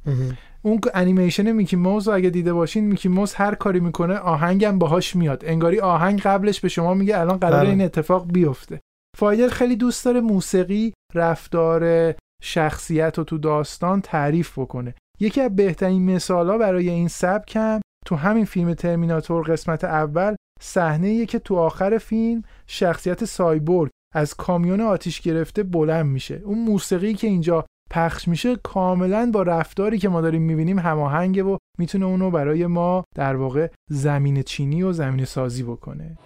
اون 0.63 0.81
انیمیشن 0.95 1.53
میکی 1.53 1.77
موز 1.77 2.09
رو 2.09 2.15
اگه 2.15 2.31
دیده 2.31 2.53
باشین 2.53 2.85
میکی 2.85 3.09
موز 3.09 3.35
هر 3.35 3.55
کاری 3.55 3.81
می‌کنه 3.81 4.19
آهنگم 4.19 4.79
باهاش 4.79 5.17
میاد. 5.17 5.43
انگاری 5.47 5.81
آهنگ 5.81 6.21
قبلش 6.21 6.61
به 6.61 6.69
شما 6.69 6.95
میگه 6.95 7.21
الان 7.21 7.37
قرار 7.37 7.61
بله. 7.61 7.71
این 7.71 7.81
اتفاق 7.81 8.33
بیفته. 8.33 8.81
فایدل 9.19 9.49
خیلی 9.49 9.77
دوست 9.77 10.05
داره 10.05 10.21
موسیقی 10.21 10.93
رفتار 11.15 12.15
شخصیت 12.43 13.19
رو 13.19 13.25
تو 13.25 13.39
داستان 13.39 14.01
تعریف 14.01 14.59
بکنه. 14.59 14.95
یکی 15.21 15.41
از 15.41 15.57
بهترین 15.57 16.15
مثالا 16.15 16.59
برای 16.59 16.89
این 16.89 17.09
سبک 17.09 17.59
تو 18.07 18.17
همین 18.17 18.45
فیلم 18.45 18.75
ترمیناتور 18.75 19.43
قسمت 19.43 19.85
اول 19.85 20.35
صحنه 20.61 21.27
که 21.27 21.39
تو 21.39 21.57
آخر 21.57 21.99
فیلم 21.99 22.43
شخصیت 22.67 23.25
سایبورگ. 23.25 23.91
از 24.17 24.35
کامیون 24.35 24.81
آتیش 24.81 25.21
گرفته 25.21 25.63
بلند 25.63 26.07
میشه. 26.07 26.43
اون 26.45 26.59
موسیقی 26.59 27.15
که 27.15 27.27
اینجا 27.27 27.65
پخش 27.91 28.29
میشه 28.29 28.57
کاملا 28.57 29.31
با 29.35 29.43
رفتاری 29.43 29.99
که 29.99 30.09
ما 30.09 30.21
داریم 30.21 30.43
می‌بینیم 30.43 30.79
هماهنگه 30.79 31.43
و 31.43 31.57
می‌تونه 31.79 32.07
اونو 32.07 32.31
برای 32.31 32.67
ما 32.67 33.05
در 33.15 33.37
واقع 33.37 33.69
زمین 33.91 34.43
چینی 34.43 34.83
و 34.83 34.93
زمین 34.93 35.25
سازی 35.25 35.63
بکنه. 35.63 36.19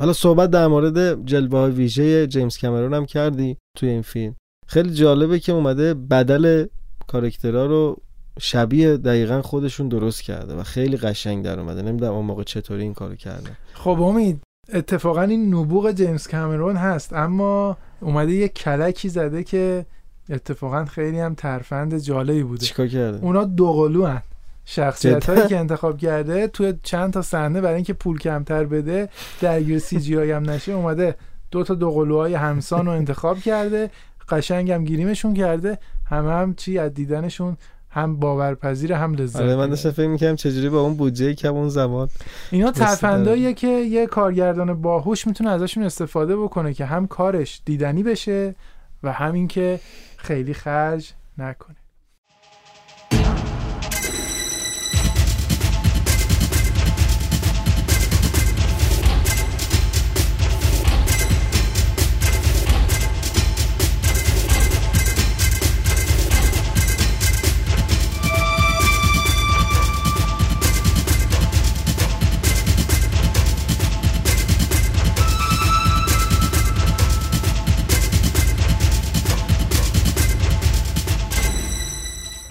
حالا 0.00 0.12
صحبت 0.12 0.50
در 0.50 0.66
مورد 0.66 1.24
جلوه 1.26 1.58
های 1.58 1.70
ویژه 1.70 2.26
جیمز 2.26 2.58
کامرون 2.58 2.94
هم 2.94 3.06
کردی 3.06 3.56
توی 3.76 3.88
این 3.88 4.02
فیلم. 4.02 4.36
خیلی 4.66 4.94
جالبه 4.94 5.38
که 5.38 5.52
اومده 5.52 5.94
بدل 5.94 6.66
کارکترها 7.06 7.66
رو 7.66 7.96
شبیه 8.38 8.96
دقیقا 8.96 9.42
خودشون 9.42 9.88
درست 9.88 10.22
کرده 10.22 10.54
و 10.54 10.62
خیلی 10.62 10.96
قشنگ 10.96 11.44
در 11.44 11.60
اومده. 11.60 11.82
نمی‌دونم 11.82 12.12
اون 12.12 12.24
موقع 12.24 12.42
چطوری 12.42 12.82
این 12.82 12.94
کارو 12.94 13.14
کرده. 13.14 13.50
خب 13.74 14.02
امید 14.02 14.40
اتفاقا 14.72 15.22
این 15.22 15.54
نبوغ 15.54 15.92
جیمز 15.92 16.28
کامرون 16.28 16.76
هست 16.76 17.12
اما 17.12 17.76
اومده 18.00 18.32
یه 18.32 18.48
کلکی 18.48 19.08
زده 19.08 19.44
که 19.44 19.86
اتفاقا 20.30 20.84
خیلی 20.84 21.20
هم 21.20 21.34
ترفند 21.34 21.98
جالبی 21.98 22.42
بوده. 22.42 22.66
چیکار 22.66 22.88
کرده؟ 22.88 23.24
اونا 23.24 23.44
دوقلو 23.44 24.06
هن 24.06 24.22
شخصیت 24.70 25.30
هایی 25.30 25.48
که 25.48 25.58
انتخاب 25.58 25.98
کرده 25.98 26.46
توی 26.46 26.74
چند 26.82 27.12
تا 27.12 27.22
صحنه 27.22 27.60
برای 27.60 27.74
اینکه 27.74 27.92
پول 27.92 28.18
کمتر 28.18 28.64
بده 28.64 29.08
درگیر 29.40 29.78
سی 29.78 30.00
جی 30.00 30.30
هم 30.30 30.50
نشه 30.50 30.72
اومده 30.72 31.14
دو 31.50 31.64
تا 31.64 31.74
دوقلوهای 31.74 32.34
همسان 32.34 32.86
رو 32.86 32.92
انتخاب 32.92 33.38
کرده 33.38 33.90
قشنگ 34.28 34.70
هم 34.70 34.84
گیریمشون 34.84 35.34
کرده 35.34 35.78
همه 36.06 36.30
هم 36.32 36.54
چی 36.54 36.78
از 36.78 36.94
دیدنشون 36.94 37.56
هم 37.90 38.16
باورپذیر 38.16 38.92
هم 38.92 39.14
لذت 39.14 39.40
آره 39.40 39.56
من 39.56 39.70
داشتم 39.70 39.90
فکر 39.90 40.08
می‌کردم 40.08 40.36
چجوری 40.36 40.68
با 40.68 40.80
اون 40.80 40.94
بودجه 40.94 41.34
کم 41.34 41.54
اون 41.54 41.68
زمان 41.68 42.08
اینا 42.50 42.72
ترفنداییه 42.72 43.54
که 43.54 43.66
یه 43.66 44.06
کارگردان 44.06 44.82
باهوش 44.82 45.26
می‌تونه 45.26 45.50
ازشون 45.50 45.82
استفاده 45.82 46.36
بکنه 46.36 46.74
که 46.74 46.84
هم 46.84 47.06
کارش 47.06 47.62
دیدنی 47.64 48.02
بشه 48.02 48.54
و 49.02 49.12
همین 49.12 49.48
که 49.48 49.80
خیلی 50.16 50.54
خرج 50.54 51.12
نکنه. 51.38 51.79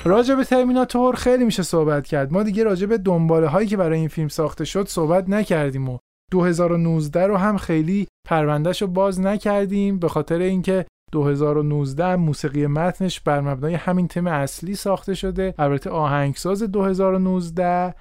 راجع 0.10 0.36
به 0.36 0.44
ترمیناتور 0.44 1.16
خیلی 1.16 1.46
میشه 1.46 1.64
صحبت 1.64 2.08
کرد. 2.08 2.34
ما 2.34 2.44
دیگه 2.44 2.64
راجع 2.64 2.86
به 2.86 2.98
دنباله 2.98 3.48
هایی 3.48 3.68
که 3.68 3.78
برای 3.78 4.00
این 4.00 4.08
فیلم 4.08 4.28
ساخته 4.28 4.66
شد 4.66 4.88
صحبت 4.88 5.30
نکردیم 5.30 5.90
و 5.90 5.98
2019 6.32 7.28
رو 7.28 7.38
هم 7.38 7.58
خیلی 7.58 8.08
پروندهش 8.28 8.82
رو 8.82 8.88
باز 8.88 9.20
نکردیم 9.20 10.00
به 10.00 10.10
خاطر 10.10 10.40
اینکه 10.40 10.86
2019 11.12 12.16
موسیقی 12.16 12.68
متنش 12.68 13.20
بر 13.20 13.42
مبنای 13.42 13.74
همین 13.74 14.08
تم 14.08 14.28
اصلی 14.28 14.76
ساخته 14.76 15.14
شده. 15.14 15.54
البته 15.58 15.90
آهنگساز 15.90 16.64
2019 16.64 17.94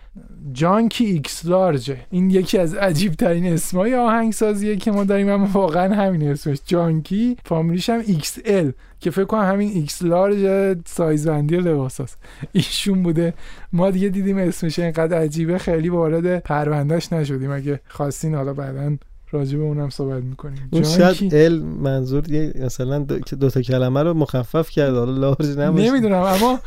Junkie 0.52 1.04
X 1.04 1.46
Large 1.46 1.84
ه. 1.84 1.98
این 2.10 2.30
یکی 2.30 2.58
از 2.58 2.74
عجیب 2.74 3.12
ترین 3.12 3.52
اسمای 3.52 3.94
آهنگسازیه 3.94 4.76
که 4.76 4.90
ما 4.90 5.04
داریم 5.04 5.28
اما 5.28 5.48
واقعا 5.52 5.94
همین 5.94 6.30
اسمش. 6.30 6.58
Junkie 6.66 7.36
فامیلیش 7.44 7.90
هم 7.90 8.02
XL 8.06 8.72
که 9.00 9.10
فکر 9.10 9.24
کنم 9.24 9.52
همین 9.52 9.70
X 9.74 10.02
Large 10.02 10.78
سایزبندی 10.86 11.56
لباس 11.56 12.00
هست 12.00 12.18
ایشون 12.52 13.02
بوده. 13.02 13.34
ما 13.72 13.90
دیگه 13.90 14.08
دیدیم 14.08 14.38
اسمش 14.38 14.78
اینقدر 14.78 15.18
عجیبه 15.18 15.58
خیلی 15.58 15.88
وارد 15.88 16.38
پروندهش 16.38 17.12
نشدیم. 17.12 17.52
اگه 17.52 17.80
خواستین 17.88 18.34
حالا 18.34 18.54
بعدا 18.54 18.96
راجع 19.30 19.58
به 19.58 19.64
اونم 19.64 19.90
صحبت 19.90 20.22
می‌کنیم. 20.22 20.68
اون 20.72 20.82
شاید 20.82 21.34
L 21.34 21.62
منظور 21.62 22.32
یه 22.32 22.52
مثلا 22.64 22.98
دو, 22.98 23.18
دو 23.18 23.50
تا 23.50 23.62
کلمه 23.62 24.02
رو 24.02 24.14
مخفف 24.14 24.70
کرد 24.70 24.94
حالا 24.94 25.12
Large 25.12 25.58
نمیشه 25.58 25.90
نمی‌دونم 25.90 26.22
اما 26.22 26.60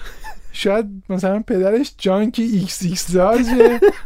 شاید 0.51 0.85
مثلا 1.09 1.43
پدرش 1.47 1.93
جانکی 1.97 2.43
ایکس 2.43 2.81
ایکس 2.83 3.15
لارج 3.15 3.45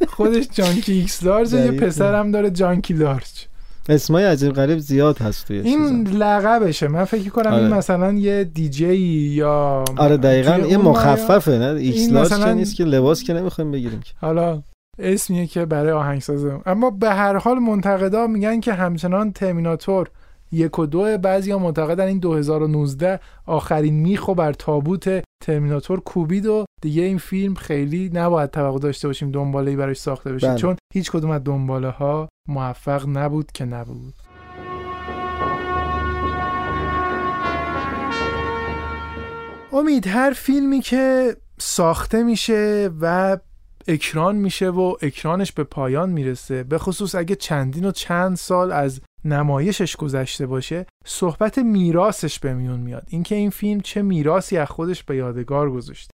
خودش 0.08 0.48
جانکی 0.54 0.94
ایکس 0.94 1.24
لارج 1.24 1.54
یه 1.54 1.72
پسرم 1.72 2.32
داره 2.32 2.50
جانکی 2.50 2.94
لارج. 2.94 3.48
اسمای 3.90 4.26
عجیب 4.26 4.52
غریب 4.54 4.78
زیاد 4.78 5.18
هست 5.18 5.48
توی 5.48 5.60
این 5.60 6.08
لقبشه. 6.08 6.88
من 6.88 7.04
فکر 7.04 7.30
کنم 7.30 7.52
آره. 7.52 7.64
این 7.64 7.74
مثلا 7.74 8.14
یه 8.14 8.44
دیجی 8.44 8.96
یا 8.96 9.86
آره 9.98 10.18
دقیقا 10.18 10.58
یه 10.58 10.78
مخففه 10.78 11.52
نه؟ 11.52 11.80
X 11.80 12.12
Large 12.12 12.34
مثلا... 12.34 12.54
نیست 12.54 12.76
که 12.76 12.84
لباس 12.84 13.24
که 13.24 13.34
نمی‌خوایم 13.34 13.72
بگیریم 13.72 14.00
حالا 14.22 14.62
اسمیه 15.00 15.48
که 15.48 15.66
برای 15.66 15.92
آهنگسازه. 15.92 16.60
اما 16.66 16.90
به 16.90 17.10
هر 17.10 17.38
حال 17.38 17.60
منتقدا 17.60 18.28
میگن 18.28 18.60
که 18.60 18.74
همچنان 18.74 19.32
ترمیناتور 19.32 20.10
یک 20.52 20.80
و 20.80 20.86
دو 20.86 21.18
بعضی 21.18 21.52
ها 21.52 21.60
معتقدن 21.60 22.06
این 22.06 22.20
2019 22.20 23.20
آخرین 23.46 23.94
میخو 23.94 24.34
بر 24.34 24.54
تابوت 24.54 25.24
ترمیناتور 25.44 26.00
کوبید 26.00 26.46
و 26.46 26.66
دیگه 26.82 27.04
این 27.04 27.18
فیلم 27.18 27.54
خیلی 27.54 28.12
نباید 28.14 28.52
توقع 28.52 28.80
داشته 28.80 29.08
باشیم 29.08 29.32
دنباله 29.32 29.76
براش 29.76 29.98
ساخته 29.98 30.34
بشه 30.34 30.48
بله. 30.48 30.58
چون 30.58 30.76
هیچ 30.94 31.12
کدوم 31.12 31.32
از 31.32 31.42
دنباله 31.44 31.90
ها 31.90 32.30
موفق 32.48 33.08
نبود 33.08 33.52
که 33.52 33.66
نبود. 33.66 34.14
امید 39.74 40.08
هر 40.08 40.32
فیلمی 40.32 40.82
که 40.82 41.36
ساخته 41.58 42.24
میشه 42.24 42.90
و 43.02 43.38
اکران 43.88 44.36
میشه 44.36 44.70
و 44.70 44.96
اکرانش 45.02 45.52
به 45.52 45.64
پایان 45.64 46.10
می‌رسه. 46.10 46.64
به 46.64 46.78
خصوص 46.78 47.16
اگه 47.16 47.36
چندین 47.36 47.86
و 47.86 47.92
چند 47.92 48.38
سال 48.38 48.72
از 48.72 49.02
نمایشش 49.26 49.96
گذشته 49.96 50.46
باشه 50.46 50.86
صحبت 51.06 51.58
میراسش 51.58 52.40
به 52.40 52.54
میون 52.54 52.80
میاد. 52.80 53.04
اینکه 53.08 53.36
این 53.36 53.50
فیلم 53.50 53.82
چه 53.82 54.02
میراسی 54.02 54.58
از 54.58 54.68
خودش 54.68 55.04
به 55.04 55.16
یادگار 55.16 55.72
گذاشته. 55.72 56.12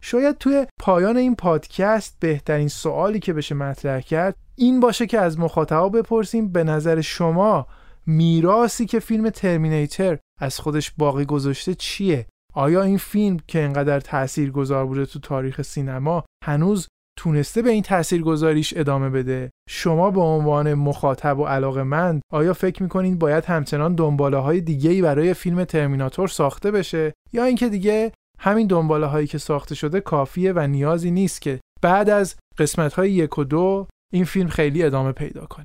شاید 0.00 0.38
توی 0.38 0.66
پایان 0.78 1.16
این 1.16 1.36
پادکست 1.36 2.16
بهترین 2.20 2.68
سوالی 2.68 3.20
که 3.20 3.32
بشه 3.32 3.54
مطرح 3.54 4.00
کرد 4.00 4.36
این 4.56 4.80
باشه 4.80 5.06
که 5.06 5.18
از 5.20 5.38
مخاطبا 5.38 5.88
بپرسیم 5.88 6.52
به 6.52 6.64
نظر 6.64 7.00
شما 7.00 7.66
میراسی 8.06 8.86
که 8.86 9.00
فیلم 9.00 9.30
ترمینیتر 9.30 10.18
از 10.40 10.58
خودش 10.58 10.90
باقی 10.98 11.24
گذاشته 11.24 11.74
چیه؟ 11.74 12.26
آیا 12.54 12.82
این 12.82 12.98
فیلم 12.98 13.36
که 13.48 13.62
انقدر 13.62 14.00
تأثیر 14.00 14.50
گذار 14.50 14.86
بوده 14.86 15.06
تو 15.06 15.18
تاریخ 15.18 15.62
سینما 15.62 16.24
هنوز 16.44 16.88
تونسته 17.18 17.62
به 17.62 17.70
این 17.70 17.84
گذاریش 18.22 18.74
ادامه 18.76 19.10
بده؟ 19.10 19.50
شما 19.68 20.10
به 20.10 20.20
عنوان 20.20 20.74
مخاطب 20.74 21.38
و 21.38 21.44
علاقه 21.44 21.82
مند 21.82 22.22
آیا 22.32 22.52
فکر 22.52 22.82
می‌کنین 22.82 23.18
باید 23.18 23.44
همچنان 23.44 23.94
دنباله 23.94 24.36
های 24.36 24.60
دیگه 24.60 24.90
ای 24.90 25.02
برای 25.02 25.34
فیلم 25.34 25.64
ترمیناتور 25.64 26.28
ساخته 26.28 26.70
بشه؟ 26.70 27.12
یا 27.32 27.44
اینکه 27.44 27.68
دیگه 27.68 28.12
همین 28.38 28.66
دنباله 28.66 29.06
هایی 29.06 29.26
که 29.26 29.38
ساخته 29.38 29.74
شده 29.74 30.00
کافیه 30.00 30.52
و 30.52 30.66
نیازی 30.66 31.10
نیست 31.10 31.42
که 31.42 31.60
بعد 31.82 32.10
از 32.10 32.36
قسمت 32.58 32.94
های 32.94 33.12
یک 33.12 33.38
و 33.38 33.44
دو 33.44 33.86
این 34.12 34.24
فیلم 34.24 34.48
خیلی 34.48 34.82
ادامه 34.82 35.12
پیدا 35.12 35.46
کنه؟ 35.46 35.64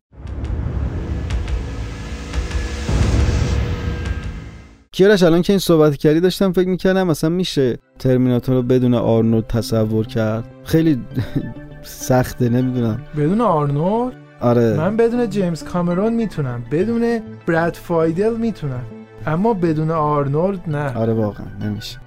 کیارش 4.96 5.24
الان 5.24 5.42
که 5.42 5.54
این 5.54 5.60
صحبت 5.60 5.98
کردی 5.98 6.20
داشتم 6.20 6.52
فکر 6.52 6.68
می‌کردم 6.68 7.08
مثلا 7.08 7.30
میشه 7.30 7.78
ترمیناتور 8.00 8.56
رو 8.56 8.62
بدون 8.62 8.94
آرنولد 8.94 9.48
تصور 9.48 10.08
کرد. 10.08 10.44
خیلی 10.64 11.02
سخته 11.84 12.50
نمی‌دونم. 12.50 13.02
بدون 13.18 13.42
آرنولد؟ 13.42 14.14
آره. 14.42 14.74
من 14.78 14.98
بدون 14.98 15.30
جیمز 15.30 15.64
کامرون 15.64 16.14
می‌تونم. 16.14 16.64
بدون 16.72 17.20
براد 17.48 17.74
فایدل 17.74 18.36
می‌تونم. 18.36 18.84
اما 19.28 19.54
بدون 19.54 19.92
آرنولد 19.92 20.60
نه. 20.68 20.98
آره 20.98 21.14
واقعا 21.14 21.46
نمیشه. 21.62 21.98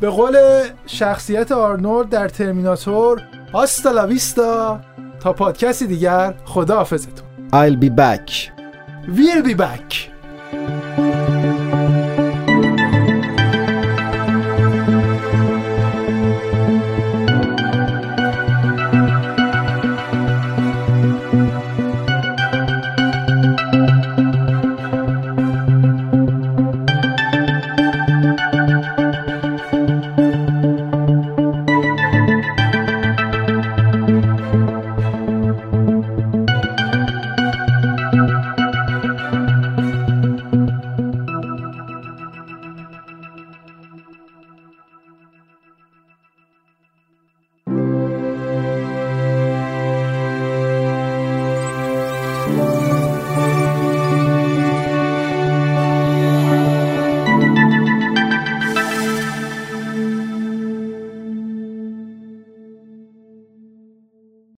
به 0.00 0.08
قول 0.10 0.36
شخصیت 0.86 1.52
آرنولد 1.52 2.08
در 2.08 2.28
ترمیناتور 2.28 3.22
آستا 3.52 3.90
لا 3.90 4.06
ویستا 4.06 4.80
تا 5.20 5.32
پادکستی 5.32 5.86
دیگر 5.86 6.34
خدا 6.44 6.76
حافظتون 6.76 7.26
I'll 7.52 7.76
be 7.84 7.90
back. 7.90 8.30
We'll 9.16 9.48
be 9.48 9.54
back. 9.54 10.12